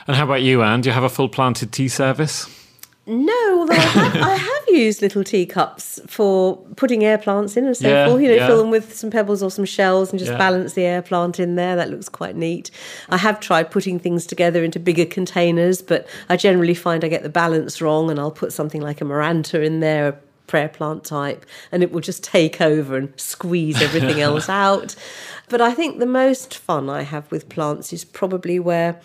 And 0.07 0.17
how 0.17 0.25
about 0.25 0.43
you, 0.43 0.63
Anne? 0.63 0.81
Do 0.81 0.89
you 0.89 0.95
have 0.95 1.05
a 1.05 1.09
full 1.09 1.29
planted 1.29 1.73
tea 1.73 1.89
service? 1.89 2.62
No, 3.05 3.59
although 3.61 3.73
I 3.75 3.79
have, 3.79 4.17
I 4.17 4.35
have 4.37 4.63
used 4.69 5.03
little 5.03 5.25
teacups 5.25 5.99
for 6.07 6.57
putting 6.77 7.03
air 7.05 7.19
plants 7.19 7.57
in 7.57 7.65
and 7.67 7.77
so 7.77 7.89
Yeah, 7.89 8.07
forth. 8.07 8.23
You 8.23 8.29
know, 8.29 8.35
yeah. 8.37 8.47
fill 8.47 8.59
them 8.59 8.71
with 8.71 8.95
some 8.97 9.11
pebbles 9.11 9.43
or 9.43 9.51
some 9.51 9.65
shells 9.65 10.11
and 10.11 10.21
just 10.21 10.31
Yeah. 10.31 10.39
balance 10.39 10.75
the 10.75 10.85
air 10.85 11.03
plant 11.03 11.41
in 11.41 11.57
there. 11.57 11.75
That 11.75 11.91
looks 11.91 12.09
quite 12.09 12.37
neat. 12.37 12.71
I 13.09 13.17
have 13.17 13.41
tried 13.41 13.73
putting 13.73 13.99
things 13.99 14.25
together 14.25 14.63
into 14.63 14.79
bigger 14.79 15.05
containers, 15.05 15.83
but 15.83 16.07
I 16.29 16.37
generally 16.37 16.75
find 16.75 17.03
I 17.05 17.09
get 17.09 17.25
the 17.25 17.29
balance 17.29 17.83
wrong 17.83 18.09
and 18.09 18.21
I'll 18.21 18.31
put 18.31 18.53
something 18.53 18.81
like 18.81 19.01
a 19.01 19.05
Maranta 19.05 19.65
in 19.67 19.81
there, 19.81 20.09
a 20.09 20.17
prayer 20.47 20.69
plant 20.69 21.03
type, 21.03 21.45
and 21.73 21.83
it 21.83 21.91
will 21.91 22.01
just 22.01 22.23
take 22.23 22.61
over 22.61 22.97
and 22.97 23.13
squeeze 23.17 23.83
everything 23.83 24.21
else 24.29 24.49
out. 24.49 24.95
But 25.49 25.61
I 25.61 25.75
think 25.75 25.99
the 25.99 26.07
most 26.07 26.55
fun 26.57 26.89
I 26.89 27.03
have 27.03 27.29
with 27.33 27.49
plants 27.49 27.93
is 27.93 28.05
probably 28.05 28.61
where 28.61 29.01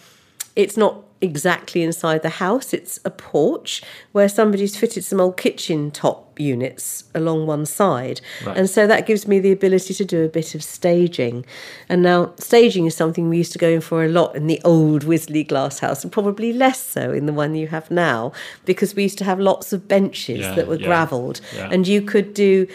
it's 0.55 0.77
not 0.77 1.03
exactly 1.21 1.81
inside 1.81 2.21
the 2.21 2.29
house, 2.29 2.73
it's 2.73 2.99
a 3.03 3.09
porch 3.09 3.81
where 4.11 4.29
somebody's 4.29 4.77
fitted 4.77 5.03
some 5.03 5.19
old 5.19 5.37
kitchen 5.37 5.91
top 5.91 6.39
units 6.39 7.05
along 7.15 7.47
one 7.47 7.65
side. 7.65 8.21
Right. 8.45 8.57
And 8.57 8.69
so 8.69 8.85
that 8.87 9.07
gives 9.07 9.27
me 9.27 9.39
the 9.39 9.51
ability 9.51 9.93
to 9.95 10.05
do 10.05 10.23
a 10.23 10.29
bit 10.29 10.53
of 10.53 10.63
staging. 10.63 11.45
And 11.89 12.03
now, 12.03 12.33
staging 12.37 12.85
is 12.85 12.95
something 12.95 13.29
we 13.29 13.37
used 13.37 13.53
to 13.53 13.57
go 13.57 13.69
in 13.69 13.81
for 13.81 14.03
a 14.03 14.07
lot 14.07 14.35
in 14.35 14.47
the 14.47 14.61
old 14.63 15.03
Wisley 15.05 15.47
glass 15.47 15.79
house, 15.79 16.03
and 16.03 16.11
probably 16.11 16.53
less 16.53 16.81
so 16.81 17.11
in 17.11 17.25
the 17.25 17.33
one 17.33 17.55
you 17.55 17.67
have 17.67 17.89
now, 17.89 18.31
because 18.65 18.95
we 18.95 19.03
used 19.03 19.17
to 19.17 19.23
have 19.23 19.39
lots 19.39 19.73
of 19.73 19.87
benches 19.87 20.39
Yeah, 20.39 20.53
that 20.55 20.67
were 20.67 20.75
yeah, 20.75 20.85
gravelled, 20.85 21.41
yeah. 21.55 21.69
and 21.71 21.87
you 21.87 22.01
could 22.01 22.33
do 22.33 22.67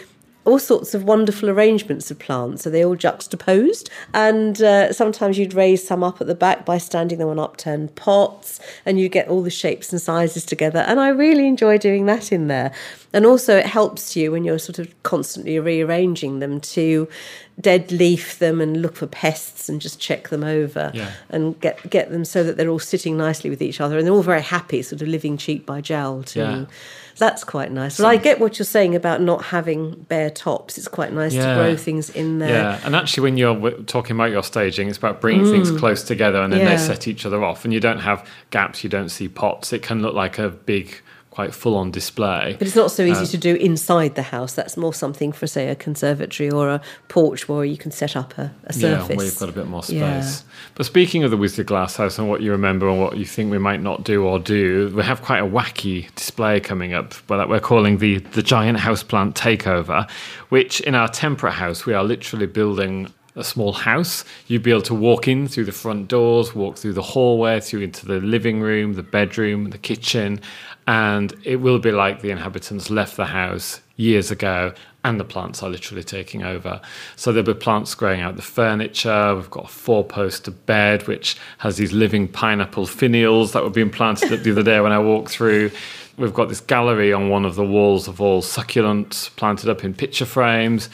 all 0.45 0.59
sorts 0.59 0.93
of 0.93 1.03
wonderful 1.03 1.49
arrangements 1.49 2.11
of 2.11 2.19
plants. 2.19 2.63
So 2.63 2.69
they 2.69 2.83
all 2.83 2.95
juxtaposed. 2.95 3.89
And 4.13 4.61
uh, 4.61 4.93
sometimes 4.93 5.37
you'd 5.37 5.53
raise 5.53 5.85
some 5.85 6.03
up 6.03 6.21
at 6.21 6.27
the 6.27 6.35
back 6.35 6.65
by 6.65 6.77
standing 6.77 7.19
them 7.19 7.29
on 7.29 7.39
upturned 7.39 7.95
pots, 7.95 8.59
and 8.85 8.99
you 8.99 9.09
get 9.09 9.27
all 9.27 9.41
the 9.41 9.49
shapes 9.49 9.91
and 9.91 10.01
sizes 10.01 10.45
together. 10.45 10.79
And 10.79 10.99
I 10.99 11.09
really 11.09 11.47
enjoy 11.47 11.77
doing 11.77 12.05
that 12.07 12.31
in 12.31 12.47
there. 12.47 12.73
And 13.13 13.25
also, 13.25 13.55
it 13.55 13.65
helps 13.65 14.15
you 14.15 14.31
when 14.31 14.43
you're 14.43 14.59
sort 14.59 14.79
of 14.79 15.03
constantly 15.03 15.59
rearranging 15.59 16.39
them 16.39 16.59
to 16.61 17.07
dead 17.61 17.91
leaf 17.91 18.39
them 18.39 18.59
and 18.59 18.81
look 18.81 18.95
for 18.95 19.05
pests 19.05 19.69
and 19.69 19.79
just 19.79 19.99
check 19.99 20.29
them 20.29 20.43
over 20.43 20.91
Yeah. 20.93 21.11
and 21.29 21.59
get 21.59 21.87
get 21.91 22.09
them 22.09 22.25
so 22.25 22.43
that 22.43 22.57
they're 22.57 22.69
all 22.69 22.79
sitting 22.79 23.15
nicely 23.15 23.51
with 23.51 23.61
each 23.61 23.79
other 23.79 23.97
and 23.97 24.07
they're 24.07 24.13
all 24.13 24.23
very 24.23 24.41
happy, 24.41 24.81
sort 24.81 25.03
of 25.03 25.07
living 25.07 25.37
cheek 25.37 25.65
by 25.65 25.79
jowl 25.79 26.23
too. 26.23 26.39
Yeah. 26.39 26.65
That's 27.17 27.43
quite 27.43 27.71
nice. 27.71 27.97
But 27.97 28.07
I 28.07 28.17
get 28.17 28.39
what 28.39 28.57
you're 28.57 28.65
saying 28.65 28.95
about 28.95 29.21
not 29.21 29.43
having 29.45 29.91
bare 30.09 30.31
tops. 30.31 30.79
It's 30.79 30.87
quite 30.87 31.13
nice 31.13 31.33
Yeah. 31.33 31.55
to 31.55 31.61
grow 31.61 31.75
things 31.75 32.09
in 32.09 32.39
there. 32.39 32.49
Yeah, 32.49 32.79
and 32.83 32.95
actually, 32.95 33.21
when 33.21 33.37
you're 33.37 33.53
w- 33.53 33.83
talking 33.83 34.15
about 34.15 34.31
your 34.31 34.41
staging, 34.43 34.89
it's 34.89 34.97
about 34.97 35.21
bringing 35.21 35.45
things 35.45 35.69
mm. 35.69 35.77
close 35.77 36.01
together 36.01 36.41
and 36.41 36.51
then 36.51 36.65
they 36.65 36.77
set 36.77 37.07
each 37.07 37.25
other 37.25 37.43
off. 37.43 37.65
And 37.65 37.73
you 37.73 37.79
don't 37.79 37.99
have 37.99 38.27
gaps, 38.49 38.83
you 38.83 38.89
don't 38.89 39.09
see 39.09 39.27
pots. 39.27 39.71
It 39.73 39.83
can 39.83 40.01
look 40.01 40.15
like 40.15 40.39
a 40.39 40.49
big, 40.49 41.01
quite 41.33 41.51
full 41.51 41.75
on 41.75 41.89
display. 41.89 42.55
But 42.59 42.67
it's 42.67 42.75
not 42.75 42.91
so 42.91 43.01
easy 43.01 43.23
Uh, 43.23 43.25
to 43.25 43.37
do 43.39 43.55
inside 43.55 44.13
the 44.13 44.21
house. 44.21 44.53
That's 44.53 44.77
more 44.77 44.93
something 44.93 45.31
for, 45.31 45.47
say, 45.47 45.67
a 45.67 45.75
conservatory 45.75 46.51
or 46.51 46.69
a 46.69 46.79
porch 47.07 47.49
where 47.49 47.65
you 47.65 47.75
can 47.75 47.89
set 47.89 48.15
up 48.15 48.37
a, 48.37 48.53
a 48.65 48.73
surface. 48.73 49.09
Yeah, 49.09 49.15
where 49.15 49.25
you've 49.25 49.39
got 49.39 49.49
a 49.49 49.51
bit 49.51 49.65
more 49.65 49.81
space. 49.81 49.95
Yeah. 49.95 50.31
But 50.75 50.85
speaking 50.85 51.23
of 51.23 51.31
the 51.31 51.37
Wisley 51.37 51.65
Glass 51.65 51.95
House 51.95 52.19
and 52.19 52.29
what 52.29 52.41
you 52.41 52.51
remember 52.51 52.87
and 52.87 53.01
what 53.01 53.17
you 53.17 53.25
think 53.25 53.49
we 53.49 53.57
might 53.57 53.81
not 53.81 54.03
do 54.03 54.23
or 54.23 54.37
do, 54.37 54.93
we 54.95 55.01
have 55.01 55.23
quite 55.23 55.39
a 55.39 55.47
wacky 55.47 56.13
display 56.13 56.59
coming 56.59 56.93
up 56.93 57.15
that 57.29 57.49
we're 57.49 57.59
calling 57.59 57.97
the, 57.97 58.19
the 58.19 58.43
Giant 58.43 58.77
Houseplant 58.77 59.33
Takeover, 59.33 60.07
which 60.49 60.81
in 60.81 60.93
our 60.93 61.07
temperate 61.07 61.55
house, 61.55 61.87
we 61.87 61.95
are 61.95 62.03
literally 62.03 62.45
building 62.45 63.11
a 63.35 63.43
small 63.43 63.73
house. 63.73 64.23
You'd 64.45 64.61
be 64.61 64.69
able 64.69 64.83
to 64.83 64.93
walk 64.93 65.27
in 65.27 65.47
through 65.47 65.65
the 65.65 65.71
front 65.71 66.07
doors, 66.07 66.53
walk 66.53 66.77
through 66.77 66.93
the 66.93 67.01
hallway, 67.01 67.59
through 67.59 67.81
into 67.81 68.05
the 68.05 68.19
living 68.19 68.61
room, 68.61 68.93
the 68.93 69.01
bedroom, 69.01 69.71
the 69.71 69.79
kitchen, 69.79 70.39
and 70.87 71.33
it 71.43 71.57
will 71.57 71.79
be 71.79 71.91
like 71.91 72.21
the 72.21 72.31
inhabitants 72.31 72.89
left 72.89 73.15
the 73.17 73.25
house 73.25 73.81
years 73.95 74.31
ago 74.31 74.73
and 75.05 75.19
the 75.19 75.25
plants 75.25 75.61
are 75.61 75.69
literally 75.69 76.03
taking 76.03 76.43
over. 76.43 76.81
So 77.15 77.31
there'll 77.31 77.53
be 77.53 77.59
plants 77.59 77.93
growing 77.93 78.21
out 78.21 78.35
the 78.35 78.41
furniture. 78.41 79.35
We've 79.35 79.49
got 79.49 79.65
a 79.65 79.67
four 79.67 80.03
poster 80.03 80.51
bed 80.51 81.07
which 81.07 81.37
has 81.59 81.77
these 81.77 81.91
living 81.91 82.27
pineapple 82.27 82.85
finials 82.85 83.51
that 83.51 83.63
were 83.63 83.69
being 83.69 83.89
planted 83.89 84.43
the 84.43 84.51
other 84.51 84.63
day 84.63 84.79
when 84.79 84.91
I 84.91 84.99
walked 84.99 85.29
through. 85.29 85.71
We've 86.17 86.33
got 86.33 86.47
this 86.47 86.61
gallery 86.61 87.11
on 87.11 87.29
one 87.29 87.43
of 87.43 87.55
the 87.55 87.65
walls 87.65 88.07
of 88.07 88.21
all 88.21 88.41
succulents 88.41 89.35
planted 89.35 89.69
up 89.69 89.83
in 89.83 89.93
picture 89.93 90.25
frames. 90.25 90.89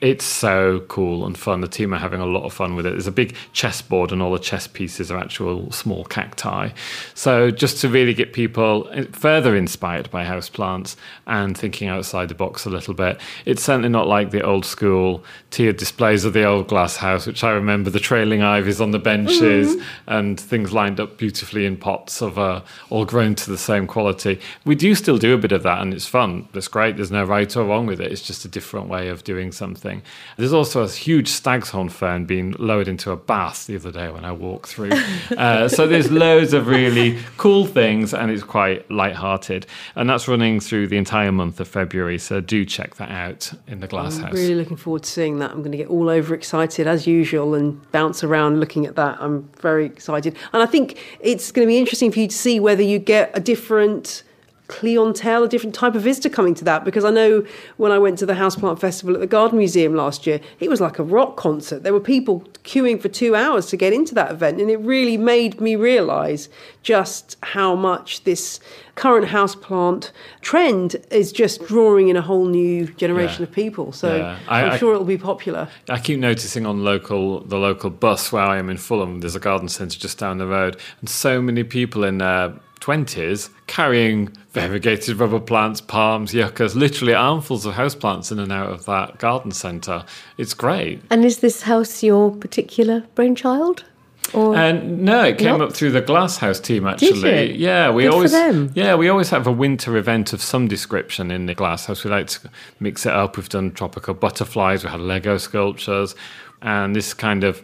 It's 0.00 0.24
so 0.24 0.80
cool 0.88 1.24
and 1.24 1.38
fun. 1.38 1.62
The 1.62 1.68
team 1.68 1.94
are 1.94 1.98
having 1.98 2.20
a 2.20 2.26
lot 2.26 2.44
of 2.44 2.52
fun 2.52 2.76
with 2.76 2.84
it. 2.84 2.90
There's 2.90 3.06
a 3.06 3.12
big 3.12 3.34
chessboard, 3.52 4.12
and 4.12 4.20
all 4.20 4.32
the 4.32 4.38
chess 4.38 4.66
pieces 4.66 5.10
are 5.10 5.18
actual 5.18 5.72
small 5.72 6.04
cacti. 6.04 6.70
So, 7.14 7.50
just 7.50 7.80
to 7.80 7.88
really 7.88 8.12
get 8.12 8.34
people 8.34 8.90
further 9.12 9.56
inspired 9.56 10.10
by 10.10 10.24
houseplants 10.24 10.96
and 11.26 11.56
thinking 11.56 11.88
outside 11.88 12.28
the 12.28 12.34
box 12.34 12.66
a 12.66 12.70
little 12.70 12.92
bit, 12.92 13.18
it's 13.46 13.62
certainly 13.62 13.88
not 13.88 14.06
like 14.06 14.32
the 14.32 14.42
old 14.42 14.66
school 14.66 15.24
tiered 15.50 15.78
displays 15.78 16.26
of 16.26 16.34
the 16.34 16.44
old 16.44 16.68
glass 16.68 16.96
house, 16.96 17.26
which 17.26 17.42
I 17.42 17.52
remember 17.52 17.88
the 17.88 18.00
trailing 18.00 18.42
ivies 18.42 18.82
on 18.82 18.90
the 18.90 18.98
benches 18.98 19.76
mm-hmm. 19.76 19.84
and 20.08 20.38
things 20.38 20.74
lined 20.74 21.00
up 21.00 21.16
beautifully 21.16 21.64
in 21.64 21.78
pots 21.78 22.20
of 22.20 22.38
uh, 22.38 22.60
all 22.90 23.06
grown 23.06 23.34
to 23.36 23.50
the 23.50 23.58
same 23.58 23.86
quality. 23.86 24.40
We 24.66 24.74
do 24.74 24.94
still 24.94 25.16
do 25.16 25.32
a 25.32 25.38
bit 25.38 25.52
of 25.52 25.62
that, 25.62 25.80
and 25.80 25.94
it's 25.94 26.06
fun. 26.06 26.48
It's 26.52 26.68
great. 26.68 26.96
There's 26.96 27.10
no 27.10 27.24
right 27.24 27.56
or 27.56 27.64
wrong 27.64 27.86
with 27.86 28.00
it. 28.00 28.12
It's 28.12 28.22
just 28.22 28.44
a 28.44 28.48
different 28.48 28.88
way 28.88 29.08
of 29.08 29.24
doing 29.24 29.52
something 29.52 29.85
thing. 29.86 30.02
There's 30.36 30.52
also 30.52 30.82
a 30.82 30.88
huge 30.88 31.28
stag's 31.28 31.70
horn 31.70 31.88
fern 31.88 32.26
being 32.26 32.54
lowered 32.58 32.88
into 32.88 33.10
a 33.10 33.16
bath 33.16 33.66
the 33.66 33.76
other 33.76 33.92
day 33.92 34.10
when 34.10 34.24
I 34.24 34.32
walked 34.32 34.68
through. 34.68 34.90
uh, 35.36 35.68
so 35.68 35.86
there's 35.86 36.10
loads 36.10 36.52
of 36.52 36.66
really 36.66 37.18
cool 37.36 37.66
things, 37.66 38.12
and 38.12 38.30
it's 38.30 38.42
quite 38.42 38.90
light-hearted. 38.90 39.66
And 39.94 40.10
that's 40.10 40.26
running 40.28 40.60
through 40.60 40.88
the 40.88 40.96
entire 40.96 41.32
month 41.32 41.60
of 41.60 41.68
February. 41.68 42.18
So 42.18 42.40
do 42.40 42.64
check 42.64 42.96
that 42.96 43.10
out 43.10 43.52
in 43.66 43.80
the 43.80 43.86
Glass 43.86 44.16
I'm 44.16 44.24
House. 44.24 44.34
Really 44.34 44.54
looking 44.56 44.76
forward 44.76 45.04
to 45.04 45.10
seeing 45.10 45.38
that. 45.38 45.50
I'm 45.50 45.58
going 45.58 45.72
to 45.72 45.78
get 45.78 45.88
all 45.88 46.08
over 46.08 46.34
excited 46.34 46.86
as 46.86 47.06
usual 47.06 47.54
and 47.54 47.90
bounce 47.92 48.24
around 48.24 48.60
looking 48.60 48.86
at 48.86 48.96
that. 48.96 49.18
I'm 49.20 49.48
very 49.60 49.86
excited, 49.86 50.36
and 50.52 50.62
I 50.62 50.66
think 50.66 50.98
it's 51.20 51.52
going 51.52 51.66
to 51.66 51.70
be 51.70 51.78
interesting 51.78 52.10
for 52.10 52.20
you 52.20 52.28
to 52.28 52.36
see 52.36 52.58
whether 52.60 52.82
you 52.82 52.98
get 52.98 53.30
a 53.34 53.40
different 53.40 54.24
clientele, 54.68 55.44
a 55.44 55.48
different 55.48 55.74
type 55.74 55.94
of 55.94 56.02
visitor 56.02 56.28
coming 56.28 56.54
to 56.54 56.64
that. 56.64 56.84
Because 56.84 57.04
I 57.04 57.10
know 57.10 57.44
when 57.76 57.92
I 57.92 57.98
went 57.98 58.18
to 58.18 58.26
the 58.26 58.34
Houseplant 58.34 58.78
Festival 58.78 59.14
at 59.14 59.20
the 59.20 59.26
Garden 59.26 59.58
Museum 59.58 59.94
last 59.94 60.26
year, 60.26 60.40
it 60.60 60.68
was 60.68 60.80
like 60.80 60.98
a 60.98 61.02
rock 61.02 61.36
concert. 61.36 61.82
There 61.82 61.92
were 61.92 62.00
people 62.00 62.40
queuing 62.64 63.00
for 63.00 63.08
two 63.08 63.34
hours 63.34 63.66
to 63.66 63.76
get 63.76 63.92
into 63.92 64.14
that 64.14 64.30
event, 64.30 64.60
and 64.60 64.70
it 64.70 64.78
really 64.78 65.16
made 65.16 65.60
me 65.60 65.76
realise 65.76 66.48
just 66.82 67.36
how 67.42 67.74
much 67.74 68.24
this 68.24 68.60
current 68.96 69.28
houseplant 69.28 70.10
trend 70.40 70.96
is 71.10 71.30
just 71.30 71.64
drawing 71.66 72.08
in 72.08 72.16
a 72.16 72.22
whole 72.22 72.46
new 72.46 72.86
generation 72.94 73.42
yeah. 73.42 73.48
of 73.48 73.52
people. 73.52 73.92
So 73.92 74.16
yeah. 74.16 74.38
I, 74.48 74.62
am 74.62 74.78
sure 74.78 74.94
it'll 74.94 75.04
be 75.04 75.18
popular. 75.18 75.68
I 75.88 75.98
keep 75.98 76.18
noticing 76.18 76.66
on 76.66 76.82
local 76.82 77.40
the 77.40 77.58
local 77.58 77.90
bus 77.90 78.32
where 78.32 78.42
I 78.42 78.58
am 78.58 78.68
in 78.70 78.78
Fulham, 78.78 79.20
there's 79.20 79.36
a 79.36 79.40
garden 79.40 79.68
centre 79.68 79.98
just 79.98 80.18
down 80.18 80.38
the 80.38 80.46
road, 80.46 80.78
and 81.00 81.08
so 81.08 81.40
many 81.40 81.62
people 81.62 82.04
in 82.04 82.18
their 82.18 82.54
20s 82.80 83.50
carrying 83.66 84.32
variegated 84.56 85.16
rubber 85.16 85.38
plants, 85.38 85.80
palms, 85.80 86.32
yuccas, 86.32 86.74
literally 86.74 87.14
armfuls 87.14 87.66
of 87.66 87.74
houseplants 87.74 88.32
in 88.32 88.38
and 88.38 88.50
out 88.50 88.70
of 88.70 88.86
that 88.86 89.18
garden 89.18 89.50
centre. 89.50 90.04
It's 90.38 90.54
great. 90.54 91.02
And 91.10 91.24
is 91.24 91.38
this 91.38 91.62
house 91.62 92.02
your 92.02 92.30
particular 92.30 93.04
brainchild? 93.14 93.84
Or 94.32 94.56
and 94.56 95.02
no, 95.02 95.24
it 95.24 95.38
came 95.38 95.58
not? 95.58 95.68
up 95.68 95.72
through 95.72 95.92
the 95.92 96.00
Glasshouse 96.00 96.58
team 96.58 96.86
actually. 96.86 97.54
Yeah, 97.54 97.90
we 97.90 98.04
Good 98.04 98.12
always 98.12 98.32
yeah 98.74 98.96
we 98.96 99.08
always 99.08 99.30
have 99.30 99.46
a 99.46 99.52
winter 99.52 99.96
event 99.96 100.32
of 100.32 100.42
some 100.42 100.66
description 100.66 101.30
in 101.30 101.46
the 101.46 101.54
Glasshouse. 101.54 102.02
We 102.02 102.10
like 102.10 102.26
to 102.28 102.50
mix 102.80 103.06
it 103.06 103.12
up. 103.12 103.36
We've 103.36 103.48
done 103.48 103.70
tropical 103.72 104.14
butterflies. 104.14 104.82
We 104.82 104.90
had 104.90 105.00
Lego 105.00 105.38
sculptures, 105.38 106.16
and 106.60 106.96
this 106.96 107.14
kind 107.14 107.44
of 107.44 107.62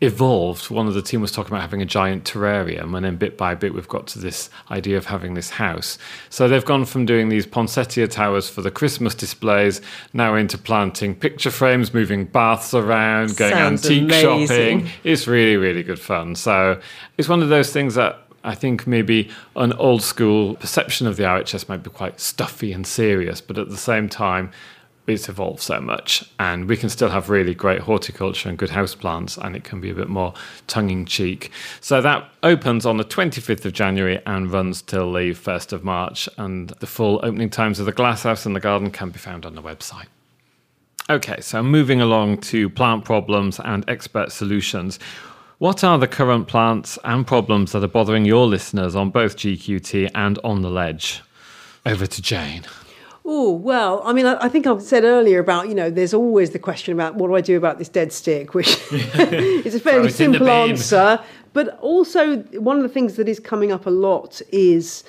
evolved, 0.00 0.70
one 0.70 0.86
of 0.86 0.94
the 0.94 1.02
team 1.02 1.20
was 1.20 1.32
talking 1.32 1.52
about 1.52 1.62
having 1.62 1.82
a 1.82 1.86
giant 1.86 2.24
terrarium, 2.24 2.96
and 2.96 3.04
then 3.04 3.16
bit 3.16 3.36
by 3.36 3.54
bit, 3.54 3.74
we've 3.74 3.88
got 3.88 4.06
to 4.08 4.18
this 4.18 4.48
idea 4.70 4.96
of 4.96 5.06
having 5.06 5.34
this 5.34 5.50
house. 5.50 5.98
So 6.30 6.46
they've 6.46 6.64
gone 6.64 6.84
from 6.84 7.04
doing 7.04 7.28
these 7.28 7.46
poinsettia 7.46 8.06
towers 8.08 8.48
for 8.48 8.62
the 8.62 8.70
Christmas 8.70 9.14
displays 9.14 9.80
now 10.12 10.34
into 10.34 10.56
planting 10.56 11.14
picture 11.14 11.50
frames, 11.50 11.92
moving 11.92 12.26
baths 12.26 12.74
around, 12.74 13.36
going 13.36 13.52
Sounds 13.52 13.84
antique 13.84 14.04
amazing. 14.04 14.46
shopping. 14.80 14.90
It's 15.02 15.26
really, 15.26 15.56
really 15.56 15.82
good 15.82 16.00
fun. 16.00 16.36
So 16.36 16.80
it's 17.16 17.28
one 17.28 17.42
of 17.42 17.48
those 17.48 17.72
things 17.72 17.96
that 17.96 18.18
I 18.44 18.54
think 18.54 18.86
maybe 18.86 19.30
an 19.56 19.72
old 19.74 20.02
school 20.02 20.54
perception 20.54 21.06
of 21.06 21.16
the 21.16 21.24
RHS 21.24 21.68
might 21.68 21.82
be 21.82 21.90
quite 21.90 22.20
stuffy 22.20 22.72
and 22.72 22.86
serious, 22.86 23.40
but 23.40 23.58
at 23.58 23.68
the 23.68 23.76
same 23.76 24.08
time, 24.08 24.52
it's 25.08 25.28
evolved 25.28 25.60
so 25.60 25.80
much 25.80 26.24
and 26.38 26.68
we 26.68 26.76
can 26.76 26.88
still 26.88 27.08
have 27.08 27.30
really 27.30 27.54
great 27.54 27.80
horticulture 27.80 28.48
and 28.48 28.58
good 28.58 28.70
houseplants 28.70 29.38
and 29.38 29.56
it 29.56 29.64
can 29.64 29.80
be 29.80 29.90
a 29.90 29.94
bit 29.94 30.08
more 30.08 30.34
tongue-in-cheek. 30.66 31.50
So 31.80 32.00
that 32.02 32.28
opens 32.42 32.84
on 32.84 32.98
the 32.98 33.04
25th 33.04 33.64
of 33.64 33.72
january 33.72 34.20
and 34.26 34.52
runs 34.52 34.82
till 34.82 35.12
the 35.12 35.30
1st 35.30 35.72
of 35.72 35.84
march 35.84 36.28
and 36.36 36.70
the 36.80 36.86
full 36.86 37.20
opening 37.22 37.50
times 37.50 37.80
of 37.80 37.86
the 37.86 37.92
glasshouse 37.92 38.44
and 38.44 38.54
the 38.54 38.60
garden 38.60 38.90
can 38.90 39.10
be 39.10 39.18
found 39.18 39.46
on 39.46 39.54
the 39.54 39.62
website. 39.62 40.06
Okay 41.08 41.40
so 41.40 41.62
moving 41.62 42.00
along 42.00 42.38
to 42.42 42.68
plant 42.68 43.04
problems 43.04 43.58
and 43.60 43.88
expert 43.88 44.30
solutions. 44.30 44.98
What 45.58 45.82
are 45.82 45.98
the 45.98 46.06
current 46.06 46.46
plants 46.46 46.98
and 47.02 47.26
problems 47.26 47.72
that 47.72 47.82
are 47.82 47.88
bothering 47.88 48.24
your 48.24 48.46
listeners 48.46 48.94
on 48.94 49.10
both 49.10 49.36
gqt 49.36 50.10
and 50.14 50.38
on 50.44 50.62
the 50.62 50.70
ledge? 50.70 51.22
Over 51.86 52.06
to 52.06 52.22
jane 52.22 52.64
Oh, 53.30 53.52
well, 53.52 54.00
I 54.06 54.14
mean, 54.14 54.24
I, 54.24 54.42
I, 54.46 54.48
think 54.48 54.66
I've 54.66 54.80
said 54.80 55.04
earlier 55.04 55.38
about, 55.38 55.68
you 55.68 55.74
know, 55.74 55.90
there's 55.90 56.14
always 56.14 56.52
the 56.52 56.58
question 56.58 56.94
about 56.94 57.16
what 57.16 57.28
do 57.28 57.36
I 57.36 57.42
do 57.42 57.58
about 57.58 57.76
this 57.76 57.90
dead 57.90 58.10
stick, 58.10 58.54
which 58.54 58.68
is 58.90 59.74
a 59.74 59.80
fairly 59.80 60.08
simple 60.08 60.48
answer. 60.48 61.20
But 61.52 61.78
also, 61.80 62.38
one 62.38 62.78
of 62.78 62.82
the 62.82 62.88
things 62.88 63.16
that 63.16 63.28
is 63.28 63.38
coming 63.38 63.70
up 63.70 63.84
a 63.84 63.90
lot 63.90 64.40
is 64.50 65.04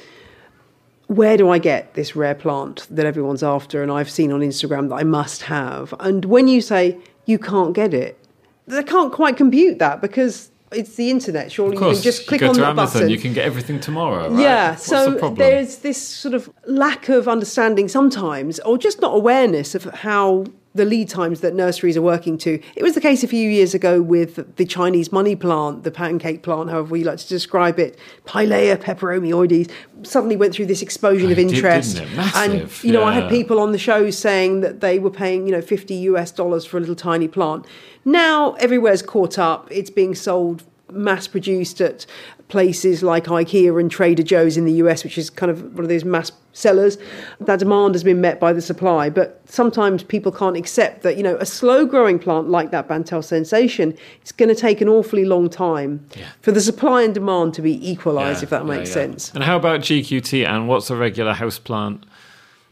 where 1.08 1.38
do 1.38 1.50
I 1.50 1.60
get 1.60 1.94
this 1.94 2.14
rare 2.14 2.36
plant 2.36 2.88
that 2.92 3.06
everyone's 3.06 3.42
after 3.42 3.82
and 3.82 3.90
I've 3.90 4.10
seen 4.10 4.34
on 4.34 4.42
Instagram 4.42 4.90
that 4.90 4.96
I 4.96 5.04
must 5.04 5.44
have? 5.44 5.94
And 6.02 6.26
when 6.26 6.50
you 6.50 6.60
say 6.60 6.98
you 7.26 7.40
can't 7.40 7.74
get 7.74 7.94
it, 7.94 8.20
they 8.68 8.84
can't 8.84 9.14
quite 9.14 9.38
compute 9.38 9.80
that 9.80 10.02
because 10.02 10.52
it's 10.72 10.96
the 10.96 11.10
internet. 11.10 11.52
Surely 11.52 11.76
you 11.76 11.80
can 11.80 12.02
just 12.02 12.28
click 12.28 12.42
you 12.42 12.48
on 12.48 12.56
the 12.56 12.66
Amazon. 12.66 13.02
button. 13.02 13.10
You 13.10 13.18
can 13.18 13.34
get 13.34 13.46
everything 13.46 13.80
tomorrow. 13.80 14.30
Right? 14.30 14.42
Yeah. 14.42 14.72
What's 14.72 14.86
so 14.86 15.12
the 15.12 15.30
there's 15.32 15.78
this 15.78 16.02
sort 16.02 16.34
of 16.34 16.50
lack 16.66 17.10
of 17.10 17.28
understanding 17.28 17.88
sometimes, 17.88 18.60
or 18.62 18.78
just 18.78 19.02
not 19.02 19.16
awareness 19.16 19.76
of 19.76 19.86
how 19.86 20.46
the 20.76 20.86
lead 20.86 21.10
times 21.10 21.42
that 21.42 21.56
nurseries 21.56 21.98
are 21.98 22.02
working 22.02 22.38
to. 22.38 22.62
It 22.76 22.84
was 22.84 22.94
the 22.94 23.02
case 23.02 23.24
a 23.24 23.28
few 23.28 23.50
years 23.50 23.74
ago 23.74 24.02
with 24.02 24.56
the 24.58 24.66
Chinese 24.66 25.12
money 25.12 25.36
plant, 25.36 25.84
the 25.84 25.92
pancake 25.92 26.44
plant, 26.44 26.70
however 26.70 26.90
we 26.92 27.04
like 27.04 27.18
to 27.18 27.28
describe 27.28 27.80
it, 27.80 27.98
Pilea 28.26 28.78
peperomioides, 28.78 29.72
suddenly 30.04 30.36
went 30.36 30.54
through 30.54 30.68
this 30.68 30.82
explosion 30.82 31.30
oh, 31.30 31.32
of 31.32 31.40
interest. 31.40 31.98
Did, 31.98 32.16
Massive, 32.16 32.62
and 32.62 32.84
you 32.84 32.94
know, 32.94 33.04
I 33.04 33.14
had 33.14 33.30
people 33.30 33.60
on 33.60 33.72
the 33.72 33.80
show 33.80 34.12
saying 34.12 34.62
that 34.62 34.80
they 34.80 35.00
were 35.00 35.12
paying, 35.12 35.48
you 35.48 35.52
know, 35.52 35.62
50 35.62 35.96
US 35.96 36.32
dollars 36.32 36.66
for 36.66 36.78
a 36.78 36.80
little 36.80 36.96
tiny 36.96 37.28
plant. 37.28 37.66
Now 38.06 38.54
everywhere's 38.54 39.02
caught 39.02 39.40
up. 39.40 39.68
It's 39.72 39.90
being 39.90 40.14
sold 40.14 40.64
mass 40.92 41.28
produced 41.28 41.82
at 41.82 42.06
places 42.50 43.04
like 43.04 43.26
IKEA 43.26 43.80
and 43.80 43.90
Trader 43.90 44.24
Joe's 44.24 44.58
in 44.58 44.66
the 44.66 44.74
US, 44.74 45.04
which 45.04 45.18
is 45.18 45.30
kind 45.30 45.52
of 45.52 45.74
one 45.76 45.84
of 45.84 45.90
those 45.90 46.04
mass 46.04 46.32
sellers. 46.52 46.98
That 47.40 47.60
demand 47.60 47.96
has 47.96 48.04
been 48.04 48.22
met 48.22 48.40
by 48.40 48.54
the 48.54 48.62
supply, 48.62 49.10
but 49.10 49.42
sometimes 49.46 50.04
people 50.04 50.32
can't 50.32 50.58
accept 50.58 51.04
that, 51.04 51.16
you 51.16 51.24
know, 51.24 51.38
a 51.38 51.46
slow 51.46 51.86
growing 51.86 52.20
plant 52.20 52.50
like 52.50 52.72
that 52.72 52.88
Bantel 52.88 53.22
Sensation, 53.22 53.96
it's 54.22 54.32
going 54.32 54.50
to 54.50 54.56
take 54.56 54.82
an 54.82 54.90
awfully 54.90 55.26
long 55.26 55.50
time 55.50 56.06
yeah. 56.16 56.26
for 56.42 56.52
the 56.52 56.62
supply 56.62 57.04
and 57.04 57.14
demand 57.14 57.54
to 57.54 57.62
be 57.62 57.90
equalized, 57.90 58.40
yeah, 58.40 58.44
if 58.44 58.50
that 58.50 58.66
makes 58.66 58.90
yeah, 58.90 58.94
sense. 58.94 59.32
And 59.34 59.44
how 59.44 59.58
about 59.58 59.82
GQT 59.82 60.46
and 60.48 60.68
what's 60.68 60.90
a 60.90 60.96
regular 60.96 61.36
houseplant 61.36 62.04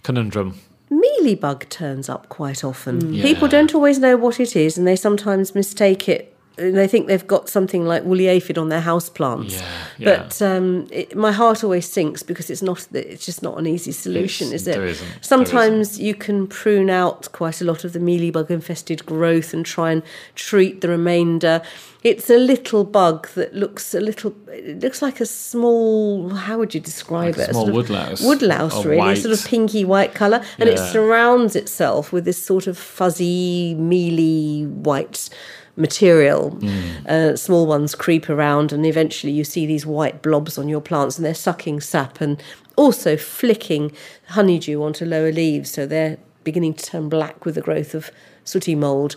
conundrum? 0.03 0.59
Mealybug 0.91 1.67
turns 1.69 2.09
up 2.09 2.29
quite 2.29 2.63
often. 2.63 3.01
Mm. 3.01 3.21
People 3.21 3.47
don't 3.47 3.75
always 3.75 3.99
know 3.99 4.15
what 4.15 4.39
it 4.39 4.55
is 4.55 4.77
and 4.77 4.87
they 4.87 4.95
sometimes 4.95 5.53
mistake 5.53 6.07
it 6.07 6.33
they 6.57 6.87
think 6.87 7.07
they've 7.07 7.27
got 7.27 7.49
something 7.49 7.85
like 7.85 8.03
woolly 8.03 8.27
aphid 8.27 8.57
on 8.57 8.69
their 8.69 8.81
house 8.81 9.09
plants. 9.09 9.53
Yeah, 9.53 9.71
yeah. 9.97 10.17
But 10.17 10.41
um, 10.41 10.87
it, 10.91 11.15
my 11.15 11.31
heart 11.31 11.63
always 11.63 11.89
sinks 11.89 12.23
because 12.23 12.49
it's 12.49 12.63
not. 12.63 12.87
It's 12.93 13.25
just 13.25 13.43
not 13.43 13.59
an 13.59 13.67
easy 13.67 13.91
solution, 13.91 14.47
it's, 14.47 14.63
is 14.63 14.67
it? 14.67 14.77
Isn't. 14.77 15.07
Sometimes 15.21 15.99
you 15.99 16.15
can 16.15 16.47
prune 16.47 16.89
out 16.89 17.31
quite 17.31 17.61
a 17.61 17.63
lot 17.63 17.83
of 17.83 17.93
the 17.93 17.99
mealybug 17.99 18.49
infested 18.49 19.05
growth 19.05 19.53
and 19.53 19.65
try 19.65 19.91
and 19.91 20.01
treat 20.35 20.81
the 20.81 20.89
remainder. 20.89 21.61
It's 22.03 22.29
a 22.29 22.37
little 22.37 22.83
bug 22.83 23.27
that 23.29 23.53
looks 23.53 23.93
a 23.93 23.99
little. 23.99 24.33
It 24.47 24.81
looks 24.81 25.01
like 25.01 25.19
a 25.19 25.25
small. 25.25 26.29
How 26.29 26.57
would 26.57 26.73
you 26.73 26.79
describe 26.79 27.37
like 27.37 27.49
it? 27.49 27.51
A 27.51 27.53
small 27.53 27.71
woodlouse. 27.71 28.23
Woodlouse, 28.23 28.83
really, 28.83 28.97
white. 28.97 29.17
a 29.17 29.21
sort 29.21 29.39
of 29.39 29.45
pinky 29.45 29.85
white 29.85 30.15
colour, 30.15 30.43
and 30.57 30.67
yeah. 30.67 30.75
it 30.75 30.91
surrounds 30.91 31.55
itself 31.55 32.11
with 32.11 32.25
this 32.25 32.43
sort 32.43 32.65
of 32.65 32.77
fuzzy, 32.79 33.75
mealy 33.75 34.65
white 34.65 35.29
material. 35.77 36.59
Uh, 37.07 37.35
small 37.35 37.65
ones 37.65 37.95
creep 37.95 38.29
around, 38.29 38.73
and 38.73 38.85
eventually 38.85 39.31
you 39.31 39.43
see 39.43 39.65
these 39.65 39.85
white 39.85 40.21
blobs 40.21 40.57
on 40.57 40.67
your 40.67 40.81
plants, 40.81 41.17
and 41.17 41.25
they're 41.25 41.33
sucking 41.33 41.79
sap 41.79 42.19
and 42.19 42.41
also 42.75 43.15
flicking 43.17 43.91
honeydew 44.29 44.83
onto 44.83 45.05
lower 45.05 45.31
leaves, 45.31 45.71
so 45.71 45.85
they're 45.85 46.17
beginning 46.43 46.73
to 46.73 46.85
turn 46.85 47.09
black 47.09 47.45
with 47.45 47.55
the 47.55 47.61
growth 47.61 47.93
of 47.93 48.11
sooty 48.43 48.75
mould. 48.75 49.15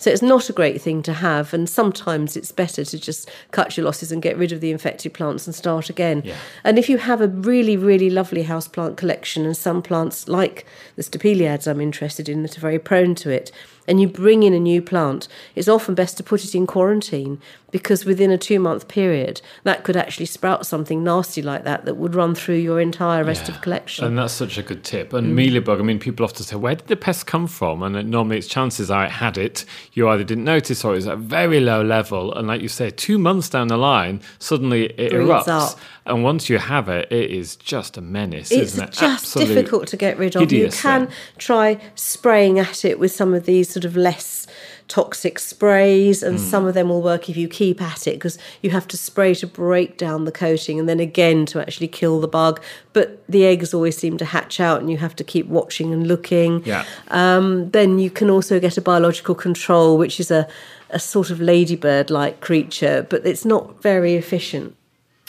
So 0.00 0.10
it's 0.12 0.22
not 0.22 0.48
a 0.48 0.52
great 0.52 0.80
thing 0.80 1.02
to 1.02 1.12
have, 1.12 1.52
and 1.52 1.68
sometimes 1.68 2.36
it's 2.36 2.52
better 2.52 2.84
to 2.84 2.98
just 3.00 3.28
cut 3.50 3.76
your 3.76 3.84
losses 3.84 4.12
and 4.12 4.22
get 4.22 4.38
rid 4.38 4.52
of 4.52 4.60
the 4.60 4.70
infected 4.70 5.12
plants 5.12 5.46
and 5.46 5.54
start 5.54 5.90
again. 5.90 6.22
Yeah. 6.24 6.36
And 6.62 6.78
if 6.78 6.88
you 6.88 6.98
have 6.98 7.20
a 7.20 7.26
really, 7.26 7.76
really 7.76 8.08
lovely 8.08 8.44
houseplant 8.44 8.96
collection 8.96 9.44
and 9.44 9.56
some 9.56 9.82
plants 9.82 10.28
like 10.28 10.64
the 10.94 11.02
stapeliads 11.02 11.66
I'm 11.66 11.80
interested 11.80 12.28
in 12.28 12.42
that 12.42 12.56
are 12.56 12.60
very 12.60 12.78
prone 12.78 13.16
to 13.16 13.30
it, 13.30 13.50
and 13.88 14.00
you 14.00 14.06
bring 14.06 14.42
in 14.44 14.52
a 14.52 14.60
new 14.60 14.80
plant, 14.82 15.26
it's 15.56 15.66
often 15.68 15.94
best 15.94 16.16
to 16.18 16.22
put 16.22 16.44
it 16.44 16.54
in 16.54 16.66
quarantine 16.66 17.40
because 17.70 18.04
within 18.04 18.30
a 18.30 18.38
two 18.38 18.58
month 18.60 18.88
period, 18.88 19.40
that 19.64 19.84
could 19.84 19.96
actually 19.96 20.26
sprout 20.26 20.64
something 20.66 21.02
nasty 21.04 21.42
like 21.42 21.64
that 21.64 21.84
that 21.84 21.96
would 21.96 22.14
run 22.14 22.34
through 22.34 22.56
your 22.56 22.80
entire 22.80 23.24
rest 23.24 23.48
Yeah. 23.48 23.54
of 23.56 23.60
collection. 23.62 24.04
And 24.04 24.18
that's 24.18 24.32
such 24.32 24.56
a 24.58 24.62
good 24.62 24.84
tip. 24.84 25.12
And 25.12 25.36
mm. 25.36 25.50
mealybug, 25.50 25.78
I 25.80 25.82
mean, 25.82 25.98
people 25.98 26.24
often 26.24 26.44
say, 26.44 26.56
where 26.56 26.74
did 26.76 26.86
the 26.86 26.96
pest 26.96 27.26
come 27.26 27.46
from? 27.46 27.82
And 27.82 27.96
it, 27.96 28.06
normally 28.06 28.38
it's 28.38 28.46
chances 28.46 28.90
are 28.90 29.04
it 29.04 29.10
had 29.10 29.36
it. 29.36 29.64
You 29.92 30.08
either 30.08 30.24
didn't 30.24 30.44
notice 30.44 30.84
or 30.84 30.92
it 30.92 30.96
was 30.96 31.06
at 31.08 31.14
a 31.14 31.16
very 31.16 31.60
low 31.60 31.82
level. 31.82 32.32
And 32.34 32.48
like 32.48 32.62
you 32.62 32.68
say, 32.68 32.90
two 32.90 33.18
months 33.18 33.48
down 33.50 33.68
the 33.68 33.76
line, 33.76 34.20
suddenly 34.38 34.84
it 34.86 35.10
Breeds 35.10 35.28
erupts. 35.30 35.48
up. 35.48 35.78
And 36.08 36.24
once 36.24 36.48
you 36.48 36.58
have 36.58 36.88
it, 36.88 37.10
it 37.12 37.30
is 37.30 37.56
just 37.56 37.96
a 37.96 38.00
menace, 38.00 38.50
it's 38.50 38.72
isn't 38.74 38.84
it? 38.88 38.92
just 38.92 39.02
Absolute 39.02 39.48
difficult 39.48 39.86
to 39.88 39.96
get 39.96 40.18
rid 40.18 40.36
of. 40.36 40.50
You 40.50 40.68
can 40.70 41.06
thing. 41.06 41.14
try 41.38 41.78
spraying 41.94 42.58
at 42.58 42.84
it 42.84 42.98
with 42.98 43.12
some 43.12 43.34
of 43.34 43.44
these 43.46 43.68
sort 43.68 43.84
of 43.84 43.96
less 43.96 44.46
toxic 44.88 45.38
sprays, 45.38 46.22
and 46.22 46.38
Hmm. 46.38 46.44
some 46.44 46.66
of 46.66 46.72
them 46.72 46.88
will 46.88 47.02
work 47.02 47.28
if 47.28 47.36
you 47.36 47.46
keep 47.46 47.82
at 47.82 48.06
it 48.06 48.12
because 48.14 48.38
you 48.62 48.70
have 48.70 48.88
to 48.88 48.96
spray 48.96 49.34
to 49.34 49.46
break 49.46 49.98
down 49.98 50.24
the 50.24 50.32
coating 50.32 50.78
and 50.80 50.88
then 50.88 50.98
again 50.98 51.44
to 51.46 51.60
actually 51.60 51.88
kill 51.88 52.20
the 52.20 52.28
bug. 52.28 52.58
But 52.94 53.22
the 53.28 53.44
eggs 53.44 53.74
always 53.74 53.98
seem 53.98 54.16
to 54.16 54.24
hatch 54.24 54.60
out, 54.60 54.80
and 54.80 54.90
you 54.90 54.96
have 54.96 55.14
to 55.16 55.24
keep 55.24 55.46
watching 55.46 55.92
and 55.92 56.06
looking. 56.06 56.62
Yeah. 56.64 56.84
Um, 57.08 57.70
then 57.72 57.98
you 57.98 58.08
can 58.10 58.30
also 58.30 58.58
get 58.58 58.78
a 58.78 58.80
biological 58.80 59.34
control, 59.34 59.98
which 59.98 60.18
is 60.18 60.30
a, 60.30 60.48
a 60.88 60.98
sort 60.98 61.28
of 61.28 61.38
ladybird 61.38 62.08
like 62.08 62.40
creature, 62.40 63.06
but 63.10 63.26
it's 63.26 63.44
not 63.44 63.82
very 63.82 64.14
efficient. 64.14 64.74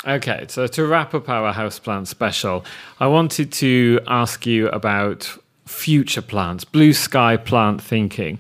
Okay, 0.08 0.46
so 0.48 0.66
to 0.66 0.86
wrap 0.86 1.14
up 1.14 1.28
our 1.28 1.54
houseplant 1.54 2.08
special, 2.08 2.64
I 3.02 3.08
wanted 3.08 3.52
to 3.54 4.00
ask 4.08 4.46
you 4.46 4.70
about 4.70 5.38
future 5.66 6.22
plants, 6.22 6.64
blue 6.64 6.94
sky 6.94 7.36
plant 7.36 7.82
thinking. 7.82 8.40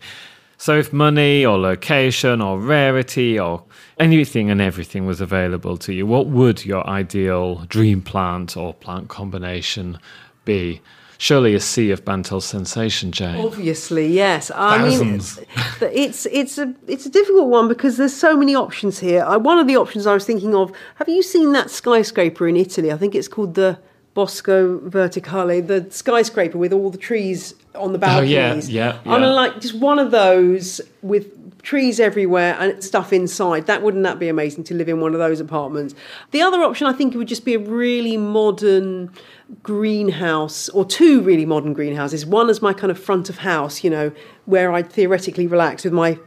So, 0.58 0.78
if 0.78 0.94
money 0.94 1.46
or 1.46 1.58
location 1.58 2.42
or 2.42 2.60
rarity 2.60 3.38
or 3.38 3.64
anything 3.98 4.50
and 4.50 4.62
everything 4.62 5.06
was 5.06 5.20
available 5.20 5.76
to 5.80 5.94
you, 5.94 6.06
what 6.06 6.28
would 6.28 6.66
your 6.66 6.88
ideal 6.88 7.66
dream 7.68 8.02
plant 8.02 8.56
or 8.56 8.74
plant 8.74 9.10
combination 9.10 10.00
be? 10.46 10.82
Surely 11.22 11.54
a 11.54 11.60
sea 11.60 11.92
of 11.92 12.06
Bantel 12.06 12.40
sensation, 12.40 13.12
Jane. 13.12 13.44
Obviously, 13.46 14.08
yes. 14.08 14.52
I 14.52 14.78
Thousands. 14.78 15.38
mean, 15.38 15.46
it's 15.92 16.26
it's 16.28 16.58
a 16.58 16.74
it's 16.88 17.06
a 17.06 17.10
difficult 17.10 17.50
one 17.50 17.68
because 17.68 17.98
there's 17.98 18.16
so 18.16 18.38
many 18.38 18.56
options 18.56 19.00
here. 19.00 19.26
I, 19.26 19.36
one 19.36 19.60
of 19.60 19.68
the 19.68 19.76
options 19.76 20.08
I 20.08 20.14
was 20.14 20.26
thinking 20.26 20.56
of. 20.56 20.72
Have 20.96 21.10
you 21.10 21.22
seen 21.22 21.52
that 21.52 21.70
skyscraper 21.70 22.48
in 22.48 22.56
Italy? 22.56 22.90
I 22.90 22.96
think 22.96 23.16
it's 23.16 23.28
called 23.28 23.56
the 23.56 23.78
Bosco 24.14 24.80
Verticale, 24.80 25.68
the 25.68 25.92
skyscraper 25.92 26.58
with 26.58 26.72
all 26.72 26.90
the 26.90 26.98
trees 26.98 27.54
on 27.76 27.92
the 27.92 28.00
balconies. 28.00 28.30
Oh, 28.30 28.34
yeah, 28.34 28.48
balconies. 28.48 28.70
yeah, 28.70 29.00
I 29.06 29.20
mean, 29.20 29.30
like 29.36 29.60
just 29.60 29.76
one 29.76 30.00
of 30.00 30.12
those 30.12 30.80
with 31.02 31.38
trees 31.62 32.00
everywhere 32.00 32.56
and 32.60 32.84
stuff 32.84 33.12
inside. 33.14 33.66
That 33.68 33.82
wouldn't 33.82 34.04
that 34.04 34.20
be 34.20 34.28
amazing 34.28 34.64
to 34.66 34.74
live 34.74 34.90
in 34.90 35.00
one 35.00 35.14
of 35.14 35.20
those 35.20 35.40
apartments? 35.40 35.96
The 36.32 36.42
other 36.42 36.62
option, 36.62 36.88
I 36.88 36.94
think, 36.94 37.14
it 37.14 37.18
would 37.18 37.28
just 37.28 37.46
be 37.46 37.54
a 37.54 37.60
really 37.60 38.18
modern 38.18 39.12
greenhouse 39.64 40.70
or 40.70 40.86
two 40.86 41.22
really 41.22 41.46
modern 41.46 41.74
greenhouses. 41.74 42.26
One 42.26 42.50
as 42.50 42.62
my 42.62 42.74
kind 42.74 42.92
of 42.92 43.00
front 43.00 43.30
of 43.30 43.40
house, 43.40 43.84
you 43.84 43.90
know, 43.90 44.12
where 44.46 44.72
I'd 44.72 44.92
theoretically 44.92 45.48
relax 45.48 45.84
with 45.84 45.94
my 45.94 46.20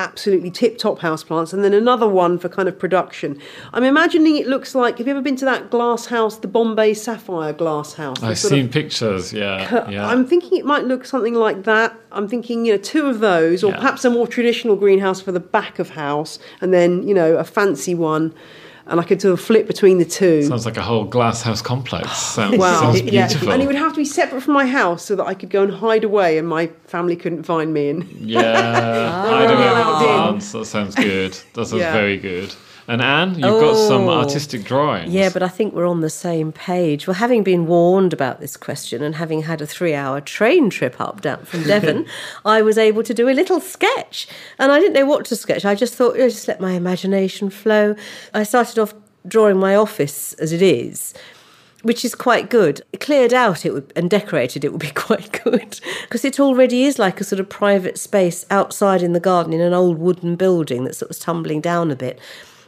absolutely 0.00 0.50
tip 0.50 0.78
top 0.78 0.98
houseplants, 1.00 1.52
and 1.52 1.62
then 1.62 1.74
another 1.74 2.08
one 2.08 2.38
for 2.38 2.48
kind 2.48 2.68
of 2.68 2.78
production. 2.78 3.38
I'm 3.72 3.84
imagining 3.84 4.36
it 4.36 4.46
looks 4.46 4.74
like 4.74 4.98
have 4.98 5.06
you 5.06 5.12
ever 5.12 5.22
been 5.22 5.36
to 5.36 5.44
that 5.44 5.70
glass 5.70 6.06
house, 6.06 6.38
the 6.38 6.48
Bombay 6.48 6.94
Sapphire 6.94 7.52
glass 7.52 7.94
house? 7.94 8.22
I've 8.22 8.38
sort 8.38 8.52
of 8.52 8.58
seen 8.58 8.68
pictures, 8.68 9.32
yeah. 9.32 9.88
yeah. 9.90 10.06
I'm 10.06 10.26
thinking 10.26 10.58
it 10.58 10.64
might 10.64 10.84
look 10.84 11.04
something 11.04 11.34
like 11.34 11.64
that. 11.64 11.94
I'm 12.12 12.26
thinking, 12.26 12.64
you 12.64 12.72
know, 12.72 12.78
two 12.78 13.06
of 13.06 13.20
those, 13.20 13.62
or 13.62 13.70
Yeah. 13.70 13.76
perhaps 13.76 14.04
a 14.04 14.10
more 14.10 14.26
traditional 14.26 14.74
greenhouse 14.76 15.20
for 15.20 15.32
the 15.32 15.40
back 15.40 15.78
of 15.78 15.90
house, 15.90 16.38
and 16.60 16.72
then, 16.72 17.06
you 17.06 17.14
know, 17.14 17.36
a 17.36 17.44
fancy 17.44 17.94
one. 17.94 18.34
And 18.86 18.98
I 18.98 19.04
could 19.04 19.20
sort 19.22 19.32
of 19.34 19.40
flip 19.40 19.66
between 19.66 19.98
the 19.98 20.04
two. 20.04 20.42
Sounds 20.42 20.64
like 20.66 20.76
a 20.76 20.82
whole 20.82 21.04
glass 21.04 21.42
house 21.42 21.62
complex. 21.62 22.10
Sounds, 22.16 22.56
Wow. 22.58 22.80
sounds 22.92 23.02
Yeah. 23.02 23.28
And 23.48 23.62
it 23.62 23.66
would 23.66 23.76
have 23.76 23.92
to 23.92 23.96
be 23.98 24.04
separate 24.04 24.42
from 24.42 24.54
my 24.54 24.66
house 24.66 25.04
so 25.04 25.14
that 25.16 25.24
I 25.26 25.34
could 25.34 25.50
go 25.50 25.62
and 25.62 25.72
hide 25.72 26.02
away 26.04 26.38
and 26.38 26.48
my 26.48 26.68
family 26.86 27.14
couldn't 27.16 27.44
find 27.44 27.72
me. 27.72 27.90
And 27.90 28.04
Yeah, 28.20 28.42
don't 29.30 29.58
really 29.58 29.64
know. 29.74 29.98
plants. 30.02 30.52
That 30.52 30.64
sounds 30.64 30.94
good. 30.94 31.32
That 31.54 31.66
sounds 31.66 31.80
Yeah. 31.82 31.92
very 31.92 32.16
good. 32.16 32.52
And 32.90 33.00
Anne, 33.00 33.34
you've 33.34 33.60
got 33.60 33.76
some 33.76 34.08
Oh. 34.08 34.18
artistic 34.18 34.64
drawings. 34.64 35.12
Yeah, 35.14 35.28
but 35.32 35.44
I 35.44 35.48
think 35.48 35.74
we're 35.74 35.86
on 35.86 36.00
the 36.00 36.10
same 36.10 36.50
page. 36.50 37.06
Well, 37.06 37.14
having 37.14 37.44
been 37.44 37.66
warned 37.68 38.12
about 38.12 38.40
this 38.40 38.56
question 38.56 39.00
and 39.00 39.14
having 39.14 39.42
had 39.42 39.60
a 39.62 39.66
three 39.66 39.94
hour 39.94 40.20
train 40.20 40.70
trip 40.70 41.00
up 41.00 41.20
down 41.20 41.44
from 41.44 41.62
Devon, 41.62 42.04
I 42.44 42.62
was 42.62 42.76
able 42.78 43.04
to 43.04 43.14
do 43.14 43.28
a 43.28 43.30
little 43.30 43.60
sketch. 43.60 44.26
And 44.58 44.72
I 44.72 44.80
didn't 44.80 44.94
know 44.94 45.06
what 45.06 45.24
to 45.26 45.36
sketch. 45.36 45.64
I 45.64 45.76
just 45.76 45.94
thought, 45.94 46.16
oh, 46.18 46.28
just 46.28 46.48
let 46.48 46.60
my 46.60 46.72
imagination 46.72 47.48
flow. 47.48 47.94
I 48.34 48.42
started 48.42 48.76
off 48.80 48.92
drawing 49.24 49.58
my 49.58 49.76
office 49.76 50.32
as 50.34 50.50
it 50.52 50.60
is. 50.62 51.14
Which 51.82 52.04
is 52.04 52.14
quite 52.16 52.50
good. 52.50 52.82
Cleared 52.98 53.32
out 53.32 53.64
it 53.64 53.72
would, 53.72 53.90
and 53.94 54.10
decorated, 54.10 54.64
it 54.64 54.72
would 54.72 54.80
be 54.82 54.90
quite 54.94 55.40
good 55.44 55.78
because 56.02 56.24
it 56.24 56.40
already 56.40 56.82
is 56.84 56.98
like 56.98 57.20
a 57.20 57.24
sort 57.24 57.38
of 57.38 57.48
private 57.48 57.98
space 57.98 58.44
outside 58.50 59.00
in 59.00 59.12
the 59.12 59.20
garden 59.20 59.52
in 59.52 59.60
an 59.60 59.72
old 59.72 59.96
wooden 59.98 60.34
building 60.34 60.82
that's 60.84 60.98
sort 60.98 61.10
of 61.12 61.18
tumbling 61.20 61.60
down 61.60 61.90
a 61.92 61.96
bit. 61.96 62.18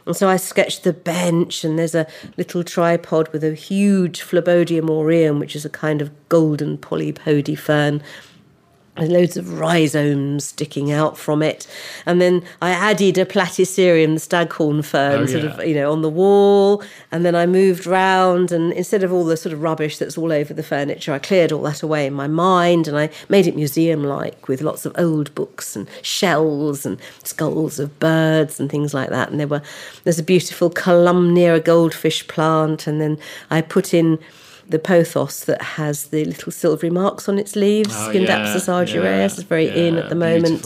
And 0.05 0.15
so 0.15 0.27
I 0.27 0.37
sketched 0.37 0.83
the 0.83 0.93
bench, 0.93 1.63
and 1.63 1.79
there's 1.79 1.95
a 1.95 2.07
little 2.37 2.63
tripod 2.63 3.29
with 3.29 3.43
a 3.43 3.53
huge 3.53 4.21
Phlebodium 4.21 4.89
aureum, 4.89 5.39
which 5.39 5.55
is 5.55 5.65
a 5.65 5.69
kind 5.69 6.01
of 6.01 6.11
golden 6.29 6.77
polypody 6.77 7.57
fern. 7.57 8.01
Loads 8.95 9.37
of 9.37 9.59
rhizomes 9.59 10.45
sticking 10.45 10.91
out 10.91 11.17
from 11.17 11.41
it. 11.41 11.65
And 12.05 12.21
then 12.21 12.43
I 12.61 12.69
added 12.69 13.17
a 13.17 13.25
platycerium, 13.25 14.13
the 14.13 14.19
staghorn 14.19 14.83
fern, 14.83 15.21
Oh, 15.21 15.25
sort 15.25 15.43
yeah. 15.43 15.49
of, 15.49 15.67
you 15.67 15.73
know, 15.73 15.91
on 15.91 16.03
the 16.03 16.09
wall. 16.09 16.83
And 17.11 17.25
then 17.25 17.35
I 17.35 17.47
moved 17.47 17.87
round, 17.87 18.51
and 18.51 18.71
instead 18.73 19.03
of 19.03 19.11
all 19.11 19.25
the 19.25 19.35
sort 19.35 19.51
of 19.51 19.63
rubbish 19.63 19.97
that's 19.97 20.15
all 20.15 20.31
over 20.31 20.53
the 20.53 20.61
furniture, 20.61 21.11
I 21.11 21.17
cleared 21.17 21.51
all 21.51 21.63
that 21.63 21.81
away 21.81 22.05
in 22.05 22.13
my 22.13 22.27
mind 22.27 22.87
and 22.87 22.95
I 22.95 23.09
made 23.29 23.47
it 23.47 23.55
museum 23.55 24.03
like 24.03 24.47
with 24.47 24.61
lots 24.61 24.85
of 24.85 24.93
old 24.95 25.33
books 25.33 25.75
and 25.75 25.87
shells 26.03 26.85
and 26.85 26.99
skulls 27.23 27.79
of 27.79 27.99
birds 27.99 28.59
and 28.59 28.69
things 28.69 28.93
like 28.93 29.09
that. 29.09 29.31
And 29.31 29.39
there 29.39 29.47
were 29.47 29.63
there's 30.03 30.19
a 30.19 30.23
beautiful 30.23 30.69
Columnea, 30.69 31.55
a 31.55 31.59
goldfish 31.59 32.27
plant, 32.27 32.85
and 32.85 33.01
then 33.01 33.17
I 33.49 33.61
put 33.61 33.91
in 33.93 34.19
the 34.67 34.79
pothos 34.79 35.45
that 35.45 35.61
has 35.61 36.05
the 36.07 36.25
little 36.25 36.51
silvery 36.51 36.89
marks 36.89 37.27
on 37.27 37.37
its 37.37 37.55
leaves, 37.55 37.93
Oh, 37.93 38.11
Scindapsus 38.13 38.67
yeah, 38.67 38.73
argyraeus, 38.73 39.03
yeah, 39.03 39.25
is 39.25 39.43
very 39.43 39.67
in 39.67 39.97
at 39.97 40.09
the 40.09 40.15
moment. 40.15 40.65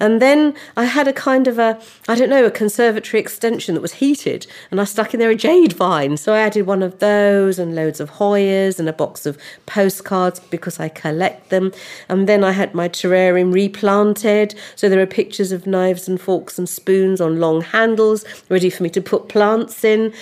And 0.00 0.20
then 0.20 0.54
I 0.76 0.84
had 0.84 1.06
a 1.06 1.12
kind 1.12 1.46
of 1.46 1.58
a, 1.58 1.80
I 2.08 2.14
don't 2.14 2.28
know, 2.28 2.44
a 2.44 2.50
conservatory 2.50 3.20
extension 3.20 3.74
that 3.74 3.80
was 3.80 3.94
heated, 3.94 4.46
and 4.70 4.80
I 4.80 4.84
stuck 4.84 5.14
in 5.14 5.20
there 5.20 5.30
a 5.30 5.36
jade 5.36 5.72
vine. 5.72 6.16
So 6.16 6.34
I 6.34 6.40
added 6.40 6.66
one 6.66 6.82
of 6.82 6.98
those 6.98 7.58
and 7.58 7.74
loads 7.74 8.00
of 8.00 8.10
Hoyas 8.12 8.78
and 8.78 8.88
a 8.88 8.92
box 8.92 9.24
of 9.24 9.38
postcards 9.66 10.40
because 10.40 10.80
I 10.80 10.88
collect 10.88 11.50
them. 11.50 11.72
And 12.08 12.28
then 12.28 12.42
I 12.42 12.52
had 12.52 12.74
my 12.74 12.88
terrarium 12.88 13.52
replanted. 13.52 14.54
So 14.74 14.88
there 14.88 15.00
are 15.00 15.06
pictures 15.06 15.52
of 15.52 15.66
knives 15.66 16.08
and 16.08 16.20
forks 16.20 16.58
and 16.58 16.68
spoons 16.68 17.20
on 17.20 17.40
long 17.40 17.62
handles, 17.62 18.24
ready 18.48 18.70
for 18.70 18.82
me 18.82 18.90
to 18.90 19.00
put 19.00 19.28
plants 19.28 19.84
in. 19.84 20.12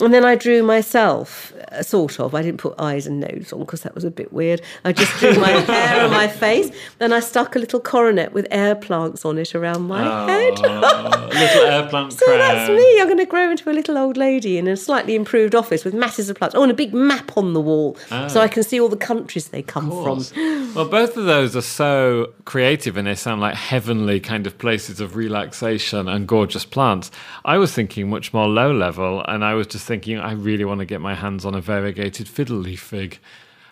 And 0.00 0.14
then 0.14 0.24
I 0.24 0.34
drew 0.34 0.62
myself, 0.62 1.52
uh, 1.72 1.82
sort 1.82 2.18
of. 2.20 2.34
I 2.34 2.42
didn't 2.42 2.58
put 2.58 2.74
eyes 2.78 3.06
and 3.06 3.20
nose 3.20 3.52
on 3.52 3.60
because 3.60 3.82
that 3.82 3.94
was 3.94 4.04
a 4.04 4.10
bit 4.10 4.32
weird. 4.32 4.62
I 4.84 4.92
just 4.92 5.12
drew 5.18 5.34
my 5.38 5.50
hair 5.72 6.00
and 6.04 6.12
my 6.12 6.26
face. 6.26 6.70
Then 6.98 7.12
I 7.12 7.20
stuck 7.20 7.54
a 7.54 7.58
little 7.58 7.80
coronet 7.80 8.32
with 8.32 8.46
air 8.50 8.74
plants 8.74 9.24
on 9.24 9.38
it 9.38 9.54
around 9.54 9.82
my 9.82 10.02
head. 10.30 10.54
Oh, 10.64 11.28
little 11.32 11.62
air 11.66 11.86
plant 11.88 12.12
So 12.20 12.24
crown. 12.26 12.38
that's 12.38 12.70
me. 12.70 13.00
I'm 13.00 13.06
going 13.06 13.18
to 13.18 13.26
grow 13.26 13.50
into 13.50 13.70
a 13.70 13.72
little 13.74 13.98
old 13.98 14.16
lady 14.16 14.56
in 14.58 14.66
a 14.68 14.76
slightly 14.76 15.14
improved 15.14 15.54
office 15.54 15.84
with 15.84 15.94
masses 15.94 16.30
of 16.30 16.36
plants. 16.36 16.54
Oh, 16.54 16.62
and 16.62 16.70
a 16.72 16.74
big 16.74 16.94
map 16.94 17.36
on 17.36 17.52
the 17.52 17.60
wall 17.60 17.96
so 18.28 18.40
I 18.40 18.48
can 18.48 18.62
see 18.62 18.80
all 18.80 18.88
the 18.88 18.96
countries 18.96 19.48
they 19.48 19.62
come 19.62 19.90
from. 19.90 20.74
Well, 20.74 20.88
both 20.88 21.16
of 21.16 21.24
those 21.24 21.54
are 21.56 21.60
so 21.62 22.32
creative 22.44 22.96
and 22.96 23.06
they 23.06 23.14
sound 23.14 23.40
like 23.40 23.54
heavenly 23.54 24.20
kind 24.20 24.46
of 24.46 24.56
places 24.58 25.00
of 25.00 25.16
relaxation 25.16 26.08
and 26.08 26.26
gorgeous 26.26 26.64
plants. 26.64 27.10
I 27.44 27.58
was 27.58 27.72
thinking 27.72 28.08
much 28.08 28.32
more 28.32 28.48
low 28.48 28.72
level 28.72 29.22
and 29.28 29.44
I 29.44 29.54
was 29.54 29.66
just 29.66 29.86
thinking 29.90 30.20
I 30.20 30.34
really 30.34 30.64
want 30.64 30.78
to 30.78 30.86
get 30.86 31.00
my 31.00 31.16
hands 31.16 31.44
on 31.44 31.56
a 31.56 31.60
variegated 31.60 32.28
fiddle 32.28 32.58
leaf 32.58 32.80
fig. 32.80 33.18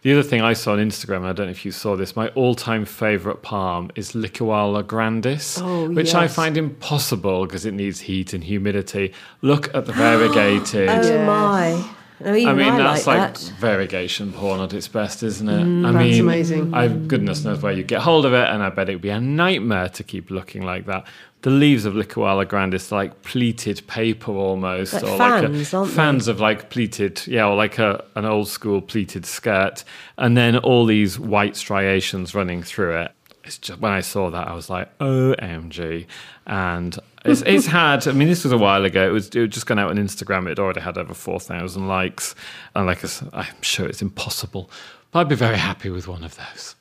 The 0.03 0.11
other 0.13 0.25
thing 0.25 0.41
I 0.41 0.53
saw 0.53 0.73
on 0.73 0.79
Instagram, 0.81 1.19
and 1.19 1.27
I 1.27 1.33
don't 1.33 1.47
know 1.47 1.53
if 1.53 1.65
you 1.65 1.71
saw 1.71 1.95
this, 1.95 2.17
my 2.17 2.27
all 2.31 2.57
time 2.57 2.85
favourite 2.85 3.43
palm 3.43 3.93
is 3.95 4.15
Licuala 4.15 4.85
grandis, 4.85 5.61
Oh, 5.63 5.89
which 5.91 6.17
I 6.17 6.27
find 6.27 6.57
impossible 6.57 7.47
because 7.47 7.65
it 7.65 7.73
needs 7.73 8.01
heat 8.01 8.33
and 8.33 8.43
humidity. 8.43 9.13
Look 9.43 9.73
at 9.77 9.87
the 9.87 9.93
variegated. 9.93 10.89
Oh 10.89 11.25
my. 11.25 11.89
Oh, 12.25 12.35
even 12.35 12.49
I 12.49 12.53
mean, 12.55 12.77
that's 12.79 13.07
like, 13.07 13.19
like 13.19 13.35
that. 13.35 13.53
variegation 13.61 14.33
porn 14.33 14.61
at 14.61 14.73
its 14.73 14.89
best, 14.89 15.23
isn't 15.23 15.49
it? 15.49 15.61
I 15.61 15.65
Mm, 15.65 15.83
that's 15.93 15.95
mean, 15.97 16.21
amazing. 16.21 16.75
I 16.75 16.89
goodness 16.89 17.45
knows 17.45 17.63
where 17.63 17.73
you 17.73 17.85
get 17.85 18.01
hold 18.01 18.27
of 18.27 18.33
it, 18.33 18.49
and 18.49 18.63
I 18.63 18.71
bet 18.71 18.89
it 18.89 18.95
would 18.95 19.03
be 19.03 19.11
a 19.11 19.21
nightmare 19.21 19.89
to 19.91 20.03
keep 20.03 20.31
looking 20.31 20.63
like 20.63 20.87
that. 20.87 21.05
The 21.43 21.51
leaves 21.51 21.85
of 21.85 21.95
Licuala 21.95 22.49
grandis 22.49 22.91
like 22.91 23.23
pleated 23.23 23.87
paper 23.87 24.33
almost, 24.33 24.95
Like 24.95 25.03
or 25.05 25.17
fans, 25.19 25.21
like 25.21 25.73
a, 25.73 25.77
aren't 25.77 25.89
they? 25.91 25.95
fans 25.95 26.27
of 26.29 26.41
like 26.41 26.69
pleated, 26.71 27.25
yeah, 27.29 27.47
or 27.47 27.55
like 27.55 27.79
a 27.79 28.05
an 28.17 28.25
old 28.25 28.49
school 28.49 28.81
pleated 28.81 29.25
skirt, 29.25 29.85
and 30.17 30.37
then 30.37 30.57
all 30.57 30.85
these 30.87 31.19
white 31.21 31.57
striations 31.57 32.35
running 32.35 32.65
through 32.65 32.97
it. 33.03 33.13
It's 33.45 33.57
just 33.59 33.81
when 33.81 33.93
I 33.93 34.01
saw 34.01 34.31
that, 34.31 34.49
I 34.49 34.55
was 34.55 34.69
like, 34.69 34.89
OMG. 34.99 36.07
And 36.47 36.99
it's, 37.31 37.43
it's 37.43 37.67
had, 37.67 38.07
I 38.09 38.13
mean, 38.13 38.29
this 38.29 38.45
was 38.45 38.53
a 38.53 38.59
while 38.59 38.85
ago. 38.85 39.07
It 39.07 39.13
was, 39.13 39.29
it 39.29 39.41
was 39.41 39.51
just 39.51 39.67
gone 39.67 39.79
out 39.79 39.91
on 39.91 39.97
Instagram. 39.97 40.49
It 40.51 40.59
already 40.59 40.81
had 40.81 40.97
over 40.99 41.15
4,000 41.15 41.87
likes. 41.89 42.35
And 42.75 42.87
like 42.87 42.99
I 42.99 43.09
s- 43.09 43.23
I'm 43.33 43.63
sure 43.63 43.87
it's 43.87 44.03
impossible, 44.03 44.71
but 45.11 45.21
I'd 45.21 45.29
be 45.29 45.35
very 45.37 45.59
happy 45.59 45.91
with 45.91 46.09
one 46.09 46.25
of 46.25 46.37
those. 46.37 46.75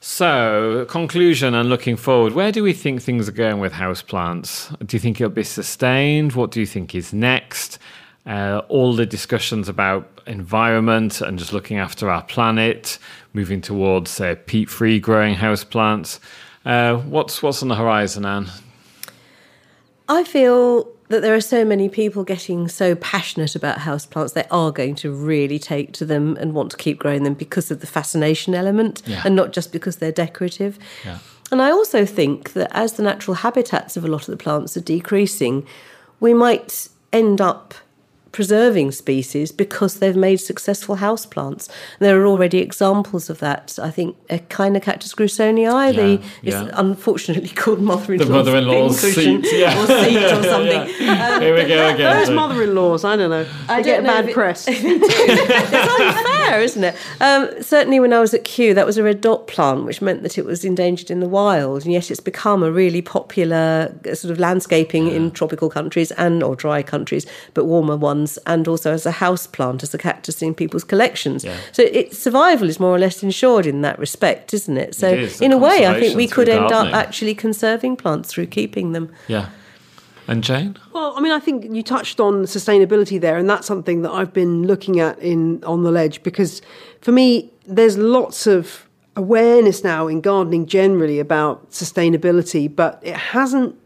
So, 0.00 0.86
conclusion 0.88 1.54
and 1.54 1.68
looking 1.68 1.96
forward, 1.96 2.32
where 2.34 2.52
do 2.52 2.62
we 2.62 2.72
think 2.72 3.02
things 3.02 3.28
are 3.28 3.32
going 3.32 3.58
with 3.58 3.72
houseplants? 3.72 4.76
Do 4.86 4.94
you 4.96 5.00
think 5.00 5.20
it'll 5.20 5.32
be 5.32 5.42
sustained? 5.42 6.34
What 6.34 6.52
do 6.52 6.60
you 6.60 6.66
think 6.66 6.94
is 6.94 7.12
next? 7.12 7.78
Uh, 8.24 8.62
all 8.68 8.94
the 8.94 9.06
discussions 9.06 9.68
about 9.68 10.08
environment 10.26 11.20
and 11.20 11.38
just 11.38 11.52
looking 11.52 11.78
after 11.78 12.08
our 12.10 12.22
planet, 12.22 12.98
moving 13.32 13.60
towards, 13.60 14.10
say, 14.10 14.36
peat-free 14.36 15.00
growing 15.00 15.34
houseplants. 15.34 16.20
Uh, 16.64 16.96
what's 16.98 17.42
what's 17.42 17.62
on 17.62 17.68
the 17.68 17.76
horizon, 17.76 18.24
Anne? 18.26 18.48
I 20.08 20.24
feel 20.24 20.88
that 21.08 21.22
there 21.22 21.34
are 21.34 21.40
so 21.40 21.64
many 21.64 21.88
people 21.88 22.24
getting 22.24 22.66
so 22.68 22.94
passionate 22.96 23.54
about 23.54 23.78
houseplants, 23.78 24.32
they 24.34 24.44
are 24.50 24.72
going 24.72 24.96
to 24.96 25.12
really 25.12 25.58
take 25.58 25.92
to 25.92 26.04
them 26.04 26.36
and 26.40 26.52
want 26.52 26.70
to 26.72 26.76
keep 26.76 26.98
growing 26.98 27.22
them 27.22 27.34
because 27.34 27.70
of 27.70 27.80
the 27.80 27.86
fascination 27.86 28.54
element 28.54 29.02
Yeah. 29.06 29.22
and 29.24 29.36
not 29.36 29.52
just 29.52 29.72
because 29.72 29.96
they're 29.96 30.10
decorative. 30.12 30.78
Yeah. 31.04 31.18
And 31.52 31.62
I 31.62 31.70
also 31.70 32.04
think 32.04 32.54
that 32.54 32.70
as 32.72 32.94
the 32.94 33.04
natural 33.04 33.36
habitats 33.36 33.96
of 33.96 34.04
a 34.04 34.08
lot 34.08 34.22
of 34.22 34.26
the 34.26 34.36
plants 34.36 34.76
are 34.76 34.80
decreasing, 34.80 35.64
we 36.18 36.34
might 36.34 36.88
end 37.12 37.40
up 37.40 37.72
preserving 38.36 38.92
species 38.92 39.50
because 39.50 39.92
they've 40.00 40.14
made 40.28 40.36
successful 40.36 40.96
houseplants. 40.96 41.68
There 42.00 42.20
are 42.20 42.26
already 42.26 42.58
examples 42.58 43.30
of 43.30 43.38
that. 43.46 43.78
I 43.82 43.90
think 43.90 44.14
Echinocactus 44.28 45.14
grusonii, 45.18 45.96
the 45.96 46.08
Yeah, 46.10 46.28
it's 46.42 46.68
yeah. 46.68 46.70
unfortunately 46.86 47.48
called 47.62 47.80
mother-in-law's, 47.80 48.28
The 48.28 48.34
mother-in-law's 48.34 49.00
seat, 49.16 49.46
yeah. 49.52 49.80
or 49.82 49.86
seat 49.86 50.22
or 50.36 50.42
something. 50.54 50.82
Um, 51.08 51.40
Here 51.40 51.54
we 51.56 51.64
go 51.64 51.88
again. 51.94 52.18
Those 52.18 52.30
mother-in-laws, 52.30 53.04
I 53.04 53.16
don't 53.16 53.30
know. 53.30 53.46
I 53.70 53.76
They 53.78 53.82
get 53.88 53.94
don't 53.96 54.04
know 54.04 54.12
bad 54.12 54.24
if 54.24 54.30
it- 54.30 54.34
press. 54.34 54.66
it's 54.68 55.72
unfair, 55.72 56.60
isn't 56.60 56.84
it? 56.84 56.94
Um, 57.20 57.62
certainly, 57.62 58.00
when 58.00 58.12
I 58.12 58.20
was 58.20 58.34
at 58.34 58.44
Kew, 58.44 58.74
that 58.74 58.86
was 58.86 58.98
a 58.98 59.02
red 59.02 59.20
dot 59.20 59.46
plant, 59.46 59.84
which 59.84 60.00
meant 60.02 60.22
that 60.24 60.36
it 60.38 60.44
was 60.44 60.64
endangered 60.64 61.10
in 61.10 61.20
the 61.20 61.28
wild, 61.40 61.84
and 61.84 61.92
yet 61.92 62.10
it's 62.10 62.20
become 62.20 62.62
a 62.62 62.70
really 62.70 63.02
popular 63.02 63.94
uh, 64.08 64.14
sort 64.14 64.30
of 64.32 64.38
landscaping 64.38 65.08
in 65.08 65.30
tropical 65.30 65.68
countries 65.70 66.10
and 66.12 66.42
or 66.42 66.54
dry 66.54 66.82
countries, 66.82 67.26
but 67.54 67.64
warmer 67.64 67.96
ones, 67.96 68.25
and 68.46 68.66
also 68.68 68.92
as 68.92 69.06
a 69.06 69.10
house 69.10 69.46
plant, 69.46 69.82
as 69.82 69.94
a 69.94 69.98
cactus 69.98 70.42
in 70.42 70.54
people's 70.54 70.84
collections. 70.84 71.44
Yeah. 71.44 71.56
So 71.72 71.82
its 71.82 72.18
survival 72.18 72.68
is 72.68 72.80
more 72.80 72.94
or 72.94 72.98
less 72.98 73.22
ensured 73.22 73.66
in 73.66 73.82
that 73.82 73.98
respect, 73.98 74.52
isn't 74.54 74.76
it? 74.76 74.94
So 74.94 75.08
It 75.08 75.18
is, 75.20 75.40
in 75.40 75.52
a 75.52 75.58
way, 75.58 75.86
I 75.86 76.00
think 76.00 76.16
we 76.16 76.28
could 76.28 76.48
end 76.48 76.72
up 76.72 76.92
actually 76.92 77.34
conserving 77.34 77.96
plants 77.96 78.32
through 78.32 78.46
keeping 78.46 78.92
them. 78.92 79.12
Yeah. 79.28 79.50
And 80.28 80.42
Jane? 80.42 80.76
Well, 80.92 81.14
I 81.16 81.20
mean, 81.20 81.32
I 81.32 81.38
think 81.38 81.72
you 81.72 81.82
touched 81.82 82.18
on 82.18 82.44
sustainability 82.44 83.20
there, 83.20 83.36
and 83.36 83.48
that's 83.48 83.66
something 83.66 84.02
that 84.02 84.10
I've 84.10 84.32
been 84.32 84.66
looking 84.66 84.98
at 84.98 85.18
in 85.20 85.62
on 85.62 85.84
the 85.84 85.92
ledge 85.92 86.22
because, 86.24 86.62
for 87.00 87.12
me, 87.12 87.52
there's 87.64 87.96
lots 87.96 88.46
of 88.46 88.88
awareness 89.14 89.84
now 89.84 90.08
in 90.08 90.20
gardening 90.20 90.66
generally 90.66 91.20
about 91.20 91.70
sustainability, 91.70 92.74
but 92.74 93.00
it 93.02 93.14
hasn't 93.14 93.76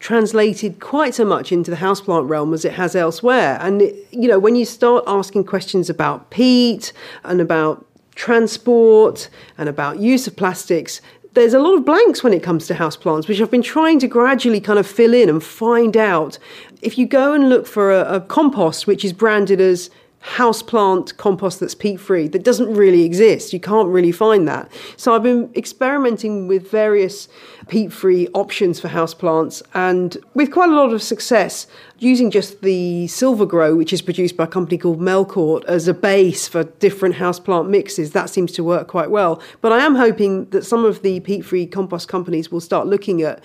translated 0.00 0.80
quite 0.80 1.14
so 1.14 1.24
much 1.24 1.52
into 1.52 1.70
the 1.70 1.76
houseplant 1.76 2.28
realm 2.28 2.52
as 2.52 2.64
it 2.64 2.72
has 2.72 2.96
elsewhere. 2.96 3.58
And 3.60 3.82
it, 3.82 4.08
you 4.10 4.26
know, 4.26 4.38
when 4.38 4.56
you 4.56 4.64
start 4.64 5.04
asking 5.06 5.44
questions 5.44 5.88
about 5.88 6.30
peat 6.30 6.92
and 7.22 7.40
about 7.40 7.86
transport 8.14 9.28
and 9.58 9.68
about 9.68 9.98
use 9.98 10.26
of 10.26 10.36
plastics, 10.36 11.00
there's 11.34 11.54
a 11.54 11.60
lot 11.60 11.76
of 11.76 11.84
blanks 11.84 12.24
when 12.24 12.32
it 12.32 12.42
comes 12.42 12.66
to 12.66 12.74
houseplants, 12.74 13.28
which 13.28 13.40
I've 13.40 13.50
been 13.50 13.62
trying 13.62 13.98
to 14.00 14.08
gradually 14.08 14.60
kind 14.60 14.78
of 14.78 14.86
fill 14.86 15.14
in 15.14 15.28
and 15.28 15.42
find 15.42 15.96
out. 15.96 16.38
If 16.82 16.98
you 16.98 17.06
go 17.06 17.34
and 17.34 17.48
look 17.48 17.66
for 17.66 17.92
a, 17.92 18.16
a 18.16 18.20
compost 18.20 18.86
which 18.86 19.04
is 19.04 19.12
branded 19.12 19.60
as 19.60 19.90
houseplant 20.22 21.16
compost 21.16 21.60
that's 21.60 21.74
peat 21.74 21.98
free, 21.98 22.28
that 22.28 22.44
doesn't 22.44 22.72
really 22.74 23.04
exist. 23.04 23.52
You 23.52 23.60
can't 23.60 23.88
really 23.88 24.12
find 24.12 24.46
that. 24.48 24.70
So 24.96 25.14
I've 25.14 25.22
been 25.22 25.50
experimenting 25.56 26.46
with 26.46 26.70
various 26.70 27.26
peat 27.68 27.92
free 27.92 28.28
options 28.34 28.78
for 28.80 28.88
houseplants 28.88 29.62
and 29.72 30.18
with 30.34 30.50
quite 30.50 30.68
a 30.68 30.74
lot 30.74 30.92
of 30.92 31.02
success 31.02 31.66
using 31.98 32.30
just 32.30 32.60
the 32.60 33.06
SylvaGrow, 33.06 33.76
which 33.76 33.92
is 33.92 34.02
produced 34.02 34.36
by 34.36 34.44
a 34.44 34.46
company 34.46 34.76
called 34.76 35.00
Melcourt, 35.00 35.64
as 35.64 35.88
a 35.88 35.94
base 35.94 36.48
for 36.48 36.64
different 36.64 37.14
houseplant 37.14 37.68
mixes. 37.68 38.12
That 38.12 38.28
seems 38.28 38.52
to 38.52 38.64
work 38.64 38.88
quite 38.88 39.10
well. 39.10 39.42
But 39.62 39.72
I 39.72 39.78
am 39.84 39.94
hoping 39.94 40.46
that 40.50 40.66
some 40.66 40.84
of 40.84 41.02
the 41.02 41.20
peat 41.20 41.44
free 41.44 41.66
compost 41.66 42.08
companies 42.08 42.50
will 42.50 42.60
start 42.60 42.86
looking 42.86 43.22
at 43.22 43.42